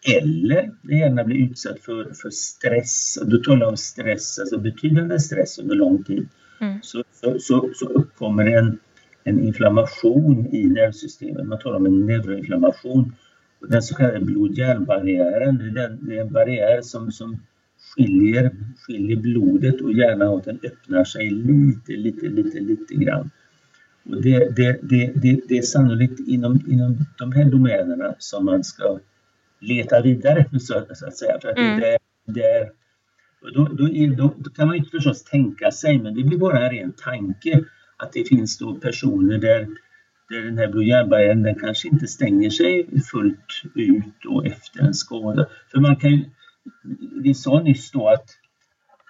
eller 0.04 0.70
när 0.82 0.96
hjärnan 0.96 1.26
blir 1.26 1.36
utsatt 1.36 1.80
för, 1.80 2.04
för 2.22 2.30
stress, 2.30 3.18
och 3.20 3.30
då 3.30 3.38
talar 3.38 3.60
jag 3.60 3.68
om 3.68 3.76
stress, 3.76 4.38
alltså 4.38 4.58
betydande 4.58 5.20
stress 5.20 5.58
under 5.58 5.74
lång 5.74 6.04
tid, 6.04 6.28
mm. 6.60 6.78
så, 6.82 7.04
så, 7.12 7.38
så, 7.38 7.70
så, 7.74 7.86
uppkommer 7.86 8.46
en, 8.46 8.78
en 9.24 9.40
inflammation 9.40 10.54
i 10.54 10.66
nervsystemet. 10.66 11.46
Man 11.46 11.58
talar 11.58 11.76
om 11.76 11.86
en 11.86 12.06
neuroinflammation. 12.06 13.14
Och 13.60 13.70
den 13.70 13.82
så 13.82 13.94
kallade 13.94 14.20
blod-hjärnbarriären, 14.20 15.58
det, 15.58 15.96
det 16.00 16.16
är 16.16 16.20
en 16.20 16.32
barriär 16.32 16.82
som, 16.82 17.12
som 17.12 17.42
skiljer, 17.96 18.50
skiljer 18.86 19.16
blodet 19.16 19.80
och 19.80 19.92
hjärnan 19.92 20.28
åt. 20.28 20.44
Den 20.44 20.58
öppnar 20.62 21.04
sig 21.04 21.30
lite, 21.30 21.92
lite, 21.92 22.28
lite, 22.28 22.60
lite 22.60 22.94
grann. 22.94 23.30
Och 24.04 24.22
det, 24.22 24.56
det, 24.56 24.78
det, 24.82 25.12
det, 25.14 25.40
det 25.48 25.58
är 25.58 25.62
sannolikt 25.62 26.20
inom, 26.20 26.60
inom 26.68 26.98
de 27.18 27.32
här 27.32 27.44
domänerna 27.44 28.14
som 28.18 28.44
man 28.44 28.64
ska 28.64 28.98
leta 29.60 30.02
vidare 30.02 30.46
så, 30.60 30.86
så 30.94 31.06
att 31.06 31.16
säga. 31.16 31.38
För 31.42 31.48
att 31.48 31.58
mm. 31.58 31.80
det, 31.80 31.98
det 32.26 32.70
då, 33.54 33.64
då, 33.64 33.88
är, 33.88 34.16
då, 34.16 34.34
då, 34.36 34.50
kan 34.50 34.66
man 34.66 34.76
ju 34.76 34.84
förstås 34.84 35.24
tänka 35.24 35.70
sig, 35.70 35.98
men 35.98 36.14
det 36.14 36.22
blir 36.22 36.38
bara 36.38 36.64
en 36.64 36.70
ren 36.70 36.92
tanke, 36.92 37.64
att 37.96 38.12
det 38.12 38.28
finns 38.28 38.58
då 38.58 38.74
personer 38.74 39.38
där, 39.38 39.68
där 40.28 40.42
den 40.42 40.58
här 40.58 41.34
den 41.34 41.54
kanske 41.54 41.88
inte 41.88 42.06
stänger 42.06 42.50
sig 42.50 43.00
fullt 43.10 43.62
ut 43.74 44.26
och 44.28 44.46
efter 44.46 44.80
en 44.80 44.94
skada. 44.94 45.46
För 45.70 45.80
man 45.80 45.96
kan 45.96 46.24
vi 47.22 47.34
sa 47.34 47.60
nyss 47.60 47.90
då 47.90 48.08
att 48.08 48.30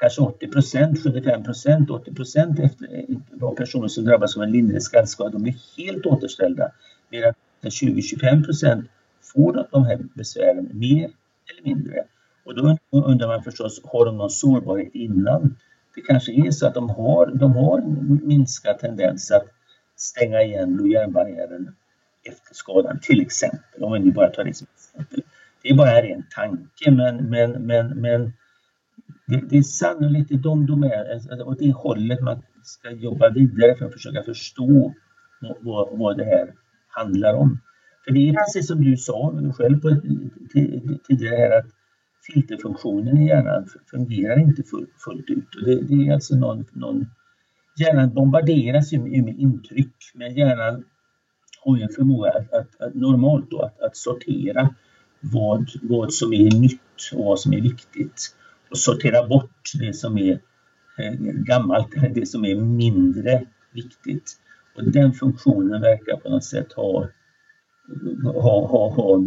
kanske 0.00 0.22
80 0.22 0.48
procent, 0.48 1.02
75 1.02 1.44
procent, 1.44 1.90
80 1.90 2.14
procent 2.14 2.58
eh, 2.58 2.66
av 3.42 3.54
personer 3.54 3.88
som 3.88 4.04
drabbas 4.04 4.36
av 4.36 4.42
en 4.42 4.52
lindrig 4.52 4.82
skallskada, 4.82 5.30
de 5.30 5.42
blir 5.42 5.54
helt 5.76 6.06
återställda. 6.06 6.72
Medan 7.10 7.34
20-25 7.62 8.44
procent 8.44 8.90
får 9.22 9.68
de 9.70 9.84
här 9.84 9.98
besvären 10.14 10.70
mer 10.72 11.10
eller 11.50 11.62
mindre. 11.62 12.04
Och 12.44 12.54
då 12.54 12.76
undrar 12.90 13.28
man 13.28 13.42
förstås, 13.42 13.80
har 13.84 14.06
de 14.06 14.16
någon 14.16 14.30
sårbarhet 14.30 14.94
innan? 14.94 15.56
Det 15.94 16.00
kanske 16.00 16.32
är 16.32 16.50
så 16.50 16.66
att 16.66 16.74
de 16.74 16.90
har, 16.90 17.26
de 17.26 17.52
har 17.52 17.78
en 17.78 18.20
minskad 18.22 18.78
tendens 18.78 19.30
att 19.30 19.46
stänga 19.96 20.42
igen 20.42 20.76
blod-hjärnbarriären 20.76 21.74
efter 22.24 22.54
skadan, 22.54 22.98
till 23.02 23.20
exempel, 23.20 23.82
om 23.82 23.92
vi 23.92 23.98
nu 23.98 24.12
bara 24.12 24.28
tar 24.28 24.44
det 24.44 24.54
som 24.54 24.66
exempel. 24.74 25.22
Det 25.62 25.68
är 25.68 25.74
bara 25.74 26.02
en 26.02 26.24
tanke 26.34 26.90
men, 26.90 27.16
men, 27.30 27.66
men, 27.66 28.00
men 28.00 28.32
det, 29.26 29.40
det 29.50 29.58
är 29.58 29.62
sannolikt 29.62 30.30
i 30.30 30.36
de 30.36 30.66
domäner, 30.66 31.14
alltså, 31.14 31.44
åt 31.44 31.58
det 31.58 31.72
hållet 31.72 32.20
man 32.20 32.42
ska 32.62 32.90
jobba 32.90 33.30
vidare 33.30 33.76
för 33.76 33.86
att 33.86 33.92
försöka 33.92 34.22
förstå 34.22 34.94
vad, 35.60 35.98
vad 35.98 36.16
det 36.16 36.24
här 36.24 36.54
handlar 36.88 37.34
om. 37.34 37.58
För 38.04 38.12
det 38.12 38.28
är 38.28 38.32
precis 38.32 38.66
som 38.66 38.84
du 38.84 38.96
sa 38.96 39.34
själv 39.56 39.80
på, 39.80 40.00
tidigare 41.08 41.36
här 41.36 41.58
att 41.58 41.66
filterfunktionen 42.32 43.18
i 43.18 43.26
hjärnan 43.26 43.66
fungerar 43.90 44.38
inte 44.38 44.62
fullt 45.04 45.30
ut. 45.30 45.54
Och 45.54 45.64
det, 45.64 45.80
det 45.80 46.08
är 46.08 46.12
alltså 46.12 46.36
någon, 46.36 46.64
någon 46.72 47.06
Hjärnan 47.76 48.14
bombarderas 48.14 48.92
ju 48.92 48.98
med, 48.98 49.24
med 49.24 49.38
intryck 49.38 49.94
men 50.14 50.34
hjärnan 50.34 50.84
har 51.60 51.76
ju 51.76 51.82
en 51.82 51.88
förmåga 51.88 52.30
att, 52.30 52.52
att, 52.52 52.80
att 52.80 52.94
normalt 52.94 53.50
då, 53.50 53.62
att, 53.62 53.80
att, 53.80 53.96
sortera 53.96 54.74
vad, 55.22 55.70
vad 55.82 56.14
som 56.14 56.32
är 56.32 56.50
nytt 56.60 56.80
och 57.14 57.24
vad 57.24 57.40
som 57.40 57.52
är 57.52 57.60
viktigt 57.60 58.36
och 58.70 58.78
sortera 58.78 59.26
bort 59.26 59.70
det 59.74 59.92
som 59.92 60.18
är 60.18 60.32
eh, 60.98 61.12
gammalt 61.20 61.88
det 62.14 62.26
som 62.26 62.44
är 62.44 62.54
mindre 62.54 63.44
viktigt. 63.72 64.38
Och 64.76 64.90
den 64.90 65.12
funktionen 65.12 65.80
verkar 65.80 66.16
på 66.16 66.28
något 66.28 66.44
sätt 66.44 66.72
ha, 66.72 67.08
ha, 68.24 68.66
ha, 68.66 68.94
ha 68.94 69.18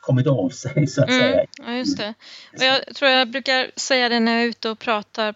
kommit 0.00 0.26
av 0.26 0.48
sig 0.48 0.86
så 0.86 1.02
att 1.02 1.08
mm, 1.08 1.20
säga. 1.20 1.44
Ja, 1.66 1.74
just 1.74 1.98
det. 1.98 2.14
Och 2.52 2.62
jag 2.62 2.94
tror 2.94 3.10
jag 3.10 3.30
brukar 3.30 3.70
säga 3.76 4.08
det 4.08 4.20
när 4.20 4.32
jag 4.32 4.42
är 4.42 4.46
ute 4.46 4.70
och 4.70 4.78
pratar 4.78 5.28
eh, 5.28 5.34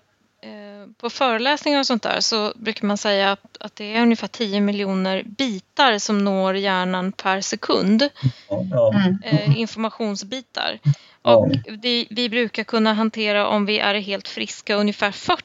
på 0.97 1.11
föreläsningar 1.11 1.79
och 1.79 1.87
sånt 1.87 2.03
där 2.03 2.21
så 2.21 2.53
brukar 2.57 2.87
man 2.87 2.99
säga 2.99 3.37
att, 3.59 3.77
det 3.77 3.95
är 3.95 4.03
ungefär 4.03 4.29
10 4.29 4.61
miljoner 4.61 5.23
bitar 5.23 5.99
som 5.99 6.25
når 6.25 6.57
hjärnan 6.57 7.13
per 7.13 7.41
sekund. 7.41 8.09
Mm. 8.51 9.19
Eh, 9.25 9.59
informationsbitar. 9.59 10.79
Och 11.23 11.53
vi, 11.83 12.07
vi 12.11 12.29
brukar 12.29 12.65
kunna 12.65 12.95
hantera 12.95 13.49
om 13.49 13.67
vi 13.67 13.79
är 13.79 13.95
helt 13.95 14.29
friska 14.29 14.75
ungefär 14.75 15.13
40. 15.13 15.43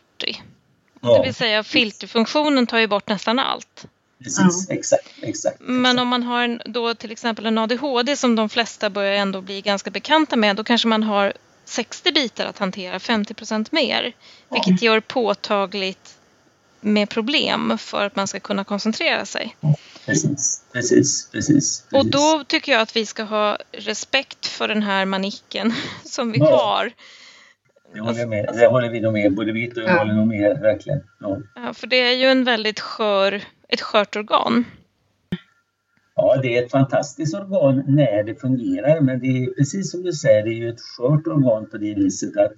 Det 1.01 1.21
vill 1.23 1.35
säga 1.35 1.63
filterfunktionen 1.63 2.67
tar 2.67 2.77
ju 2.77 2.87
bort 2.87 3.09
nästan 3.09 3.39
allt. 3.39 3.87
Precis, 4.23 4.69
mm. 4.69 4.79
exakt, 4.79 5.07
exakt, 5.21 5.57
Men 5.59 5.99
om 5.99 6.07
man 6.07 6.23
har 6.23 6.43
en, 6.43 6.61
då 6.65 6.93
till 6.93 7.11
exempel 7.11 7.45
en 7.45 7.57
ADHD 7.57 8.15
som 8.15 8.35
de 8.35 8.49
flesta 8.49 8.89
börjar 8.89 9.13
ändå 9.13 9.41
bli 9.41 9.61
ganska 9.61 9.89
bekanta 9.89 10.35
med, 10.35 10.55
då 10.55 10.63
kanske 10.63 10.87
man 10.87 11.03
har 11.03 11.33
60 11.67 12.11
bitar 12.11 12.45
att 12.45 12.59
hantera, 12.59 12.99
50 12.99 13.33
procent 13.33 13.71
mer. 13.71 14.15
Vilket 14.49 14.81
gör 14.81 14.99
påtagligt 14.99 16.17
med 16.81 17.09
problem 17.09 17.77
för 17.77 18.05
att 18.05 18.15
man 18.15 18.27
ska 18.27 18.39
kunna 18.39 18.63
koncentrera 18.63 19.25
sig. 19.25 19.55
Precis, 20.05 20.63
precis, 20.73 21.29
precis. 21.31 21.85
Och 21.91 22.05
då 22.05 22.43
tycker 22.47 22.71
jag 22.71 22.81
att 22.81 22.95
vi 22.95 23.05
ska 23.05 23.23
ha 23.23 23.57
respekt 23.71 24.45
för 24.45 24.67
den 24.67 24.83
här 24.83 25.05
manicken 25.05 25.73
som 26.03 26.31
vi 26.31 26.39
ja. 26.39 26.57
har. 26.57 26.91
Det 27.93 27.99
håller, 27.99 28.19
jag 28.19 28.29
med. 28.29 28.49
det 28.53 28.67
håller 28.67 28.89
vi 28.89 28.99
nog 29.01 29.13
med, 29.13 29.35
både 29.35 29.51
vi 29.51 29.71
och 29.71 29.77
jag 29.77 29.97
håller 29.97 30.13
nog 30.13 30.27
med, 30.27 30.59
verkligen. 30.59 30.99
Ja. 31.19 31.37
ja. 31.55 31.73
för 31.73 31.87
det 31.87 32.01
är 32.01 32.13
ju 32.13 32.25
en 32.25 32.43
väldigt 32.43 32.79
skör, 32.79 33.41
ett 33.69 33.81
skört 33.81 34.15
organ. 34.15 34.65
Ja, 36.19 36.39
det 36.41 36.57
är 36.57 36.63
ett 36.63 36.71
fantastiskt 36.71 37.35
organ 37.35 37.83
när 37.87 38.23
det 38.23 38.35
fungerar, 38.35 39.01
men 39.01 39.19
det 39.19 39.27
är 39.27 39.53
precis 39.53 39.91
som 39.91 40.03
du 40.03 40.13
säger, 40.13 40.43
det 40.43 40.49
är 40.49 40.59
ju 40.59 40.69
ett 40.69 40.81
skört 40.81 41.27
organ 41.27 41.69
på 41.69 41.77
det 41.77 41.93
viset 41.93 42.37
att 42.37 42.55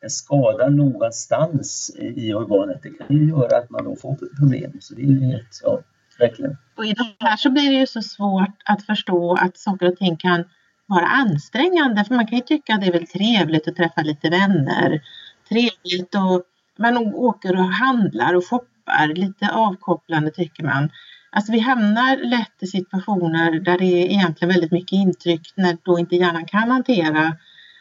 en 0.00 0.10
skada 0.10 0.68
någonstans 0.68 1.90
i 1.98 2.34
organet, 2.34 2.82
det 2.82 2.90
kan 2.90 3.16
ju 3.16 3.28
göra 3.28 3.58
att 3.58 3.70
man 3.70 3.84
då 3.84 3.96
får 3.96 4.14
problem. 4.38 4.72
Så 4.80 4.94
det 4.94 5.02
är 5.02 5.06
ju 5.06 5.20
helt, 5.20 5.60
ja, 5.62 5.80
verkligen. 6.18 6.56
Och 6.76 6.86
i 6.86 6.92
det 6.92 7.26
här 7.26 7.36
så 7.36 7.50
blir 7.50 7.70
det 7.70 7.76
ju 7.76 7.86
så 7.86 8.02
svårt 8.02 8.62
att 8.64 8.86
förstå 8.86 9.34
att 9.34 9.56
saker 9.58 9.88
och 9.88 9.96
ting 9.96 10.16
kan 10.16 10.44
vara 10.86 11.06
ansträngande, 11.06 12.04
för 12.04 12.14
man 12.14 12.26
kan 12.26 12.38
ju 12.38 12.44
tycka 12.44 12.74
att 12.74 12.80
det 12.80 12.86
är 12.86 12.92
väl 12.92 13.06
trevligt 13.06 13.68
att 13.68 13.76
träffa 13.76 14.02
lite 14.02 14.30
vänner, 14.30 15.00
trevligt 15.48 16.14
och 16.14 16.42
man 16.78 16.96
åker 17.14 17.56
och 17.56 17.64
handlar 17.64 18.34
och 18.34 18.46
shoppar, 18.46 19.14
lite 19.14 19.48
avkopplande 19.52 20.30
tycker 20.30 20.64
man. 20.64 20.90
Alltså 21.30 21.52
vi 21.52 21.58
hamnar 21.58 22.16
lätt 22.16 22.62
i 22.62 22.66
situationer 22.66 23.60
där 23.60 23.78
det 23.78 23.84
är 23.84 24.06
egentligen 24.06 24.54
väldigt 24.54 24.72
mycket 24.72 24.92
intryck 24.92 25.52
när 25.54 25.76
då 25.82 25.98
inte 25.98 26.16
hjärnan 26.16 26.46
kan 26.46 26.70
hantera 26.70 27.36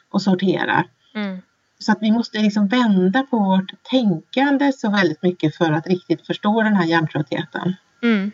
och 0.10 0.22
sortera. 0.22 0.86
Mm. 1.16 1.42
Så 1.80 1.92
att 1.92 1.98
vi 2.02 2.12
måste 2.12 2.38
liksom 2.38 2.68
vända 2.68 3.24
på 3.24 3.38
vårt 3.38 3.84
tänkande 3.84 4.74
så 4.74 4.92
väldigt 4.92 5.24
mycket 5.24 5.56
för 5.56 5.72
att 5.72 5.88
riktigt 5.88 6.28
förstå 6.28 6.62
den 6.62 6.76
här 6.76 6.86
hjärntröttheten. 6.86 7.76
Mm. 8.04 8.32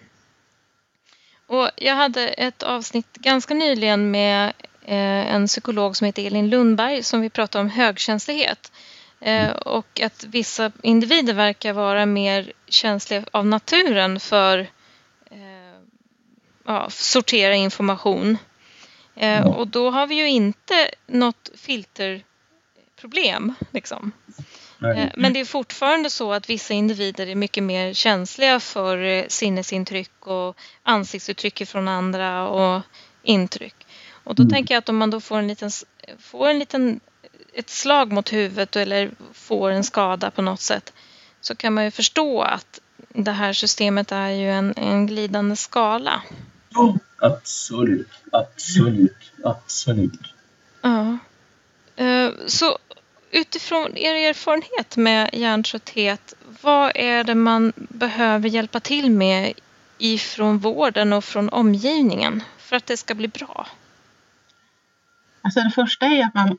Och 1.48 1.70
jag 1.76 1.96
hade 1.96 2.28
ett 2.28 2.64
avsnitt 2.64 3.14
ganska 3.14 3.54
nyligen 3.54 4.12
med 4.12 4.54
eh, 4.82 5.36
en 5.36 5.48
psykolog 5.48 5.98
som 5.98 6.06
heter 6.06 6.28
Elin 6.28 6.50
Lundberg 6.50 7.04
som 7.04 7.22
vi 7.22 7.30
pratade 7.30 7.62
om 7.62 7.70
högkänslighet. 7.70 8.72
Eh, 9.20 9.52
och 9.52 10.02
att 10.02 10.24
vissa 10.24 10.72
individer 10.84 11.34
verkar 11.34 11.74
vara 11.74 12.06
mer 12.06 12.52
känsliga 12.68 13.24
av 13.32 13.46
naturen 13.46 14.20
för 14.20 14.68
ja, 16.64 16.90
sortera 16.90 17.56
information. 17.56 18.38
Eh, 19.16 19.48
och 19.48 19.68
då 19.68 19.90
har 19.90 20.08
vi 20.08 20.16
ju 20.16 20.30
inte 20.30 20.90
något 21.08 21.50
filterproblem. 21.56 23.54
Liksom. 23.72 24.12
Eh, 24.96 25.08
men 25.16 25.34
det 25.34 25.40
är 25.40 25.46
fortfarande 25.46 26.10
så 26.10 26.34
att 26.34 26.50
vissa 26.50 26.74
individer 26.74 27.28
är 27.28 27.36
mycket 27.36 27.64
mer 27.64 27.94
känsliga 27.94 28.60
för 28.60 28.98
eh, 28.98 29.26
sinnesintryck 29.28 30.28
och 30.28 30.58
ansiktsuttryck 30.84 31.68
från 31.68 31.88
andra 31.88 32.48
och 32.48 32.82
intryck. 33.24 33.76
Och 34.24 34.36
då 34.36 34.44
mm. 34.44 34.52
tänker 34.52 34.74
jag 34.74 34.80
att 34.80 34.90
om 34.90 34.98
man 34.98 35.10
då 35.10 35.22
får 35.22 35.40
en 35.40 35.48
liten, 35.48 35.72
får 36.20 36.50
en 36.50 36.60
liten 36.60 37.00
ett 37.54 37.70
slag 37.70 38.12
mot 38.12 38.34
huvudet 38.34 38.76
eller 38.76 39.12
får 39.34 39.70
en 39.70 39.84
skada 39.84 40.32
på 40.32 40.42
något 40.42 40.62
sätt 40.62 40.94
så 41.42 41.56
kan 41.56 41.74
man 41.74 41.84
ju 41.84 41.92
förstå 41.92 42.42
att 42.42 42.80
det 43.10 43.32
här 43.32 43.54
systemet 43.54 44.12
är 44.12 44.30
ju 44.30 44.52
en, 44.52 44.74
en 44.78 45.08
glidande 45.08 45.56
skala. 45.56 46.22
Absolut, 47.22 48.12
absolut, 48.32 49.32
absolut. 49.44 50.34
Ja. 50.82 51.18
Eh, 51.96 52.32
så 52.48 52.78
utifrån 53.32 53.98
er 53.98 54.30
erfarenhet 54.30 54.98
med 54.98 55.30
hjärntrötthet, 55.34 56.34
vad 56.62 56.92
är 56.96 57.24
det 57.24 57.36
man 57.36 57.74
behöver 57.76 58.50
hjälpa 58.50 58.80
till 58.80 59.12
med 59.12 59.54
ifrån 59.98 60.58
vården 60.58 61.14
och 61.14 61.24
från 61.24 61.50
omgivningen 61.50 62.44
för 62.58 62.76
att 62.76 62.86
det 62.86 62.98
ska 62.98 63.16
bli 63.16 63.28
bra? 63.28 63.68
Alltså 65.42 65.60
det 65.60 65.72
första 65.72 66.06
är 66.06 66.24
att 66.26 66.34
man, 66.34 66.58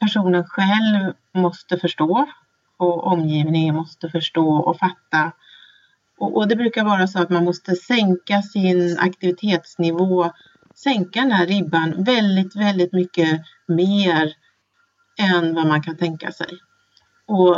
personen 0.00 0.44
själv 0.44 1.12
måste 1.32 1.78
förstå 1.78 2.26
och 2.76 3.06
omgivningen 3.06 3.74
måste 3.74 4.08
förstå 4.08 4.56
och 4.56 4.78
fatta 4.78 5.32
och, 6.22 6.36
och, 6.36 6.48
det 6.48 6.56
brukar 6.56 6.84
vara 6.84 7.06
så 7.06 7.18
att 7.18 7.30
man 7.30 7.44
måste 7.44 7.76
sänka 7.76 8.42
sin 8.42 8.98
aktivitetsnivå, 8.98 10.32
sänka 10.74 11.20
den 11.20 11.32
här 11.32 11.46
ribban 11.46 12.04
väldigt, 12.04 12.56
väldigt 12.56 12.92
mycket 12.92 13.40
mer 13.68 14.32
än 15.18 15.54
vad 15.54 15.66
man 15.66 15.82
kan 15.82 15.96
tänka 15.96 16.32
sig. 16.32 16.48
Och 17.26 17.56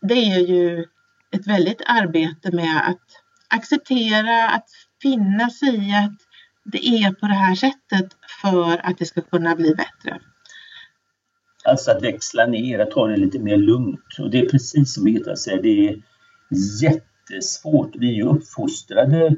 det 0.00 0.14
är 0.14 0.38
ju 0.38 0.84
ett 1.30 1.46
väldigt 1.46 1.82
arbete 1.86 2.52
med 2.52 2.88
att 2.88 3.06
acceptera, 3.48 4.48
att 4.48 4.68
finna 5.02 5.50
sig 5.50 5.88
i 5.88 5.94
att 5.94 6.18
det 6.64 6.86
är 6.86 7.12
på 7.12 7.26
det 7.26 7.34
här 7.34 7.54
sättet 7.54 8.16
för 8.42 8.86
att 8.86 8.98
det 8.98 9.04
ska 9.04 9.20
kunna 9.20 9.56
bli 9.56 9.74
bättre. 9.74 10.20
Alltså 11.64 11.90
att 11.90 12.02
växla 12.02 12.46
ner, 12.46 12.78
att 12.78 12.90
ta 12.90 13.06
det 13.06 13.16
lite 13.16 13.38
mer 13.38 13.56
lugnt. 13.56 14.18
Och 14.18 14.30
det 14.30 14.40
är 14.40 14.48
precis 14.48 14.94
som 14.94 15.04
Birgitta 15.04 15.36
säger, 15.36 15.62
det 15.62 15.88
är 15.88 16.02
jätte 16.82 17.15
jättesvårt. 17.30 17.96
Vi 17.96 18.08
är 18.08 18.14
ju 18.14 18.22
uppfostrade 18.22 19.34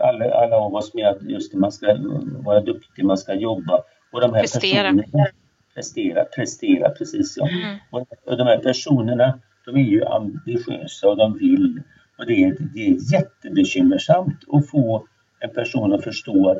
alla, 0.00 0.34
alla 0.34 0.56
av 0.56 0.74
oss 0.74 0.94
med 0.94 1.08
att 1.08 1.22
just 1.22 1.54
man 1.54 1.72
ska 1.72 1.96
vara 2.44 2.60
duktig, 2.60 3.04
man 3.04 3.18
ska 3.18 3.34
jobba. 3.34 3.82
Och 4.12 4.20
de 4.20 4.34
här 4.34 4.40
prestera. 4.40 4.82
Personerna, 4.82 5.26
prestera, 5.74 6.24
prestera, 6.24 6.90
precis 6.90 7.36
ja. 7.36 7.48
Mm. 7.48 7.76
Och, 7.90 8.06
och 8.24 8.36
de 8.36 8.46
här 8.46 8.58
personerna, 8.58 9.38
de 9.64 9.76
är 9.76 9.84
ju 9.84 10.04
ambitiösa 10.04 11.08
och 11.08 11.16
de 11.16 11.38
vill. 11.38 11.82
Och 12.18 12.26
det 12.26 12.44
är, 12.44 12.56
det 12.74 12.86
är 12.86 13.12
jättebekymmersamt 13.12 14.44
att 14.52 14.70
få 14.70 15.06
en 15.40 15.50
person 15.50 15.92
att 15.92 16.04
förstå 16.04 16.50
att 16.50 16.58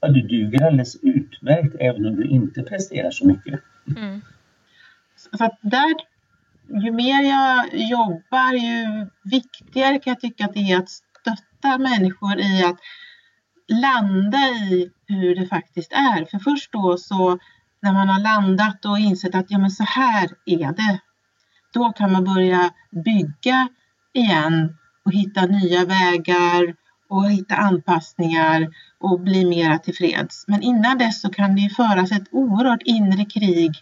ja, 0.00 0.08
du 0.08 0.22
duger 0.22 0.66
alldeles 0.66 0.96
utmärkt 1.02 1.76
även 1.80 2.06
om 2.06 2.16
du 2.16 2.24
inte 2.24 2.62
presterar 2.62 3.10
så 3.10 3.26
mycket. 3.26 3.60
Mm. 3.96 4.20
Så 5.16 5.44
att 5.44 5.58
där 5.60 5.94
ju 6.68 6.92
mer 6.92 7.22
jag 7.22 7.74
jobbar, 7.74 8.52
ju 8.52 9.10
viktigare 9.24 9.98
kan 9.98 10.10
jag 10.10 10.20
tycka 10.20 10.44
att 10.44 10.54
det 10.54 10.72
är 10.72 10.78
att 10.78 10.90
stötta 10.90 11.78
människor 11.78 12.38
i 12.40 12.64
att 12.64 12.78
landa 13.68 14.38
i 14.38 14.90
hur 15.06 15.34
det 15.34 15.46
faktiskt 15.46 15.92
är. 15.92 16.24
För 16.24 16.38
först 16.38 16.72
då 16.72 16.96
så 16.98 17.38
när 17.82 17.92
man 17.92 18.08
har 18.08 18.20
landat 18.20 18.84
och 18.84 18.98
insett 18.98 19.34
att 19.34 19.50
ja 19.50 19.58
men 19.58 19.70
så 19.70 19.84
här 19.84 20.28
är 20.46 20.72
det. 20.72 21.00
Då 21.72 21.92
kan 21.92 22.12
man 22.12 22.24
börja 22.24 22.70
bygga 23.04 23.68
igen 24.12 24.76
och 25.04 25.12
hitta 25.12 25.46
nya 25.46 25.84
vägar 25.84 26.74
och 27.08 27.30
hitta 27.30 27.56
anpassningar 27.56 28.68
och 29.00 29.20
bli 29.20 29.44
mera 29.44 29.78
tillfreds. 29.78 30.44
Men 30.46 30.62
innan 30.62 30.98
dess 30.98 31.20
så 31.20 31.28
kan 31.28 31.56
det 31.56 31.74
föras 31.76 32.12
ett 32.12 32.28
oerhört 32.30 32.82
inre 32.82 33.24
krig 33.24 33.72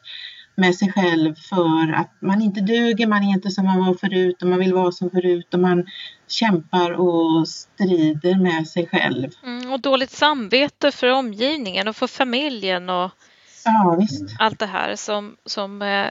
med 0.56 0.74
sig 0.74 0.92
själv 0.92 1.34
för 1.34 1.92
att 1.92 2.10
man 2.20 2.42
inte 2.42 2.60
duger, 2.60 3.06
man 3.06 3.22
är 3.22 3.32
inte 3.32 3.50
som 3.50 3.64
man 3.64 3.86
var 3.86 3.94
förut 3.94 4.42
och 4.42 4.48
man 4.48 4.58
vill 4.58 4.74
vara 4.74 4.92
som 4.92 5.10
förut 5.10 5.54
och 5.54 5.60
man 5.60 5.86
kämpar 6.28 6.90
och 6.90 7.48
strider 7.48 8.34
med 8.34 8.68
sig 8.68 8.86
själv. 8.86 9.30
Mm, 9.44 9.72
och 9.72 9.80
dåligt 9.80 10.10
samvete 10.10 10.92
för 10.92 11.12
omgivningen 11.12 11.88
och 11.88 11.96
för 11.96 12.06
familjen 12.06 12.90
och 12.90 13.10
Ja, 13.66 13.96
visst. 13.98 14.22
Allt 14.38 14.58
det 14.58 14.66
här 14.66 14.96
som, 14.96 15.36
som 15.44 15.82
eh, 15.82 16.10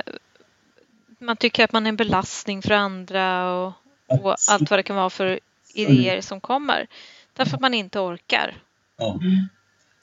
man 1.19 1.37
tycker 1.37 1.63
att 1.63 1.71
man 1.71 1.85
är 1.85 1.89
en 1.89 1.95
belastning 1.95 2.61
för 2.61 2.71
andra 2.71 3.53
och, 3.53 3.73
och 4.07 4.35
allt 4.51 4.69
vad 4.69 4.79
det 4.79 4.83
kan 4.83 4.95
vara 4.95 5.09
för 5.09 5.39
idéer 5.73 6.21
som 6.21 6.41
kommer. 6.41 6.87
Därför 7.33 7.55
att 7.55 7.61
man 7.61 7.73
inte 7.73 7.99
orkar. 7.99 8.57
Ja. 8.97 9.19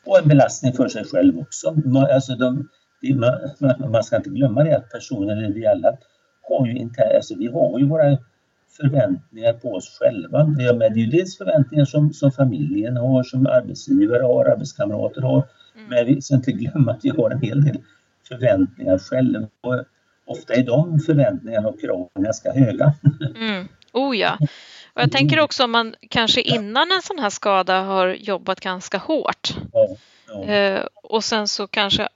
Och 0.04 0.18
en 0.18 0.28
belastning 0.28 0.72
för 0.72 0.88
sig 0.88 1.04
själv 1.04 1.38
också. 1.38 1.76
Alltså 2.14 2.36
de, 2.36 2.68
man 3.90 4.04
ska 4.04 4.16
inte 4.16 4.30
glömma 4.30 4.64
det 4.64 4.76
att 4.76 4.90
personer, 4.90 5.36
eller 5.36 5.54
vi 5.54 5.66
alla, 5.66 5.96
har 6.48 6.66
ju 6.66 6.76
inte, 6.76 7.16
alltså 7.16 7.34
vi 7.38 7.46
har 7.46 7.78
ju 7.78 7.86
våra 7.86 8.18
förväntningar 8.76 9.52
på 9.52 9.68
oss 9.68 9.98
själva. 10.00 10.44
Det 10.44 10.64
är 10.64 10.96
ju 10.96 11.06
dels 11.06 11.38
förväntningar 11.38 11.84
som, 11.84 12.12
som 12.12 12.32
familjen 12.32 12.96
har, 12.96 13.22
som 13.22 13.46
arbetsgivare 13.46 14.22
har, 14.22 14.44
arbetskamrater 14.44 15.20
har. 15.20 15.48
Mm. 15.76 15.88
Men 15.88 16.06
vi 16.06 16.22
ska 16.22 16.34
inte 16.34 16.52
glömma 16.52 16.92
att 16.92 17.04
vi 17.04 17.08
har 17.08 17.30
en 17.30 17.40
hel 17.40 17.64
del 17.64 17.78
förväntningar 18.28 18.98
själva. 18.98 19.48
Och 19.60 19.84
ofta 20.26 20.54
är 20.54 20.62
de 20.62 21.00
förväntningarna 21.00 21.68
och 21.68 21.80
kraven 21.80 22.08
ganska 22.22 22.52
höga. 22.52 22.94
Mm. 23.36 23.68
Oh 23.92 24.16
ja. 24.16 24.38
Och 24.94 25.02
jag 25.02 25.12
tänker 25.12 25.40
också 25.40 25.64
om 25.64 25.70
man 25.70 25.94
kanske 26.10 26.40
innan 26.40 26.92
en 26.92 27.02
sån 27.02 27.18
här 27.18 27.30
skada 27.30 27.80
har 27.80 28.08
jobbat 28.08 28.60
ganska 28.60 28.98
hårt. 28.98 29.54
Ja, 29.72 29.88
ja. 30.28 30.44
Eh, 30.44 30.86
och 30.94 31.24
sen 31.24 31.48
så 31.48 31.66
kanske, 31.66 32.08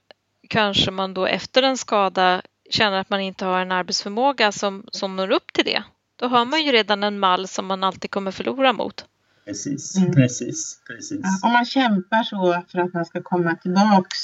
kanske 0.47 0.91
man 0.91 1.13
då 1.13 1.25
efter 1.25 1.63
en 1.63 1.77
skada 1.77 2.41
känner 2.69 2.99
att 2.99 3.09
man 3.09 3.21
inte 3.21 3.45
har 3.45 3.59
en 3.59 3.71
arbetsförmåga 3.71 4.51
som, 4.51 4.85
som 4.91 5.15
når 5.15 5.31
upp 5.31 5.53
till 5.53 5.65
det. 5.65 5.83
Då 6.15 6.27
har 6.27 6.45
man 6.45 6.63
ju 6.63 6.71
redan 6.71 7.03
en 7.03 7.19
mall 7.19 7.47
som 7.47 7.65
man 7.65 7.83
alltid 7.83 8.11
kommer 8.11 8.31
förlora 8.31 8.73
mot. 8.73 9.05
Precis, 9.45 9.97
mm. 9.97 10.13
precis, 10.13 10.81
precis. 10.87 11.19
Ja, 11.23 11.47
om 11.47 11.53
man 11.53 11.65
kämpar 11.65 12.23
så 12.23 12.63
för 12.71 12.79
att 12.79 12.93
man 12.93 13.05
ska 13.05 13.21
komma 13.23 13.55
tillbaks 13.55 14.17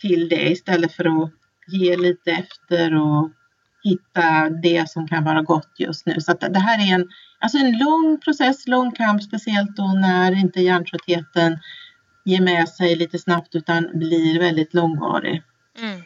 till 0.00 0.28
det 0.28 0.50
istället 0.50 0.92
för 0.92 1.22
att 1.22 1.30
ge 1.66 1.96
lite 1.96 2.30
efter 2.30 2.94
och 2.94 3.30
hitta 3.84 4.50
det 4.62 4.90
som 4.90 5.08
kan 5.08 5.24
vara 5.24 5.42
gott 5.42 5.72
just 5.78 6.06
nu. 6.06 6.20
Så 6.20 6.32
det 6.32 6.58
här 6.58 6.90
är 6.90 6.94
en, 6.94 7.08
alltså 7.38 7.58
en 7.58 7.78
lång 7.78 8.20
process, 8.24 8.66
lång 8.66 8.92
kamp, 8.92 9.22
speciellt 9.22 9.76
då 9.76 9.86
när 9.86 10.32
inte 10.32 10.60
hjärntröttheten 10.60 11.58
ger 12.28 12.42
med 12.42 12.68
sig 12.68 12.96
lite 12.96 13.18
snabbt 13.18 13.54
utan 13.54 13.90
blir 13.94 14.38
väldigt 14.38 14.74
långvarig. 14.74 15.42
Mm. 15.78 16.02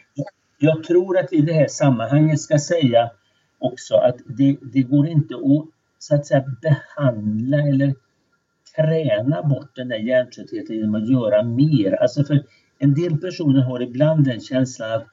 Jag 0.57 0.83
tror 0.83 1.17
att 1.17 1.27
vi 1.31 1.37
i 1.37 1.41
det 1.41 1.53
här 1.53 1.67
sammanhanget 1.67 2.41
ska 2.41 2.59
säga 2.59 3.11
också 3.59 3.95
att 3.95 4.17
det, 4.25 4.57
det 4.61 4.81
går 4.81 5.07
inte 5.07 5.35
att 5.35 5.65
så 5.99 6.15
att 6.15 6.25
säga 6.25 6.43
behandla 6.61 7.57
eller 7.57 7.95
träna 8.75 9.43
bort 9.43 9.75
den 9.75 9.87
där 9.87 9.97
hjärntröttheten 9.97 10.75
genom 10.75 10.95
att 10.95 11.09
göra 11.09 11.43
mer. 11.43 12.01
Alltså 12.01 12.23
för 12.23 12.43
en 12.79 12.93
del 12.93 13.17
personer 13.17 13.61
har 13.61 13.81
ibland 13.81 14.25
den 14.25 14.39
känslan 14.39 14.91
att 14.91 15.07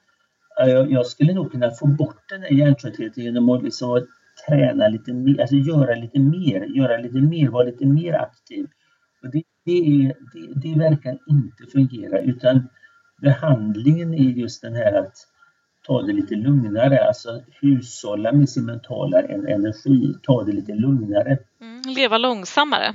jag, 0.57 0.91
jag 0.91 1.05
skulle 1.05 1.33
nog 1.33 1.51
kunna 1.51 1.71
få 1.71 1.87
bort 1.87 2.29
den 2.29 2.41
där 2.41 2.49
hjärntröttheten 2.49 3.23
genom 3.23 3.49
att 3.49 3.63
liksom 3.63 4.07
träna 4.47 4.87
lite 4.87 5.13
mer, 5.13 5.41
alltså 5.41 5.55
göra 5.55 5.95
lite 5.95 6.19
mer, 6.19 6.65
göra 6.77 6.97
lite 6.97 7.21
mer, 7.21 7.49
vara 7.49 7.63
lite 7.63 7.85
mer 7.85 8.13
aktiv. 8.13 8.67
Det, 9.65 9.77
är, 9.77 10.15
det, 10.33 10.69
det 10.69 10.79
verkar 10.79 11.17
inte 11.27 11.71
fungera 11.71 12.19
utan 12.19 12.69
behandlingen 13.21 14.13
är 14.13 14.29
just 14.29 14.61
den 14.61 14.75
här 14.75 14.93
att 14.93 15.15
ta 15.87 16.01
det 16.01 16.13
lite 16.13 16.35
lugnare, 16.35 17.07
alltså 17.07 17.41
hushålla 17.61 18.31
med 18.31 18.49
sin 18.49 18.65
mentala 18.65 19.21
energi, 19.21 20.13
ta 20.23 20.43
det 20.43 20.51
lite 20.51 20.73
lugnare. 20.73 21.37
Mm, 21.61 21.81
leva 21.85 22.17
långsammare. 22.17 22.93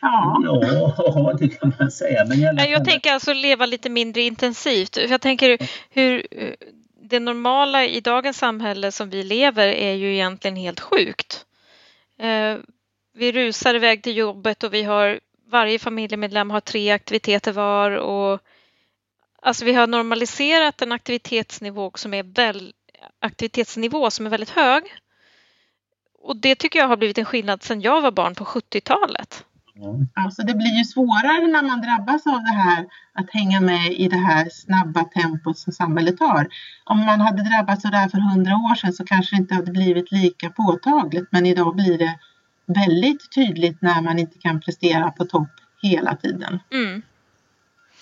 Ja. 0.00 0.40
ja, 0.44 1.32
det 1.38 1.48
kan 1.48 1.72
man 1.78 1.90
säga. 1.90 2.24
Men 2.24 2.40
jag, 2.40 2.70
jag 2.70 2.84
tänker 2.84 3.12
alltså 3.12 3.32
leva 3.32 3.66
lite 3.66 3.90
mindre 3.90 4.22
intensivt. 4.22 4.96
Jag 4.96 5.20
tänker 5.20 5.58
hur 5.90 6.26
det 7.12 7.20
normala 7.20 7.84
i 7.86 8.00
dagens 8.00 8.38
samhälle 8.38 8.92
som 8.92 9.10
vi 9.10 9.22
lever 9.22 9.68
är 9.68 9.94
ju 9.94 10.14
egentligen 10.14 10.56
helt 10.56 10.80
sjukt. 10.80 11.46
Eh, 12.18 12.56
vi 13.14 13.32
rusar 13.32 13.74
iväg 13.74 14.02
till 14.02 14.16
jobbet 14.16 14.62
och 14.62 14.74
vi 14.74 14.82
har 14.82 15.20
varje 15.52 15.78
familjemedlem 15.78 16.50
har 16.50 16.60
tre 16.60 16.90
aktiviteter 16.90 17.52
var 17.52 17.90
och 17.90 18.40
Alltså 19.44 19.64
vi 19.64 19.72
har 19.74 19.86
normaliserat 19.86 20.82
en 20.82 20.92
aktivitetsnivå 20.92 21.90
som 21.94 22.14
är, 22.14 22.22
väl, 22.22 22.72
aktivitetsnivå 23.20 24.10
som 24.10 24.26
är 24.26 24.30
väldigt 24.30 24.50
hög. 24.50 24.82
Och 26.22 26.36
det 26.36 26.54
tycker 26.54 26.78
jag 26.78 26.88
har 26.88 26.96
blivit 26.96 27.18
en 27.18 27.24
skillnad 27.24 27.62
sedan 27.62 27.80
jag 27.80 28.00
var 28.00 28.10
barn 28.10 28.34
på 28.34 28.44
70-talet. 28.44 29.44
Mm. 29.76 30.08
Alltså 30.14 30.42
det 30.42 30.54
blir 30.54 30.78
ju 30.78 30.84
svårare 30.84 31.46
när 31.46 31.62
man 31.62 31.80
drabbas 31.80 32.26
av 32.26 32.42
det 32.42 32.56
här 32.62 32.86
att 33.14 33.30
hänga 33.30 33.60
med 33.60 33.92
i 33.92 34.08
det 34.08 34.16
här 34.16 34.48
snabba 34.52 35.04
tempot 35.04 35.58
som 35.58 35.72
samhället 35.72 36.20
har. 36.20 36.48
Om 36.84 36.98
man 36.98 37.20
hade 37.20 37.42
drabbats 37.42 37.84
av 37.84 37.90
det 37.90 37.96
här 37.96 38.08
för 38.08 38.18
hundra 38.18 38.52
år 38.52 38.74
sedan 38.74 38.92
så 38.92 39.04
kanske 39.04 39.36
det 39.36 39.40
inte 39.40 39.54
hade 39.54 39.72
blivit 39.72 40.12
lika 40.12 40.50
påtagligt 40.50 41.28
men 41.30 41.46
idag 41.46 41.74
blir 41.76 41.98
det 41.98 42.18
väldigt 42.66 43.34
tydligt 43.34 43.82
när 43.82 44.02
man 44.02 44.18
inte 44.18 44.38
kan 44.38 44.60
prestera 44.60 45.10
på 45.10 45.24
topp 45.24 45.50
hela 45.82 46.16
tiden. 46.16 46.58
Mm. 46.72 47.02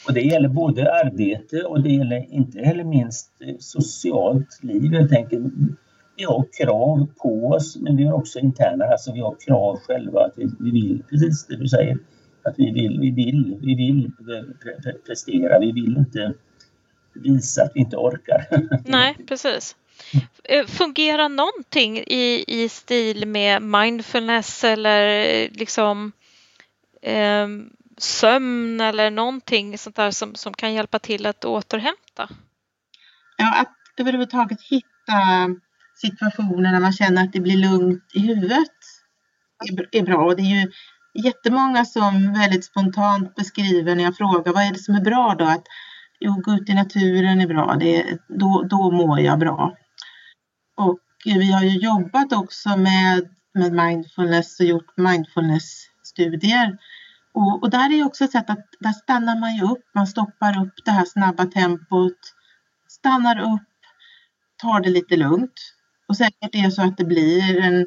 Och 0.06 0.14
det 0.14 0.20
gäller 0.20 0.48
både 0.48 0.92
arbete 0.92 1.62
och 1.62 1.82
det 1.82 1.92
gäller 1.92 2.34
inte 2.34 2.58
heller 2.58 2.84
minst 2.84 3.32
socialt 3.58 4.62
liv 4.62 4.92
helt 4.92 5.12
enkelt. 5.12 5.52
Vi 6.16 6.24
har 6.24 6.46
krav 6.62 7.08
på 7.16 7.48
oss 7.48 7.76
men 7.76 7.96
vi 7.96 8.04
har 8.04 8.12
också 8.12 8.38
interna, 8.38 8.84
alltså 8.84 9.12
vi 9.12 9.20
har 9.20 9.36
krav 9.46 9.76
själva 9.76 10.20
att 10.20 10.32
vi, 10.36 10.50
vi 10.58 10.70
vill, 10.70 11.02
precis 11.10 11.46
det 11.46 11.56
du 11.56 11.68
säger, 11.68 11.98
att 12.42 12.54
vi 12.58 12.70
vill, 12.70 13.00
vi 13.00 13.10
vill, 13.10 13.58
vi 13.60 13.74
vill 13.74 14.12
prestera, 15.06 15.58
vi 15.58 15.72
vill 15.72 15.96
inte 15.96 16.32
visa 17.14 17.62
att 17.62 17.72
vi 17.74 17.80
inte 17.80 17.96
orkar. 17.96 18.46
Nej, 18.84 19.16
precis. 19.28 19.76
Eh, 20.44 20.66
fungerar 20.66 21.28
någonting 21.28 21.98
i, 21.98 22.44
i 22.46 22.68
stil 22.68 23.26
med 23.26 23.62
mindfulness 23.62 24.64
eller 24.64 25.08
eh, 25.08 25.48
liksom 25.52 26.12
eh, 27.02 27.48
sömn 27.98 28.80
eller 28.80 29.10
någonting 29.10 29.78
sånt 29.78 29.96
där 29.96 30.10
som, 30.10 30.34
som 30.34 30.54
kan 30.54 30.74
hjälpa 30.74 30.98
till 30.98 31.26
att 31.26 31.44
återhämta? 31.44 32.28
Ja, 33.36 33.60
att 33.60 33.76
överhuvudtaget 33.96 34.58
hitta 34.62 35.20
situationer 35.94 36.72
när 36.72 36.80
man 36.80 36.92
känner 36.92 37.22
att 37.22 37.32
det 37.32 37.40
blir 37.40 37.56
lugnt 37.56 38.04
i 38.14 38.20
huvudet 38.20 38.76
är, 39.92 40.02
bra. 40.02 40.24
Och 40.24 40.36
det 40.36 40.42
är 40.42 40.60
ju 40.60 40.70
jättemånga 41.24 41.84
som 41.84 42.32
väldigt 42.32 42.64
spontant 42.64 43.34
beskriver 43.34 43.94
när 43.94 44.04
jag 44.04 44.16
frågar 44.16 44.52
vad 44.52 44.62
är 44.62 44.72
det 44.72 44.78
som 44.78 44.94
är 44.94 45.00
bra 45.00 45.34
då? 45.38 45.44
Att 45.44 45.64
jo, 46.20 46.42
gå 46.44 46.52
ut 46.52 46.68
i 46.68 46.74
naturen 46.74 47.40
är 47.40 47.46
bra, 47.46 47.76
det, 47.80 48.18
då, 48.28 48.66
då 48.70 48.90
mår 48.90 49.20
jag 49.20 49.38
bra. 49.38 49.76
Och 50.80 51.00
eh, 51.26 51.38
vi 51.38 51.52
har 51.52 51.62
ju 51.62 51.78
jobbat 51.78 52.32
också 52.32 52.76
med, 52.76 53.28
med 53.54 53.72
mindfulness 53.72 54.60
och 54.60 54.66
gjort 54.66 54.96
mindfulness-studier 54.96 56.78
och, 57.32 57.62
och, 57.62 57.70
där 57.70 57.92
är 57.92 58.06
också 58.06 58.24
ett 58.24 58.32
sätt 58.32 58.50
att 58.50 58.66
där 58.80 58.92
stannar 58.92 59.40
man 59.40 59.56
ju 59.56 59.62
upp, 59.62 59.84
man 59.94 60.06
stoppar 60.06 60.62
upp 60.62 60.74
det 60.84 60.90
här 60.90 61.04
snabba 61.04 61.46
tempot, 61.46 62.18
stannar 62.88 63.38
upp, 63.38 63.68
tar 64.62 64.80
det 64.80 64.90
lite 64.90 65.16
lugnt. 65.16 65.74
Och 66.08 66.16
säkert 66.16 66.54
är 66.54 66.62
det 66.62 66.70
så 66.70 66.82
att 66.82 66.96
det 66.96 67.04
blir 67.04 67.60
en 67.60 67.86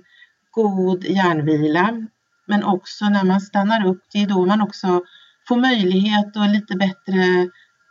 god 0.52 1.04
hjärnvila. 1.04 2.08
Men 2.48 2.64
också 2.64 3.06
när 3.06 3.24
man 3.24 3.42
stannar 3.42 3.86
upp, 3.86 4.04
det 4.12 4.22
är 4.22 4.28
då 4.28 4.46
man 4.46 4.62
också 4.62 5.02
får 5.48 5.58
möjlighet 5.58 6.36
och 6.36 6.50
lite 6.50 6.76
bättre 6.76 7.50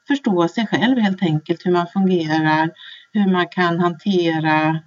förstå 0.08 0.48
sig 0.48 0.66
själv 0.66 0.98
helt 0.98 1.22
enkelt, 1.22 1.66
hur 1.66 1.72
man 1.72 1.86
fungerar, 1.86 2.70
hur 3.12 3.32
man 3.32 3.48
kan 3.48 3.80
hantera 3.80 4.80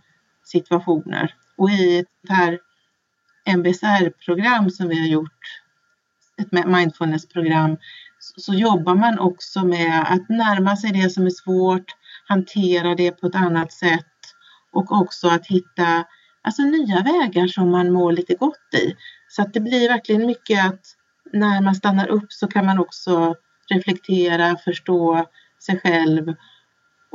situationer. 0.45 1.33
Och 1.57 1.69
i 1.69 1.99
ett 1.99 2.07
här 2.29 2.59
MBSR-program 3.45 4.69
som 4.69 4.87
vi 4.87 4.99
har 4.99 5.07
gjort 5.07 5.61
ett 6.37 6.65
mindfulnessprogram 6.65 7.77
så 8.19 8.53
jobbar 8.53 8.95
man 8.95 9.19
också 9.19 9.65
med 9.65 10.05
att 10.07 10.29
närma 10.29 10.75
sig 10.75 10.91
det 10.91 11.09
som 11.09 11.25
är 11.25 11.29
svårt, 11.29 11.85
hantera 12.27 12.95
det 12.95 13.11
på 13.11 13.27
ett 13.27 13.35
annat 13.35 13.73
sätt 13.73 14.05
och 14.71 14.91
också 14.91 15.27
att 15.27 15.47
hitta 15.47 16.05
alltså, 16.41 16.61
nya 16.61 17.01
vägar 17.01 17.47
som 17.47 17.71
man 17.71 17.91
mår 17.91 18.11
lite 18.11 18.35
gott 18.35 18.73
i. 18.73 18.95
Så 19.27 19.41
att 19.41 19.53
det 19.53 19.59
blir 19.59 19.89
verkligen 19.89 20.25
mycket 20.25 20.65
att 20.65 20.81
när 21.33 21.61
man 21.61 21.75
stannar 21.75 22.07
upp 22.07 22.33
så 22.33 22.47
kan 22.47 22.65
man 22.65 22.79
också 22.79 23.35
reflektera, 23.69 24.55
förstå 24.55 25.25
sig 25.65 25.79
själv 25.79 26.35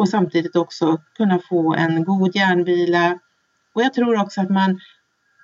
och 0.01 0.09
samtidigt 0.09 0.57
också 0.57 0.99
kunna 1.17 1.39
få 1.49 1.75
en 1.75 2.05
god 2.05 2.37
hjärnvila. 2.37 3.19
Och 3.75 3.83
jag 3.83 3.95
tror 3.95 4.21
också 4.21 4.41
att 4.41 4.51
man 4.51 4.81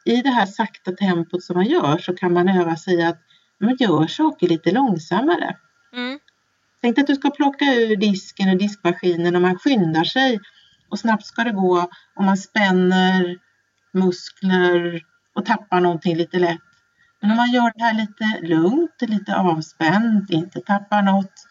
i 0.05 0.23
det 0.23 0.31
här 0.31 0.47
sakta 0.47 0.93
tempot 0.93 1.43
som 1.43 1.57
man 1.57 1.67
gör 1.67 1.99
så 1.99 2.15
kan 2.17 2.33
man 2.33 2.49
öva 2.49 2.77
sig 2.77 3.03
att 3.03 3.19
man 3.61 3.77
gör 3.79 4.07
saker 4.07 4.49
lite 4.49 4.71
långsammare. 4.71 5.57
Mm. 5.93 6.19
Tänk 6.81 6.99
att 6.99 7.07
du 7.07 7.15
ska 7.15 7.31
plocka 7.31 7.65
ur 7.65 7.97
disken 7.97 8.51
och 8.51 8.57
diskmaskinen 8.57 9.37
och 9.37 9.43
man 9.43 9.59
skyndar 9.59 10.05
sig 10.05 10.41
och 10.89 10.99
snabbt 10.99 11.27
ska 11.27 11.45
det 11.45 11.53
gå 11.53 11.91
och 12.17 12.25
man 12.25 12.37
spänner 12.37 13.39
muskler 13.93 15.03
och 15.35 15.45
tappar 15.45 15.81
någonting 15.81 16.17
lite 16.17 16.39
lätt. 16.39 16.61
Men 17.21 17.31
om 17.31 17.37
man 17.37 17.51
gör 17.51 17.73
det 17.75 17.85
här 17.85 17.95
lite 17.95 18.47
lugnt, 18.55 18.95
lite 19.01 19.37
avspänt, 19.37 20.31
inte 20.31 20.61
tappar 20.61 21.03
något, 21.03 21.47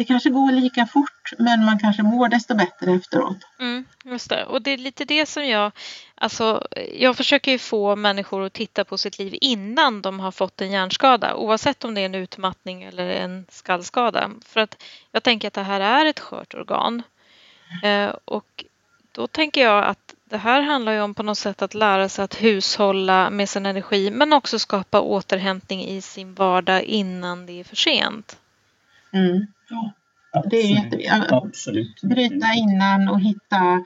det 0.00 0.04
kanske 0.04 0.30
går 0.30 0.52
lika 0.52 0.86
fort 0.86 1.32
men 1.38 1.64
man 1.64 1.78
kanske 1.78 2.02
mår 2.02 2.28
desto 2.28 2.54
bättre 2.54 2.92
efteråt. 2.92 3.36
Mm, 3.58 3.84
just 4.04 4.30
det. 4.30 4.44
Och 4.44 4.62
det 4.62 4.70
är 4.70 4.78
lite 4.78 5.04
det 5.04 5.26
som 5.26 5.46
jag... 5.46 5.72
Alltså, 6.14 6.66
jag 6.94 7.16
försöker 7.16 7.52
ju 7.52 7.58
få 7.58 7.96
människor 7.96 8.46
att 8.46 8.52
titta 8.52 8.84
på 8.84 8.98
sitt 8.98 9.18
liv 9.18 9.38
innan 9.40 10.02
de 10.02 10.20
har 10.20 10.30
fått 10.30 10.60
en 10.60 10.70
hjärnskada 10.70 11.34
oavsett 11.34 11.84
om 11.84 11.94
det 11.94 12.00
är 12.00 12.04
en 12.04 12.14
utmattning 12.14 12.82
eller 12.82 13.08
en 13.08 13.46
skallskada. 13.48 14.30
För 14.44 14.60
att 14.60 14.82
jag 15.12 15.22
tänker 15.22 15.48
att 15.48 15.54
det 15.54 15.62
här 15.62 15.80
är 15.80 16.06
ett 16.06 16.20
skört 16.20 16.54
organ. 16.54 17.02
Eh, 17.82 18.14
och 18.24 18.64
då 19.12 19.26
tänker 19.26 19.60
jag 19.60 19.84
att 19.84 20.14
det 20.24 20.38
här 20.38 20.60
handlar 20.62 20.92
ju 20.92 21.00
om 21.00 21.14
på 21.14 21.22
något 21.22 21.38
sätt 21.38 21.62
att 21.62 21.74
lära 21.74 22.08
sig 22.08 22.24
att 22.24 22.42
hushålla 22.42 23.30
med 23.30 23.48
sin 23.48 23.66
energi 23.66 24.10
men 24.10 24.32
också 24.32 24.58
skapa 24.58 25.00
återhämtning 25.00 25.84
i 25.84 26.00
sin 26.00 26.34
vardag 26.34 26.82
innan 26.82 27.46
det 27.46 27.60
är 27.60 27.64
för 27.64 27.76
sent. 27.76 28.36
Mm. 29.12 29.46
Ja, 30.32 30.44
Det 30.50 30.56
är 30.56 30.84
jätteviktigt. 30.84 31.32
Absolut. 31.32 32.02
Bryta 32.02 32.52
innan 32.54 33.08
och 33.08 33.20
hitta 33.20 33.84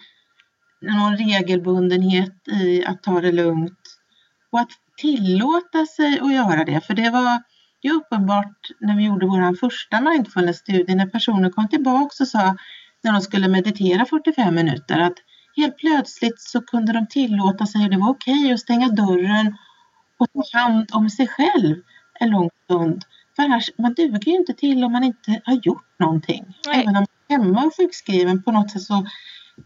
någon 0.81 1.17
regelbundenhet 1.17 2.49
i 2.49 2.85
att 2.85 3.03
ta 3.03 3.21
det 3.21 3.33
lugnt. 3.33 3.81
Och 4.51 4.61
att 4.61 4.71
tillåta 4.97 5.87
sig 5.87 6.21
att 6.21 6.33
göra 6.33 6.65
det. 6.65 6.81
För 6.81 6.95
det 6.95 7.11
var 7.11 7.43
ju 7.83 7.93
uppenbart 7.93 8.71
när 8.81 8.97
vi 8.97 9.05
gjorde 9.05 9.27
vår 9.27 9.57
första 9.57 10.01
mindfulness-studie 10.01 10.95
när 10.95 11.07
personer 11.07 11.51
kom 11.51 11.69
tillbaka 11.69 12.23
och 12.23 12.29
sa 12.29 12.57
när 13.03 13.13
de 13.13 13.21
skulle 13.21 13.49
meditera 13.49 14.05
45 14.05 14.55
minuter 14.55 15.01
att 15.01 15.15
helt 15.57 15.77
plötsligt 15.77 16.41
så 16.41 16.61
kunde 16.61 16.93
de 16.93 17.07
tillåta 17.07 17.67
sig, 17.67 17.89
det 17.89 17.97
var 17.97 18.11
okej 18.11 18.41
okay, 18.41 18.53
att 18.53 18.61
stänga 18.61 18.89
dörren 18.89 19.57
och 20.19 20.27
ta 20.33 20.59
hand 20.59 20.91
om 20.93 21.11
sig 21.11 21.29
själv 21.29 21.77
en 22.21 22.31
lång 22.31 22.51
stund. 22.65 23.05
Här, 23.37 23.63
man 23.83 23.95
duger 23.95 24.29
ju 24.31 24.37
inte 24.37 24.55
till 24.55 24.85
om 24.85 24.93
man 24.93 25.05
inte 25.05 25.41
har 25.45 25.55
gjort 25.63 25.87
någonting. 25.99 26.45
Nej. 26.67 26.83
Även 26.83 26.89
om 26.89 26.93
man 26.95 27.07
är 27.29 27.45
hemma 27.45 27.65
och 27.65 27.77
sjukskriven 27.77 28.43
på 28.43 28.53
något 28.53 28.71
sätt 28.71 28.83
så 28.83 29.07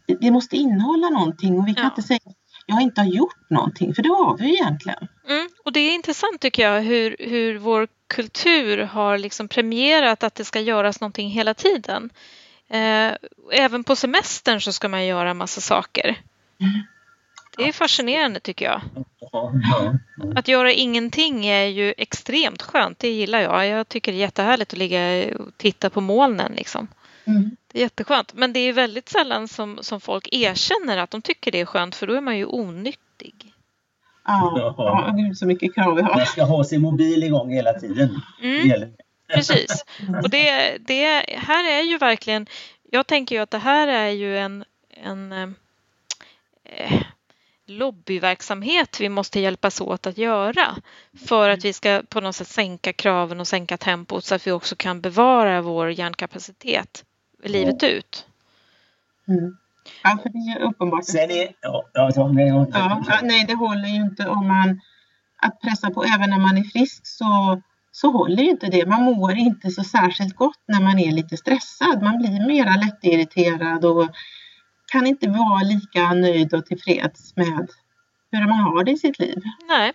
det, 0.07 0.15
det 0.21 0.31
måste 0.31 0.57
innehålla 0.57 1.09
någonting 1.09 1.59
och 1.59 1.69
vi 1.69 1.75
kan 1.75 1.83
Ja. 1.85 1.89
inte 1.91 2.03
säga 2.03 2.21
att 2.27 2.35
jag 2.67 2.81
inte 2.83 3.01
har 3.01 3.09
gjort 3.09 3.51
någonting 3.51 3.95
för 3.95 4.03
det 4.03 4.09
har 4.09 4.37
vi 4.39 4.47
ju 4.47 4.53
egentligen. 4.55 5.09
Mm, 5.29 5.49
och 5.65 5.73
det 5.73 5.81
är 5.81 5.95
intressant 5.95 6.41
tycker 6.41 6.63
jag 6.71 6.81
hur, 6.83 7.17
hur 7.19 7.59
vår 7.59 7.89
kultur 8.07 8.79
har 8.79 9.19
liksom 9.19 9.49
premierat 9.49 10.23
att 10.23 10.35
det 10.35 10.45
ska 10.45 10.61
göras 10.61 11.01
någonting 11.01 11.31
hela 11.31 11.55
tiden. 11.55 12.11
Eh, 12.71 13.13
även 13.53 13.85
på 13.85 13.97
semestern 13.97 14.61
så 14.61 14.73
ska 14.73 14.89
man 14.89 15.07
göra 15.07 15.35
massa 15.35 15.61
saker. 15.61 16.05
Mm. 16.61 16.73
Det 17.59 17.69
är 17.69 17.73
fascinerande 17.73 18.41
tycker 18.41 18.65
jag. 18.65 18.81
Ja, 19.21 19.53
ja, 19.71 19.95
ja. 20.17 20.33
Att 20.37 20.49
göra 20.49 20.73
ingenting 20.73 21.47
är 21.47 21.65
ju 21.65 21.95
extremt 21.97 22.63
skönt, 22.63 22.99
det 22.99 23.09
gillar 23.09 23.41
jag. 23.41 23.67
Jag 23.67 23.89
tycker 23.89 24.13
det 24.13 24.19
är 24.19 24.21
jättehärligt 24.21 24.73
att 24.73 24.79
ligga 24.79 25.35
och 25.39 25.57
titta 25.57 25.91
på 25.91 26.01
molnen. 26.01 26.53
Liksom. 26.53 26.89
Mm. 27.25 27.57
Det 27.73 27.79
är 27.79 27.83
jätteskönt. 27.83 28.35
Men 28.35 28.53
det 28.53 28.61
är 28.61 28.73
väldigt 28.73 29.09
sällan 29.09 29.49
som, 29.49 29.79
som 29.81 30.01
folk 30.01 30.29
erkänner 30.33 30.99
att 30.99 31.11
de 31.11 31.23
tycker 31.23 31.53
det 31.53 31.61
är 31.61 31.65
skönt 31.67 31.95
för 31.95 32.07
då 32.07 32.15
är 32.15 32.21
man 32.21 32.37
ju 32.39 32.47
onyttig. 32.47 33.55
Ja, 34.25 35.15
gud 35.17 35.39
så 35.39 35.47
mycket 35.47 35.75
krav 35.75 35.97
vi 35.97 36.03
har. 36.03 36.17
Man 36.17 36.27
ska 36.27 36.45
ha 36.45 36.65
sin 36.65 36.81
mobil 36.81 37.23
igång 37.23 37.51
hela 37.51 37.73
tiden. 37.73 38.21
Mm. 38.43 38.93
Precis. 39.35 39.85
Och 40.23 40.31
det, 40.31 40.77
det 40.79 41.25
här 41.37 41.71
är 41.71 41.83
ju 41.83 41.99
verkligen, 41.99 42.47
jag 42.91 43.07
tänker 43.07 43.35
ju 43.35 43.43
att 43.43 43.51
det 43.51 43.59
här 43.59 43.89
är 43.89 44.11
ju 44.11 44.39
en, 44.39 44.65
en 44.91 45.33
eh, 46.65 47.03
lobbyverksamhet 47.71 49.01
vi 49.01 49.09
måste 49.09 49.41
hjälpas 49.41 49.81
åt 49.81 50.07
att 50.07 50.19
göra 50.19 50.77
för 51.27 51.51
att 51.51 51.65
vi 51.65 51.73
ska 51.73 52.03
på 52.09 52.21
något 52.21 52.37
sätt 52.37 52.49
sänka 52.49 52.93
kraven 52.93 53.41
och 53.41 53.49
sänka 53.49 53.77
tempot 53.77 54.25
så 54.25 54.35
att 54.35 54.47
vi 54.47 54.53
också 54.53 54.77
kan 54.77 55.01
bevara 55.01 55.63
vår 55.63 55.91
hjärnkapacitet 55.91 57.05
livet 57.43 57.83
ut. 57.83 58.27
Mm. 59.29 59.57
Ja, 60.03 60.19
för 60.23 60.29
det 60.29 60.39
är 60.39 60.59
ju 60.59 60.65
uppenbart. 60.65 61.05
Sen 61.05 61.31
är... 61.31 61.49
Ja, 61.61 61.85
ja, 61.93 62.11
ja, 62.15 62.29
nej, 62.29 62.49
ja, 62.73 63.21
nej, 63.23 63.45
det 63.49 63.55
håller 63.55 63.89
ju 63.89 63.97
inte 63.97 64.29
om 64.29 64.49
man 64.49 64.81
att 65.43 65.61
pressa 65.61 65.91
på 65.91 66.05
även 66.05 66.31
när 66.31 66.39
man 66.39 66.59
är 66.59 66.65
frisk 66.65 67.07
så, 67.07 67.63
så 67.93 68.11
håller 68.11 68.43
ju 68.43 68.51
inte 68.51 68.67
det. 68.67 68.87
Man 68.87 69.03
mår 69.03 69.33
inte 69.33 69.71
så 69.71 69.85
särskilt 69.85 70.37
gott 70.37 70.63
när 70.69 70.81
man 70.81 70.99
är 70.99 71.13
lite 71.13 71.37
stressad. 71.37 72.03
Man 72.03 72.19
blir 72.19 72.47
mera 72.47 72.77
lättirriterad 72.77 73.85
och 73.85 74.09
kan 74.89 75.07
inte 75.07 75.29
vara 75.29 75.63
lika 75.63 76.15
nöjd 76.15 76.55
och 76.55 76.67
tillfreds 76.67 77.37
med 77.37 77.69
hur 78.31 78.47
man 78.47 78.59
har 78.59 78.85
det 78.85 78.91
i 78.91 78.97
sitt 78.97 79.19
liv. 79.19 79.43
Nej, 79.69 79.93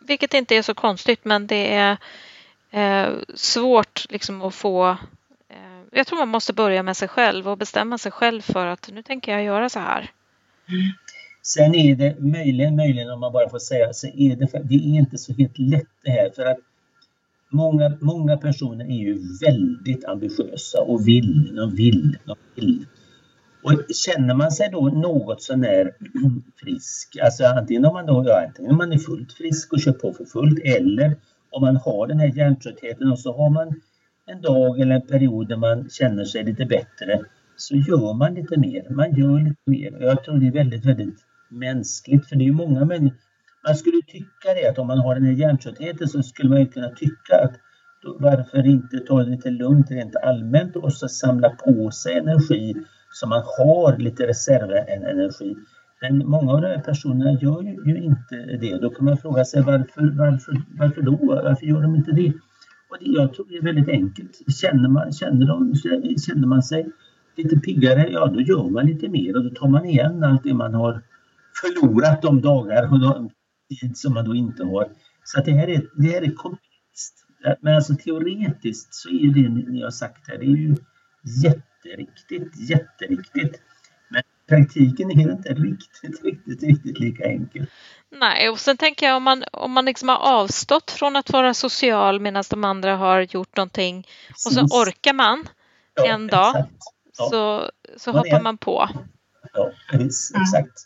vilket 0.00 0.34
inte 0.34 0.56
är 0.56 0.62
så 0.62 0.74
konstigt 0.74 1.24
men 1.24 1.46
det 1.46 1.74
är 1.74 1.96
eh, 2.70 3.14
svårt 3.34 4.06
liksom 4.10 4.42
att 4.42 4.54
få 4.54 4.88
eh, 5.48 5.82
jag 5.92 6.06
tror 6.06 6.18
man 6.18 6.28
måste 6.28 6.52
börja 6.52 6.82
med 6.82 6.96
sig 6.96 7.08
själv 7.08 7.48
och 7.48 7.58
bestämma 7.58 7.98
sig 7.98 8.12
själv 8.12 8.40
för 8.40 8.66
att 8.66 8.90
nu 8.92 9.02
tänker 9.02 9.32
jag 9.32 9.44
göra 9.44 9.68
så 9.68 9.78
här. 9.78 10.10
Sen 11.42 11.74
är 11.74 11.96
det 11.96 12.20
möjligen, 12.20 12.76
möjligen 12.76 13.10
om 13.10 13.20
man 13.20 13.32
bara 13.32 13.50
får 13.50 13.58
säga, 13.58 13.92
så 13.92 14.06
är 14.06 14.36
det, 14.36 14.46
det 14.64 14.74
är 14.74 14.98
inte 14.98 15.18
så 15.18 15.32
helt 15.32 15.58
lätt 15.58 15.88
det 16.04 16.10
här 16.10 16.30
för 16.30 16.46
att 16.46 16.58
många, 17.50 17.96
många 18.00 18.36
personer 18.36 18.84
är 18.84 18.98
ju 18.98 19.18
väldigt 19.40 20.04
ambitiösa 20.04 20.80
och 20.80 21.08
vill, 21.08 21.56
de 21.56 21.76
vill, 21.76 22.18
de 22.24 22.36
vill. 22.54 22.86
Och 23.66 23.94
känner 23.94 24.34
man 24.34 24.50
sig 24.50 24.68
då 24.72 24.80
något 24.80 25.42
sånär 25.42 25.92
frisk, 26.56 27.16
alltså 27.22 27.44
antingen 27.44 27.84
om 27.84 27.94
man 27.94 28.06
då, 28.06 28.24
ja, 28.26 28.44
antingen 28.46 28.70
om 28.70 28.76
man 28.76 28.92
är 28.92 28.98
fullt 28.98 29.32
frisk 29.32 29.72
och 29.72 29.80
kör 29.80 29.92
på 29.92 30.12
för 30.12 30.24
fullt 30.24 30.58
eller 30.64 31.16
om 31.50 31.62
man 31.62 31.76
har 31.76 32.06
den 32.06 32.20
här 32.20 32.32
hjärntröttheten 32.36 33.12
och 33.12 33.18
så 33.18 33.36
har 33.36 33.50
man 33.50 33.80
en 34.26 34.40
dag 34.40 34.80
eller 34.80 34.94
en 34.94 35.06
period 35.06 35.48
där 35.48 35.56
man 35.56 35.90
känner 35.90 36.24
sig 36.24 36.44
lite 36.44 36.66
bättre 36.66 37.20
så 37.56 37.76
gör 37.76 38.14
man 38.14 38.34
lite 38.34 38.60
mer. 38.60 38.86
Man 38.90 39.14
gör 39.14 39.40
lite 39.40 39.70
mer. 39.70 39.96
Och 39.96 40.02
jag 40.02 40.24
tror 40.24 40.38
det 40.38 40.46
är 40.46 40.52
väldigt, 40.52 40.84
väldigt 40.84 41.18
mänskligt 41.48 42.28
för 42.28 42.36
det 42.36 42.44
är 42.44 42.46
ju 42.46 42.52
många 42.52 42.84
människor. 42.84 43.18
Man 43.66 43.76
skulle 43.76 44.02
tycka 44.02 44.54
det 44.54 44.68
att 44.70 44.78
om 44.78 44.86
man 44.86 44.98
har 44.98 45.14
den 45.14 45.24
här 45.24 45.32
hjärntröttheten 45.32 46.08
så 46.08 46.22
skulle 46.22 46.48
man 46.48 46.60
ju 46.60 46.66
kunna 46.66 46.88
tycka 46.88 47.34
att 47.44 47.54
då, 48.02 48.16
varför 48.20 48.66
inte 48.66 48.98
ta 48.98 49.22
det 49.22 49.30
lite 49.30 49.50
lugnt 49.50 49.90
rent 49.90 50.16
allmänt 50.16 50.76
och 50.76 50.92
så 50.92 51.08
samla 51.08 51.50
på 51.50 51.90
sig 51.90 52.18
energi 52.18 52.74
så 53.18 53.26
man 53.26 53.42
har 53.58 53.96
lite 53.98 54.26
reservenergi. 54.26 55.56
Men 56.00 56.18
många 56.18 56.52
av 56.52 56.60
de 56.60 56.68
här 56.68 56.80
personerna 56.80 57.32
gör 57.32 57.62
ju, 57.62 57.74
ju 57.86 58.02
inte 58.02 58.36
det. 58.36 58.78
Då 58.78 58.90
kan 58.90 59.04
man 59.04 59.18
fråga 59.18 59.44
sig 59.44 59.62
varför, 59.62 60.02
varför, 60.18 60.62
varför 60.78 61.02
då? 61.02 61.16
Varför 61.44 61.66
gör 61.66 61.82
de 61.82 61.94
inte 61.94 62.12
det? 62.12 62.32
Och 62.90 62.96
det, 63.00 63.10
jag 63.10 63.34
tror 63.34 63.46
det 63.48 63.56
är 63.56 63.62
väldigt 63.62 63.88
enkelt. 63.88 64.54
Känner 64.60 64.88
man, 64.88 65.12
känner, 65.12 65.46
de, 65.46 65.74
känner 66.26 66.46
man 66.46 66.62
sig 66.62 66.90
lite 67.36 67.56
piggare, 67.56 68.08
ja 68.10 68.26
då 68.26 68.40
gör 68.40 68.70
man 68.70 68.86
lite 68.86 69.08
mer 69.08 69.36
och 69.36 69.44
då 69.44 69.50
tar 69.50 69.68
man 69.68 69.84
igen 69.84 70.24
allt 70.24 70.42
det 70.42 70.54
man 70.54 70.74
har 70.74 71.02
förlorat 71.62 72.22
de 72.22 72.40
dagar 72.40 72.92
och 72.92 73.00
de 73.00 73.30
tid 73.80 73.96
som 73.96 74.14
man 74.14 74.24
då 74.24 74.34
inte 74.34 74.64
har. 74.64 74.88
Så 75.24 75.38
att 75.38 75.44
det 75.44 75.52
här 75.52 75.68
är, 75.68 75.82
det 75.94 76.08
här 76.08 76.22
är 76.22 76.30
komplext. 76.30 77.14
Men 77.60 77.74
alltså 77.74 77.94
teoretiskt 77.94 78.94
så 78.94 79.08
är 79.08 79.34
det 79.34 79.48
ni 79.48 79.82
har 79.82 79.90
sagt 79.90 80.28
här, 80.28 80.38
det 80.38 80.44
är 80.44 80.56
ju 80.56 80.76
jätteriktigt, 81.90 82.70
jätteriktigt. 82.70 83.60
Men 84.08 84.22
praktiken 84.48 85.10
är 85.10 85.30
inte 85.32 85.48
riktigt, 85.48 86.24
riktigt, 86.24 86.62
riktigt 86.62 86.98
lika 86.98 87.24
enkelt. 87.24 87.70
Nej, 88.10 88.48
och 88.50 88.58
sen 88.60 88.76
tänker 88.76 89.06
jag 89.06 89.16
om 89.16 89.22
man, 89.22 89.44
om 89.52 89.72
man 89.72 89.84
liksom 89.84 90.08
har 90.08 90.16
avstått 90.16 90.90
från 90.90 91.16
att 91.16 91.30
vara 91.30 91.54
social 91.54 92.20
medan 92.20 92.44
de 92.50 92.64
andra 92.64 92.96
har 92.96 93.20
gjort 93.20 93.56
någonting 93.56 94.06
och 94.46 94.52
så 94.52 94.60
orkar 94.60 95.12
man 95.12 95.48
Ja, 95.94 96.06
en 96.06 96.26
dag. 96.26 96.54
Ja. 97.18 97.28
så, 97.30 97.70
så 97.96 98.12
Man 98.12 98.18
hoppar 98.18 98.38
är- 98.38 98.42
man 98.42 98.58
på. 98.58 98.88
Ja, 99.52 99.70
precis, 99.90 100.30
Ja. 100.34 100.42
exakt. 100.42 100.78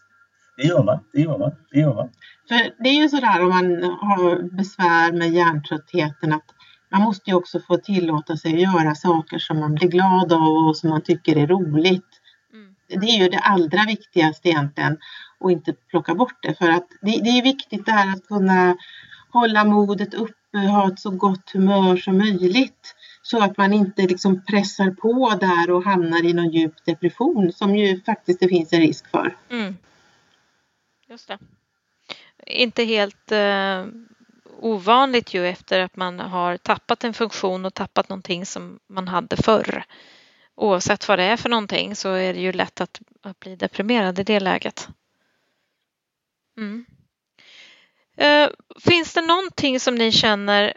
Det 0.57 0.63
gör 0.67 0.83
man, 0.85 1.05
det 1.13 1.21
gör 1.21 1.39
man, 1.39 1.53
det 1.71 1.79
gör 1.81 1.95
man. 1.95 2.11
För 2.49 2.83
det 2.83 2.89
är 2.89 3.03
ju 3.03 3.09
sådär 3.09 3.41
om 3.43 3.49
man 3.49 3.83
har 3.83 4.57
besvär 4.57 5.13
med 5.13 5.31
hjärntröttheten 5.31 6.33
att 6.33 6.45
man 6.91 7.03
måste 7.03 7.31
ju 7.31 7.37
också 7.37 7.61
få 7.61 7.77
tillåta 7.77 8.37
sig 8.37 8.55
att 8.55 8.61
göra 8.61 8.95
saker 8.95 9.39
som 9.39 9.61
man 9.61 9.75
blir 9.75 9.89
glad 9.89 10.33
av 10.33 10.67
och 10.69 10.77
som 10.77 10.91
man 10.91 11.03
tycker 11.03 11.37
är 11.37 11.47
roligt. 11.47 12.21
Mm. 12.53 12.75
Det 12.89 13.07
är 13.07 13.23
ju 13.23 13.29
det 13.29 13.39
allra 13.39 13.85
viktigaste 13.87 14.49
egentligen 14.49 14.99
och 15.39 15.53
inte 15.53 15.73
plocka 15.73 16.15
bort 16.15 16.43
det 16.43 16.59
för 16.59 16.71
att 16.71 16.87
det, 17.01 17.21
det 17.25 17.31
är 17.31 17.43
viktigt 17.43 17.87
det 17.87 17.93
här 17.93 18.13
att 18.13 18.27
kunna 18.27 18.77
hålla 19.33 19.65
modet 19.65 20.15
uppe, 20.15 20.59
ha 20.59 20.89
ett 20.93 21.01
så 21.01 21.11
gott 21.11 21.51
humör 21.51 21.97
som 21.97 22.19
möjligt 22.19 22.95
så 23.23 23.43
att 23.43 23.57
man 23.57 23.73
inte 23.73 24.03
liksom 24.03 24.45
pressar 24.45 24.91
på 24.91 25.39
där 25.41 25.71
och 25.71 25.85
hamnar 25.85 26.25
i 26.25 26.33
någon 26.33 26.51
djup 26.51 26.85
depression 26.85 27.53
som 27.53 27.77
ju 27.77 28.03
faktiskt 28.03 28.41
det 28.41 28.49
finns 28.49 28.73
en 28.73 28.81
risk 28.81 29.11
för. 29.11 29.37
Mm. 29.51 29.77
Just 31.09 31.29
det. 31.29 31.39
Inte 32.47 32.85
helt 32.85 33.33
eh, 33.33 33.85
ovanligt 34.61 35.35
ju 35.35 35.49
efter 35.49 35.81
att 35.81 35.97
man 35.97 36.21
har 36.21 36.57
tappat 36.57 37.05
en 37.05 37.15
funktion 37.15 37.65
och 37.65 37.75
tappat 37.75 38.09
någonting 38.09 38.47
som 38.47 38.81
man 38.89 39.09
hade 39.09 39.37
förr. 39.37 39.85
Oavsett 40.55 41.09
vad 41.09 41.19
det 41.19 41.25
är 41.25 41.37
för 41.37 41.49
någonting 41.49 41.97
så 41.97 42.13
är 42.13 42.35
det 42.35 42.41
ju 42.41 42.53
lätt 42.53 42.81
att, 42.81 43.01
att 43.23 43.41
bli 43.41 43.57
deprimerad 43.57 44.19
i 44.19 44.23
det 44.23 44.41
läget. 44.41 44.89
Mm. 46.57 46.87
Eh, 48.17 48.49
finns 48.81 49.15
det 49.15 49.23
någonting 49.23 49.81
som 49.81 49.95
ni 49.95 50.13
känner 50.13 50.75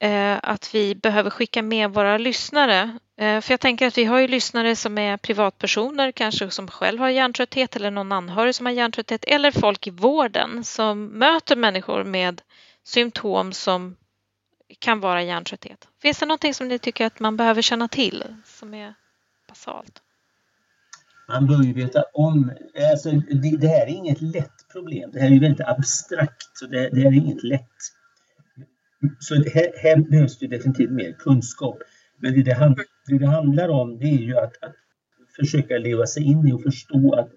eh, 0.00 0.38
att 0.42 0.74
vi 0.74 0.94
behöver 0.94 1.30
skicka 1.30 1.62
med 1.62 1.90
våra 1.90 2.18
lyssnare 2.18 2.98
Eh, 3.22 3.40
för 3.40 3.52
jag 3.52 3.60
tänker 3.60 3.86
att 3.86 3.98
vi 3.98 4.04
har 4.04 4.18
ju 4.18 4.28
lyssnare 4.28 4.76
som 4.76 4.98
är 4.98 5.16
privatpersoner, 5.16 6.12
kanske 6.12 6.50
som 6.50 6.68
själv 6.68 7.00
har 7.00 7.08
hjärntrötthet 7.08 7.76
eller 7.76 7.90
någon 7.90 8.12
anhörig 8.12 8.54
som 8.54 8.66
har 8.66 8.72
hjärntrötthet 8.72 9.24
eller 9.24 9.50
folk 9.50 9.86
i 9.86 9.90
vården 9.90 10.64
som 10.64 11.06
möter 11.06 11.56
människor 11.56 12.04
med 12.04 12.42
symptom 12.84 13.52
som 13.52 13.96
kan 14.78 15.00
vara 15.00 15.22
hjärntrötthet. 15.22 15.88
Finns 16.02 16.18
det 16.18 16.26
någonting 16.26 16.54
som 16.54 16.68
ni 16.68 16.78
tycker 16.78 17.06
att 17.06 17.20
man 17.20 17.36
behöver 17.36 17.62
känna 17.62 17.88
till 17.88 18.24
som 18.44 18.74
är 18.74 18.94
basalt? 19.48 20.02
Man 21.28 21.46
bör 21.46 21.62
ju 21.62 21.72
veta 21.72 22.02
om, 22.12 22.52
alltså 22.92 23.10
det, 23.10 23.56
det 23.56 23.68
här 23.68 23.86
är 23.86 23.90
inget 23.90 24.22
lätt 24.22 24.68
problem. 24.72 25.10
Det 25.12 25.20
här 25.20 25.26
är 25.26 25.32
ju 25.32 25.40
väldigt 25.40 25.66
abstrakt, 25.66 26.56
så 26.58 26.66
det, 26.66 26.88
det 26.88 27.00
här 27.00 27.06
är 27.06 27.16
inget 27.16 27.42
lätt. 27.42 27.76
Så 29.18 29.34
här, 29.34 29.82
här 29.82 29.96
behövs 30.10 30.38
det 30.38 30.46
definitivt 30.46 30.90
mer 30.90 31.12
kunskap. 31.12 31.78
Men 32.18 32.34
det 32.34 32.42
det, 32.42 32.54
hand, 32.54 32.80
det 33.06 33.18
det, 33.18 33.26
handlar 33.26 33.68
om 33.68 33.98
det 33.98 34.06
är 34.06 34.18
ju 34.18 34.38
att, 34.38 34.62
att 34.62 34.74
försöka 35.36 35.78
leva 35.78 36.06
sig 36.06 36.22
in 36.22 36.48
i 36.48 36.52
och 36.52 36.62
förstå 36.62 37.14
att 37.14 37.30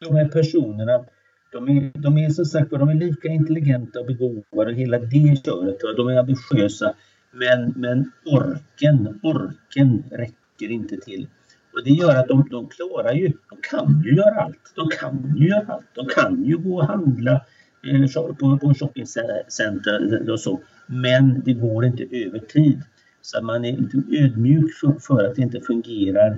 de 0.00 0.16
här 0.16 0.28
personerna 0.28 1.04
de 1.52 1.68
är, 1.68 1.90
de 1.94 2.18
är 2.18 2.30
som 2.30 2.44
sagt 2.44 2.70
de 2.70 2.88
är 2.88 2.94
lika 2.94 3.28
intelligenta 3.28 4.00
och 4.00 4.06
begåvade 4.06 4.70
och 4.70 4.76
hela 4.76 4.98
det 4.98 5.44
köret. 5.44 5.76
De 5.96 6.08
är 6.08 6.18
ambitiösa 6.18 6.94
men, 7.32 7.72
men 7.76 8.12
orken, 8.24 9.20
orken 9.22 10.04
räcker 10.10 10.70
inte 10.70 10.96
till. 10.96 11.28
Och 11.72 11.84
det 11.84 11.90
gör 11.90 12.16
att 12.16 12.28
de, 12.28 12.48
de 12.50 12.68
klarar 12.68 13.12
ju, 13.12 13.26
de 13.26 13.58
kan 13.62 14.02
ju 14.04 14.14
göra 14.14 14.40
allt. 14.42 14.72
De 14.74 14.88
kan 14.88 15.34
ju 15.36 15.48
göra 15.48 15.66
allt. 15.66 15.86
De 15.94 16.06
kan 16.06 16.44
ju 16.44 16.58
gå 16.58 16.76
och 16.76 16.86
handla 16.86 17.44
eh, 17.86 18.34
på, 18.38 18.58
på 18.58 18.74
shoppingcenter 18.74 20.30
och 20.30 20.40
så. 20.40 20.60
Men 20.86 21.42
det 21.44 21.52
går 21.52 21.84
inte 21.84 22.02
över 22.02 22.38
tid. 22.38 22.82
Så 23.22 23.42
man 23.42 23.64
är 23.64 23.78
ödmjuk 24.24 24.74
för, 24.74 24.98
för 25.00 25.24
att 25.24 25.34
det 25.34 25.42
inte 25.42 25.60
fungerar 25.60 26.36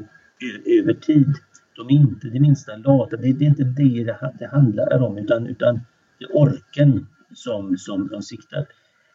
över 0.67 0.95
tid. 0.95 1.35
De 1.77 1.89
är 1.89 1.93
inte 1.93 2.29
det 2.29 2.41
minsta 2.41 2.77
lata. 2.77 3.17
Det, 3.17 3.33
det 3.33 3.45
är 3.45 3.49
inte 3.49 3.65
det 3.65 4.17
det 4.39 4.47
handlar 4.47 5.03
om 5.03 5.19
utan, 5.19 5.47
utan 5.47 5.81
det 6.19 6.25
är 6.25 6.37
orken 6.37 7.07
som, 7.35 7.79
som 7.79 8.09
de 8.09 8.23
siktar. 8.23 8.67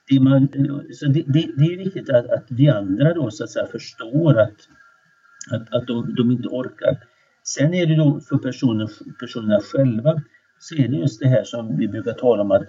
Det, 0.07 0.20
man, 0.20 0.47
så 0.93 1.05
det, 1.05 1.24
det, 1.28 1.51
det 1.57 1.74
är 1.74 1.78
viktigt 1.78 2.10
att, 2.10 2.30
att 2.30 2.45
vi 2.49 2.70
andra 2.70 3.14
då 3.14 3.32
så 3.32 3.43
att 3.43 3.49
säga 3.49 3.66
förstår 3.66 4.39
att, 4.39 4.57
att, 5.51 5.74
att 5.74 5.88
de, 5.88 6.16
de 6.16 6.32
inte 6.32 6.47
orkar. 6.47 6.97
Sen 7.43 7.74
är 7.74 7.86
det 7.86 7.95
då 7.95 8.20
för 8.20 8.38
personer, 8.38 8.89
personerna 9.20 9.60
själva 9.60 10.22
så 10.60 10.76
är 10.76 10.88
det 10.88 10.97
just 10.97 11.20
det 11.20 11.28
här 11.28 11.43
som 11.43 11.78
vi 11.78 11.88
brukar 11.88 12.14
tala 12.14 12.41
om 12.41 12.51
att 12.51 12.64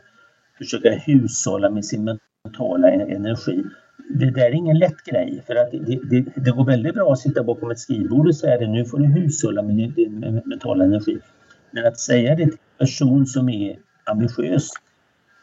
försöka 0.58 0.90
hushålla 0.90 1.70
med 1.70 1.84
sin 1.84 2.18
mentala 2.44 2.90
e- 2.90 3.14
energi 3.14 3.64
det 4.08 4.30
där 4.30 4.46
är 4.46 4.54
ingen 4.54 4.78
lätt 4.78 5.04
grej 5.04 5.42
för 5.46 5.54
att 5.54 5.70
det, 5.70 5.98
det, 6.10 6.24
det, 6.36 6.50
går 6.50 6.64
väldigt 6.64 6.94
bra 6.94 7.12
att 7.12 7.18
sitta 7.18 7.42
bakom 7.42 7.70
ett 7.70 7.78
skrivbord 7.78 8.28
och 8.28 8.36
säga 8.36 8.58
det 8.58 8.66
nu 8.66 8.84
får 8.84 8.98
du 8.98 9.06
hushålla 9.06 9.62
med 9.62 9.76
din 9.76 10.42
mentala 10.44 10.84
energi. 10.84 11.18
Men 11.70 11.86
att 11.86 11.98
säga 11.98 12.34
det 12.34 12.44
till 12.44 12.52
en 12.52 12.86
person 12.86 13.26
som 13.26 13.48
är 13.48 13.76
ambitiös 14.04 14.70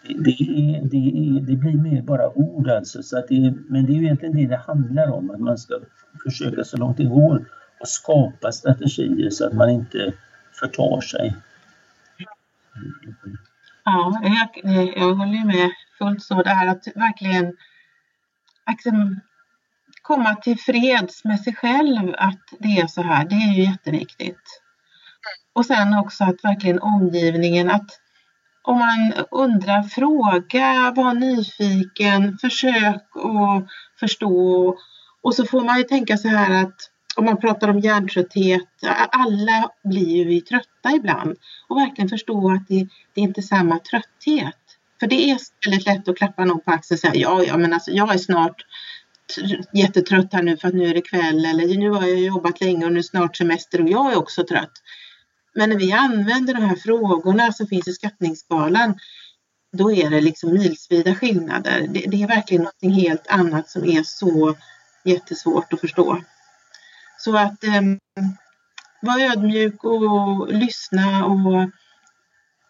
det, 0.07 0.35
det, 0.39 0.79
det, 0.83 1.39
det 1.47 1.55
blir 1.55 1.77
mer 1.77 2.01
bara 2.01 2.37
ord 2.37 2.69
alltså. 2.69 3.03
Så 3.03 3.17
att 3.17 3.27
det, 3.27 3.53
men 3.69 3.85
det 3.85 3.91
är 3.91 3.95
ju 3.95 4.03
egentligen 4.03 4.35
det 4.35 4.47
det 4.47 4.61
handlar 4.67 5.11
om, 5.11 5.31
att 5.31 5.39
man 5.39 5.57
ska 5.57 5.79
försöka 6.23 6.63
så 6.63 6.77
långt 6.77 6.97
det 6.97 7.03
går 7.03 7.45
och 7.79 7.87
skapa 7.87 8.51
strategier 8.51 9.29
så 9.29 9.47
att 9.47 9.53
man 9.53 9.69
inte 9.69 10.13
förtar 10.59 11.01
sig. 11.01 11.35
Ja, 13.83 14.21
jag, 14.23 14.87
jag 14.97 15.15
håller 15.15 15.45
med 15.45 15.69
fullt 15.97 16.23
så. 16.23 16.43
Det 16.43 16.49
här 16.49 16.67
att 16.67 16.87
verkligen 16.95 17.53
liksom, 18.67 19.19
komma 20.01 20.35
till 20.35 20.59
freds 20.59 21.23
med 21.23 21.39
sig 21.39 21.55
själv 21.55 22.15
att 22.17 22.41
det 22.59 22.79
är 22.79 22.87
så 22.87 23.01
här, 23.01 23.25
det 23.25 23.35
är 23.35 23.53
ju 23.53 23.63
jätteviktigt. 23.63 24.61
Och 25.53 25.65
sen 25.65 25.93
också 25.93 26.23
att 26.23 26.43
verkligen 26.43 26.79
omgivningen, 26.79 27.69
att 27.69 27.99
om 28.61 28.79
man 28.79 29.13
undrar, 29.31 29.83
fråga, 29.83 30.93
var 30.95 31.13
nyfiken, 31.13 32.37
försök 32.41 33.03
att 33.15 33.67
förstå. 33.99 34.75
Och 35.21 35.35
så 35.35 35.45
får 35.45 35.63
man 35.63 35.77
ju 35.77 35.83
tänka 35.83 36.17
så 36.17 36.27
här 36.27 36.63
att 36.63 36.75
om 37.15 37.25
man 37.25 37.37
pratar 37.37 37.67
om 37.67 37.79
hjärntrötthet, 37.79 38.67
alla 39.11 39.69
blir 39.83 40.31
ju 40.31 40.41
trötta 40.41 40.95
ibland. 40.95 41.37
Och 41.67 41.77
verkligen 41.77 42.09
förstå 42.09 42.51
att 42.51 42.67
det, 42.67 42.87
det 43.13 43.21
är 43.21 43.23
inte 43.23 43.41
samma 43.41 43.79
trötthet. 43.79 44.76
För 44.99 45.07
det 45.07 45.31
är 45.31 45.37
väldigt 45.65 45.85
lätt 45.85 46.07
att 46.07 46.17
klappa 46.17 46.45
någon 46.45 46.59
på 46.59 46.71
axeln 46.71 46.95
och 46.95 46.99
säga 46.99 47.15
ja, 47.15 47.43
ja, 47.43 47.57
men 47.57 47.73
alltså 47.73 47.91
jag 47.91 48.13
är 48.13 48.17
snart 48.17 48.65
jättetrött 49.73 50.33
här 50.33 50.43
nu 50.43 50.57
för 50.57 50.67
att 50.67 50.73
nu 50.73 50.85
är 50.85 50.93
det 50.93 51.01
kväll 51.01 51.45
eller 51.45 51.77
nu 51.77 51.89
har 51.89 52.07
jag 52.07 52.19
jobbat 52.19 52.61
länge 52.61 52.85
och 52.85 52.91
nu 52.91 52.99
är 52.99 53.03
snart 53.03 53.35
semester 53.35 53.81
och 53.81 53.89
jag 53.89 54.11
är 54.11 54.17
också 54.17 54.43
trött. 54.43 54.71
Men 55.55 55.69
när 55.69 55.77
vi 55.77 55.91
använder 55.91 56.53
de 56.53 56.63
här 56.63 56.75
frågorna 56.75 57.51
som 57.51 57.67
finns 57.67 57.87
i 57.87 57.93
skattningsskalan 57.93 58.95
då 59.71 59.91
är 59.91 60.09
det 60.09 60.21
liksom 60.21 60.53
milsvida 60.53 61.15
skillnader. 61.15 61.87
Det, 61.89 62.05
det 62.07 62.23
är 62.23 62.27
verkligen 62.27 62.63
något 62.63 62.95
helt 62.95 63.27
annat 63.27 63.69
som 63.69 63.85
är 63.85 64.03
så 64.03 64.55
jättesvårt 65.03 65.73
att 65.73 65.81
förstå. 65.81 66.21
Så 67.17 67.37
att 67.37 67.63
eh, 67.63 67.81
vara 69.01 69.21
ödmjuk 69.21 69.83
och 69.83 70.53
lyssna 70.53 71.25
och 71.25 71.69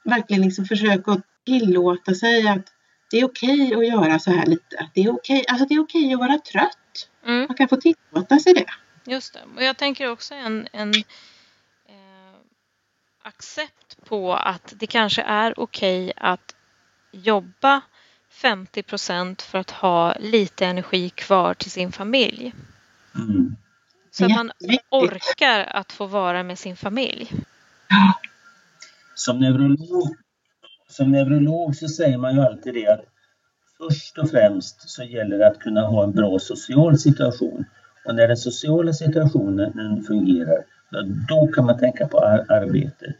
verkligen 0.05 0.41
liksom 0.41 0.65
försöka 0.65 1.11
tillåta 1.47 2.13
sig 2.13 2.47
att 2.47 2.73
det 3.11 3.17
är 3.17 3.25
okej 3.25 3.75
okay 3.75 3.77
att 3.77 3.87
göra 3.87 4.19
så 4.19 4.31
här 4.31 4.45
lite. 4.45 4.89
Det 4.93 5.01
är 5.01 5.09
okej, 5.13 5.39
okay, 5.39 5.45
alltså 5.47 5.65
det 5.65 5.73
är 5.73 5.79
okej 5.79 6.01
okay 6.01 6.13
att 6.13 6.19
vara 6.19 6.39
trött. 6.39 7.09
Mm. 7.25 7.45
Man 7.47 7.57
kan 7.57 7.67
få 7.67 7.77
tillåta 7.77 8.39
sig 8.39 8.53
det. 8.53 8.65
Just 9.11 9.33
det. 9.33 9.39
Och 9.55 9.63
jag 9.63 9.77
tänker 9.77 10.09
också 10.11 10.33
en, 10.33 10.67
en 10.71 10.89
eh, 10.89 12.35
accept 13.23 14.05
på 14.05 14.33
att 14.33 14.73
det 14.75 14.87
kanske 14.87 15.21
är 15.21 15.59
okej 15.59 16.13
att 16.15 16.55
jobba 17.11 17.81
50 18.29 18.83
procent 18.83 19.41
för 19.41 19.57
att 19.57 19.71
ha 19.71 20.15
lite 20.19 20.65
energi 20.65 21.09
kvar 21.09 21.53
till 21.53 21.71
sin 21.71 21.91
familj. 21.91 22.53
Mm. 23.15 23.55
Så 24.11 24.25
att 24.25 24.31
man 24.31 24.51
orkar 24.89 25.59
att 25.59 25.91
få 25.91 26.05
vara 26.05 26.43
med 26.43 26.59
sin 26.59 26.75
familj. 26.75 27.31
Som 29.15 29.39
neurolog 29.39 30.17
som 30.89 31.11
neurolog 31.11 31.75
så 31.75 31.87
säger 31.87 32.17
man 32.17 32.35
ju 32.35 32.41
alltid 32.41 32.73
det 32.73 32.87
att 32.87 33.05
först 33.77 34.17
och 34.17 34.29
främst 34.29 34.89
så 34.89 35.03
gäller 35.03 35.37
det 35.37 35.47
att 35.47 35.59
kunna 35.59 35.81
ha 35.81 36.03
en 36.03 36.11
bra 36.11 36.39
social 36.39 36.97
situation. 36.97 37.65
Och 38.05 38.15
när 38.15 38.27
den 38.27 38.37
sociala 38.37 38.93
situationen 38.93 40.03
fungerar, 40.03 40.63
då 41.29 41.47
kan 41.47 41.65
man 41.65 41.77
tänka 41.77 42.07
på 42.07 42.19
arbete. 42.19 43.13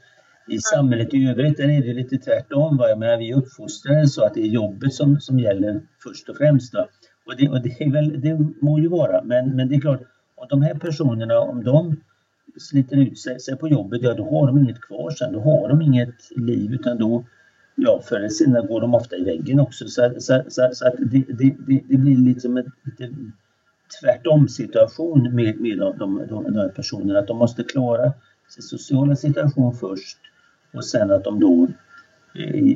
I 0.47 0.59
samhället 0.59 1.13
i 1.13 1.27
övrigt 1.29 1.59
är 1.59 1.67
det 1.67 1.93
lite 1.93 2.17
tvärtom. 2.17 2.77
Va? 2.77 2.89
Jag 2.89 3.17
vi 3.17 3.31
är 3.31 3.37
uppfostrade 3.37 4.07
så 4.07 4.25
att 4.25 4.33
det 4.33 4.41
är 4.41 4.47
jobbet 4.47 4.93
som, 4.93 5.19
som 5.19 5.39
gäller 5.39 5.81
först 6.03 6.29
och 6.29 6.37
främst. 6.37 6.73
Va? 6.73 6.87
Och, 7.25 7.37
det, 7.37 7.49
och 7.49 7.61
det, 7.61 7.81
är 7.81 7.91
väl, 7.91 8.21
det 8.21 8.39
må 8.61 8.79
ju 8.79 8.87
vara, 8.87 9.23
men, 9.23 9.55
men 9.55 9.69
det 9.69 9.75
är 9.75 9.81
klart, 9.81 10.01
om 10.35 10.47
de 10.49 10.61
här 10.61 10.73
personerna, 10.73 11.39
om 11.39 11.63
de 11.63 11.95
sliter 12.59 12.97
ut 12.97 13.19
sig, 13.19 13.39
sig 13.39 13.57
på 13.57 13.67
jobbet, 13.67 14.01
ja 14.01 14.13
då 14.13 14.23
har 14.23 14.47
de 14.47 14.57
inget 14.57 14.81
kvar 14.81 15.11
sen. 15.11 15.33
Då 15.33 15.39
har 15.39 15.69
de 15.69 15.81
inget 15.81 16.15
liv 16.35 16.73
utan 16.73 16.97
då, 16.97 17.25
ja, 17.77 18.01
förr 18.01 18.17
eller 18.17 18.29
senare 18.29 18.67
går 18.67 18.81
de 18.81 18.95
ofta 18.95 19.15
i 19.15 19.23
väggen 19.23 19.59
också. 19.59 19.87
Så, 19.87 20.13
så, 20.19 20.43
så, 20.47 20.69
så 20.73 20.87
att 20.87 20.93
det, 20.97 21.23
det, 21.27 21.55
det, 21.67 21.81
det 21.89 21.97
blir 21.97 22.17
liksom 22.17 22.57
en 22.57 22.71
lite 22.83 23.09
tvärtom 24.01 24.47
situation 24.47 25.35
med, 25.35 25.59
med 25.59 25.77
de, 25.77 25.97
de, 25.97 26.27
de, 26.29 26.43
de 26.43 26.55
här 26.55 26.69
personerna. 26.69 27.19
Att 27.19 27.27
de 27.27 27.37
måste 27.37 27.63
klara 27.63 28.13
sin 28.49 28.63
sociala 28.63 29.15
situation 29.15 29.75
först 29.75 30.17
och 30.73 30.85
sen 30.85 31.11
att 31.11 31.23
de 31.23 31.39
då 31.39 31.67
eh, 32.35 32.75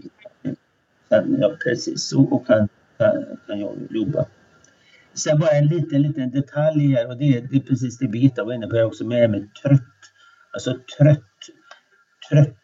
ja, 1.39 1.55
precis, 1.63 2.13
och, 2.13 2.33
och 2.33 2.47
kan, 2.47 2.67
kan, 2.97 3.25
kan 3.47 3.59
jobba. 3.89 4.25
Sen 5.13 5.39
bara 5.39 5.51
en 5.51 5.67
liten, 5.67 6.01
liten 6.01 6.31
detalj 6.31 6.87
här 6.87 7.09
och 7.09 7.17
det 7.17 7.37
är, 7.37 7.41
det 7.41 7.55
är 7.55 7.61
precis 7.61 7.97
det 7.97 8.07
Birgitta 8.07 8.43
var 8.43 8.53
inne 8.53 8.67
på 8.67 8.81
också 8.81 9.05
med, 9.05 9.29
med 9.29 9.53
trött. 9.63 9.81
Alltså 10.53 10.77
trött 10.97 11.30
trött. 12.31 12.57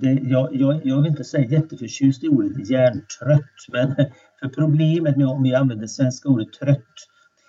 Det, 0.00 0.12
jag, 0.22 0.56
jag, 0.56 0.80
jag 0.84 0.96
vill 0.96 1.10
inte 1.10 1.24
säga 1.24 1.44
jätteförtjust 1.44 2.24
i 2.24 2.28
ordet 2.28 2.70
hjärntrött, 2.70 3.58
men 3.72 3.94
för 4.40 4.48
problemet 4.48 5.16
med 5.16 5.26
om 5.26 5.42
vi 5.42 5.54
använder 5.54 5.86
svenska 5.86 6.28
ordet 6.28 6.52
trött, 6.52 6.94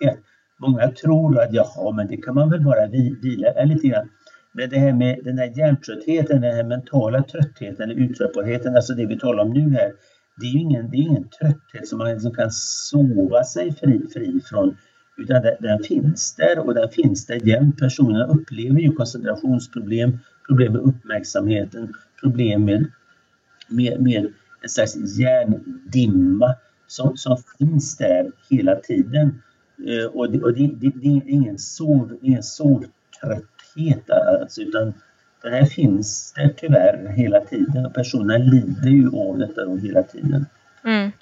är 0.00 0.08
att 0.08 0.18
många 0.60 0.90
tror 0.90 1.40
att 1.40 1.52
jaha, 1.52 1.92
men 1.92 2.06
det 2.06 2.16
kan 2.16 2.34
man 2.34 2.50
väl 2.50 2.64
bara 2.64 2.86
vila 3.22 3.64
lite 3.64 3.88
grann. 3.88 4.08
Men 4.52 4.70
det 4.70 4.78
här 4.78 4.92
med 4.92 5.20
den 5.24 5.38
här 5.38 5.58
hjärntröttheten, 5.58 6.40
den 6.40 6.54
här 6.54 6.64
mentala 6.64 7.22
tröttheten 7.22 7.90
eller 7.90 8.00
uttröttbarheten, 8.00 8.76
alltså 8.76 8.94
det 8.94 9.06
vi 9.06 9.18
talar 9.18 9.42
om 9.44 9.50
nu 9.50 9.70
här, 9.70 9.92
det 10.40 10.46
är 10.46 10.50
ju 10.50 10.60
ingen, 10.60 10.90
det 10.90 10.96
är 10.96 11.02
ingen 11.02 11.28
trötthet 11.28 11.88
som 11.88 11.98
man 11.98 12.12
liksom 12.12 12.34
kan 12.34 12.50
sova 12.50 13.44
sig 13.44 13.72
fri, 13.72 14.00
fri 14.12 14.40
från, 14.44 14.76
utan 15.18 15.42
den, 15.42 15.56
den 15.60 15.82
finns 15.82 16.34
där 16.36 16.58
och 16.58 16.74
den 16.74 16.88
finns 16.88 17.26
där 17.26 17.48
jämt. 17.48 17.78
Personerna 17.78 18.26
upplever 18.26 18.80
ju 18.80 18.92
koncentrationsproblem, 18.92 20.18
problem 20.50 20.72
med 20.72 20.82
uppmärksamheten, 20.82 21.94
problem 22.20 22.64
med, 22.64 22.86
med, 23.68 24.00
med 24.00 24.32
en 24.62 24.68
slags 24.68 25.18
hjärndimma 25.18 26.54
som, 26.86 27.16
som 27.16 27.36
finns 27.58 27.96
där 27.96 28.32
hela 28.50 28.76
tiden. 28.76 29.42
Eh, 29.86 30.06
och 30.06 30.32
det, 30.32 30.42
och 30.42 30.54
det, 30.54 30.66
det, 30.66 30.92
det 30.94 31.08
är 31.08 31.22
ingen, 31.26 31.58
sov, 31.58 32.18
ingen 32.22 32.42
sovtrötthet 32.42 34.10
alltså, 34.10 34.62
utan 34.62 34.94
det 35.42 35.50
här 35.50 35.64
finns 35.64 36.32
där 36.32 36.54
tyvärr 36.56 37.12
hela 37.16 37.40
tiden 37.40 37.86
och 37.86 37.94
personerna 37.94 38.44
lider 38.44 38.90
ju 38.90 39.08
av 39.16 39.38
detta 39.38 39.64
då 39.64 39.76
hela 39.76 40.02
tiden. 40.02 40.46
Mm. 40.84 41.12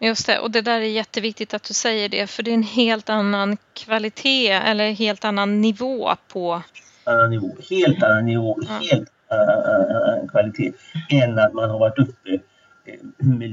Just 0.00 0.26
det, 0.26 0.38
och 0.38 0.50
det 0.50 0.60
där 0.60 0.80
är 0.80 0.84
jätteviktigt 0.84 1.54
att 1.54 1.62
du 1.62 1.74
säger 1.74 2.08
det 2.08 2.26
för 2.26 2.42
det 2.42 2.50
är 2.50 2.54
en 2.54 2.62
helt 2.62 3.10
annan 3.10 3.56
kvalitet 3.74 4.50
eller 4.50 4.92
helt 4.92 5.24
annan 5.24 5.60
nivå 5.60 6.14
på... 6.28 6.62
Annan 7.04 7.30
nivå, 7.30 7.56
helt 7.70 8.02
annan 8.02 8.26
nivå, 8.26 8.58
ja. 8.68 8.80
helt 8.90 9.12
annan 9.28 10.28
kvalitet 10.28 10.72
än 11.10 11.38
att 11.38 11.52
man 11.52 11.70
har 11.70 11.78
varit 11.78 11.98
uppe 11.98 12.40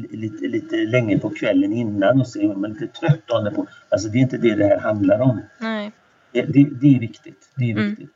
lite, 0.10 0.48
lite 0.48 0.76
länge 0.76 1.20
på 1.20 1.30
kvällen 1.30 1.74
innan 1.74 2.22
och 2.22 2.28
så 2.28 2.40
är 2.40 2.56
man 2.56 2.74
lite 2.74 2.88
trött 2.88 3.28
det. 3.28 3.52
På. 3.52 3.68
Alltså 3.90 4.08
det 4.08 4.18
är 4.18 4.22
inte 4.22 4.38
det 4.38 4.56
det 4.56 4.66
här 4.66 4.80
handlar 4.80 5.20
om. 5.20 5.42
Nej. 5.58 5.92
Det, 6.32 6.42
det, 6.42 6.68
det 6.82 6.96
är 6.96 7.00
viktigt. 7.00 7.50
Det 7.56 7.64
är 7.64 7.72
mm. 7.72 7.90
viktigt. 7.90 8.10
Mm. 8.10 8.12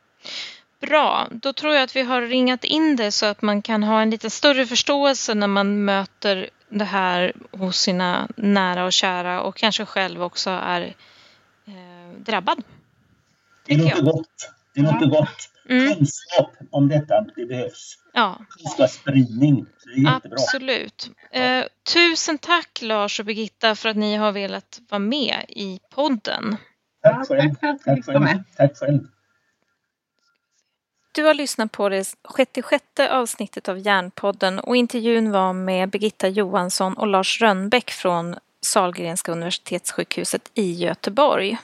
Bra, 0.80 1.28
då 1.32 1.54
tror 1.54 1.74
jag 1.74 1.84
att 1.84 1.96
vi 1.96 2.02
har 2.02 2.22
ringat 2.22 2.64
in 2.64 2.96
det 2.96 3.12
så 3.12 3.26
att 3.26 3.42
man 3.42 3.62
kan 3.62 3.84
ha 3.84 4.02
en 4.02 4.10
lite 4.10 4.30
större 4.30 4.66
förståelse 4.66 5.34
när 5.34 5.48
man 5.48 5.86
möter 5.86 6.50
det 6.70 6.86
här 6.86 7.34
hos 7.52 7.78
sina 7.78 8.28
nära 8.36 8.86
och 8.86 8.94
kära 8.94 9.42
och 9.42 9.56
kanske 9.56 9.86
själv 9.86 10.24
också 10.24 10.50
är 10.50 10.82
eh, 11.66 12.20
drabbad. 12.26 12.64
Det 13.68 13.78
låter 13.78 14.02
gott. 14.02 14.55
Det 14.76 14.82
låter 14.82 15.06
gott. 15.06 15.50
Mm. 15.70 15.96
Kunskap 15.96 16.52
om 16.72 16.90
detta, 16.90 17.22
det 17.36 17.46
behövs. 17.46 17.98
Ja. 18.14 18.42
Kunskapsspridning, 18.50 19.66
det 19.86 19.92
är 19.92 20.14
jättebra. 20.14 20.38
Absolut. 20.40 21.12
Eh, 21.32 21.66
tusen 21.94 22.38
tack 22.38 22.82
Lars 22.82 23.20
och 23.20 23.26
Birgitta 23.26 23.76
för 23.76 23.90
att 23.90 23.98
ni 23.98 24.16
har 24.16 24.32
velat 24.32 24.80
vara 24.90 25.00
med 25.00 25.46
i 25.50 25.80
podden. 25.90 26.58
Tack 27.04 27.28
själv. 27.28 27.56
Tack 27.56 27.82
själv. 28.06 28.44
Tack 28.58 28.78
själv. 28.78 29.00
Du 31.12 31.24
har 31.24 31.34
lyssnat 31.34 31.72
på 31.72 31.90
det 31.90 32.04
66 32.36 32.84
avsnittet 33.10 33.70
av 33.70 33.80
Järnpodden 33.80 34.60
och 34.60 34.76
intervjun 34.76 35.32
var 35.32 35.54
med 35.54 35.90
Birgitta 35.90 36.28
Johansson 36.28 36.94
och 36.94 37.08
Lars 37.08 37.42
Rönnbäck 37.42 37.92
från 37.92 38.36
Salgrenska 38.62 39.32
universitetssjukhuset 39.32 40.52
i 40.54 40.72
Göteborg. 40.72 41.58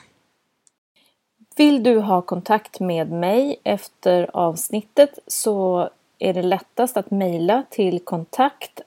Vill 1.56 1.82
du 1.82 1.98
ha 1.98 2.22
kontakt 2.22 2.80
med 2.80 3.10
mig 3.10 3.60
efter 3.64 4.30
avsnittet 4.32 5.18
så 5.26 5.88
är 6.18 6.34
det 6.34 6.42
lättast 6.42 6.96
att 6.96 7.10
mejla 7.10 7.62
till 7.70 8.00
kontakt 8.00 8.80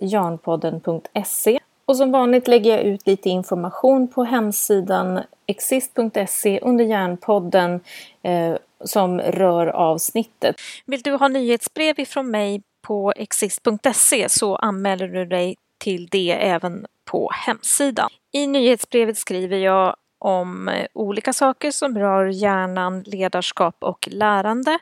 jarnpodden.se 0.00 1.58
och 1.84 1.96
som 1.96 2.12
vanligt 2.12 2.48
lägger 2.48 2.70
jag 2.70 2.82
ut 2.82 3.06
lite 3.06 3.30
information 3.30 4.08
på 4.08 4.24
hemsidan 4.24 5.20
exist.se 5.46 6.60
under 6.62 6.84
Järnpodden 6.84 7.80
eh, 8.22 8.56
som 8.84 9.20
rör 9.20 9.66
avsnittet. 9.66 10.56
Vill 10.86 11.02
du 11.02 11.12
ha 11.12 11.28
nyhetsbrev 11.28 12.00
ifrån 12.00 12.30
mig 12.30 12.62
på 12.82 13.12
exist.se 13.16 14.28
så 14.28 14.56
anmäler 14.56 15.08
du 15.08 15.24
dig 15.26 15.56
till 15.78 16.06
det 16.06 16.32
även 16.32 16.86
på 17.04 17.30
hemsidan. 17.46 18.10
I 18.32 18.46
nyhetsbrevet 18.46 19.18
skriver 19.18 19.56
jag 19.56 19.96
om 20.24 20.68
eh, 20.68 20.86
olika 20.92 21.32
saker 21.32 21.70
som 21.70 21.98
rör 21.98 22.26
hjärnan, 22.26 23.02
ledarskap 23.02 23.76
och 23.80 24.08
lärande 24.10 24.78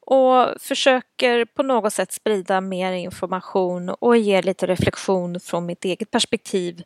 och 0.00 0.60
försöker 0.60 1.44
på 1.44 1.62
något 1.62 1.92
sätt 1.92 2.12
sprida 2.12 2.60
mer 2.60 2.92
information 2.92 3.88
och 3.88 4.16
ge 4.16 4.42
lite 4.42 4.66
reflektion 4.66 5.40
från 5.40 5.66
mitt 5.66 5.84
eget 5.84 6.10
perspektiv 6.10 6.82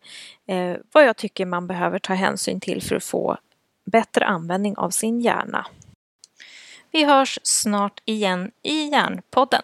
eh, 0.48 0.76
vad 0.92 1.04
jag 1.04 1.16
tycker 1.16 1.46
man 1.46 1.66
behöver 1.66 1.98
ta 1.98 2.14
hänsyn 2.14 2.60
till 2.60 2.82
för 2.82 2.96
att 2.96 3.04
få 3.04 3.36
bättre 3.92 4.24
användning 4.24 4.76
av 4.76 4.90
sin 4.90 5.20
hjärna. 5.20 5.66
Vi 6.90 7.04
hörs 7.04 7.38
snart 7.42 8.02
igen 8.04 8.50
i 8.62 8.88
Hjärnpodden. 8.90 9.62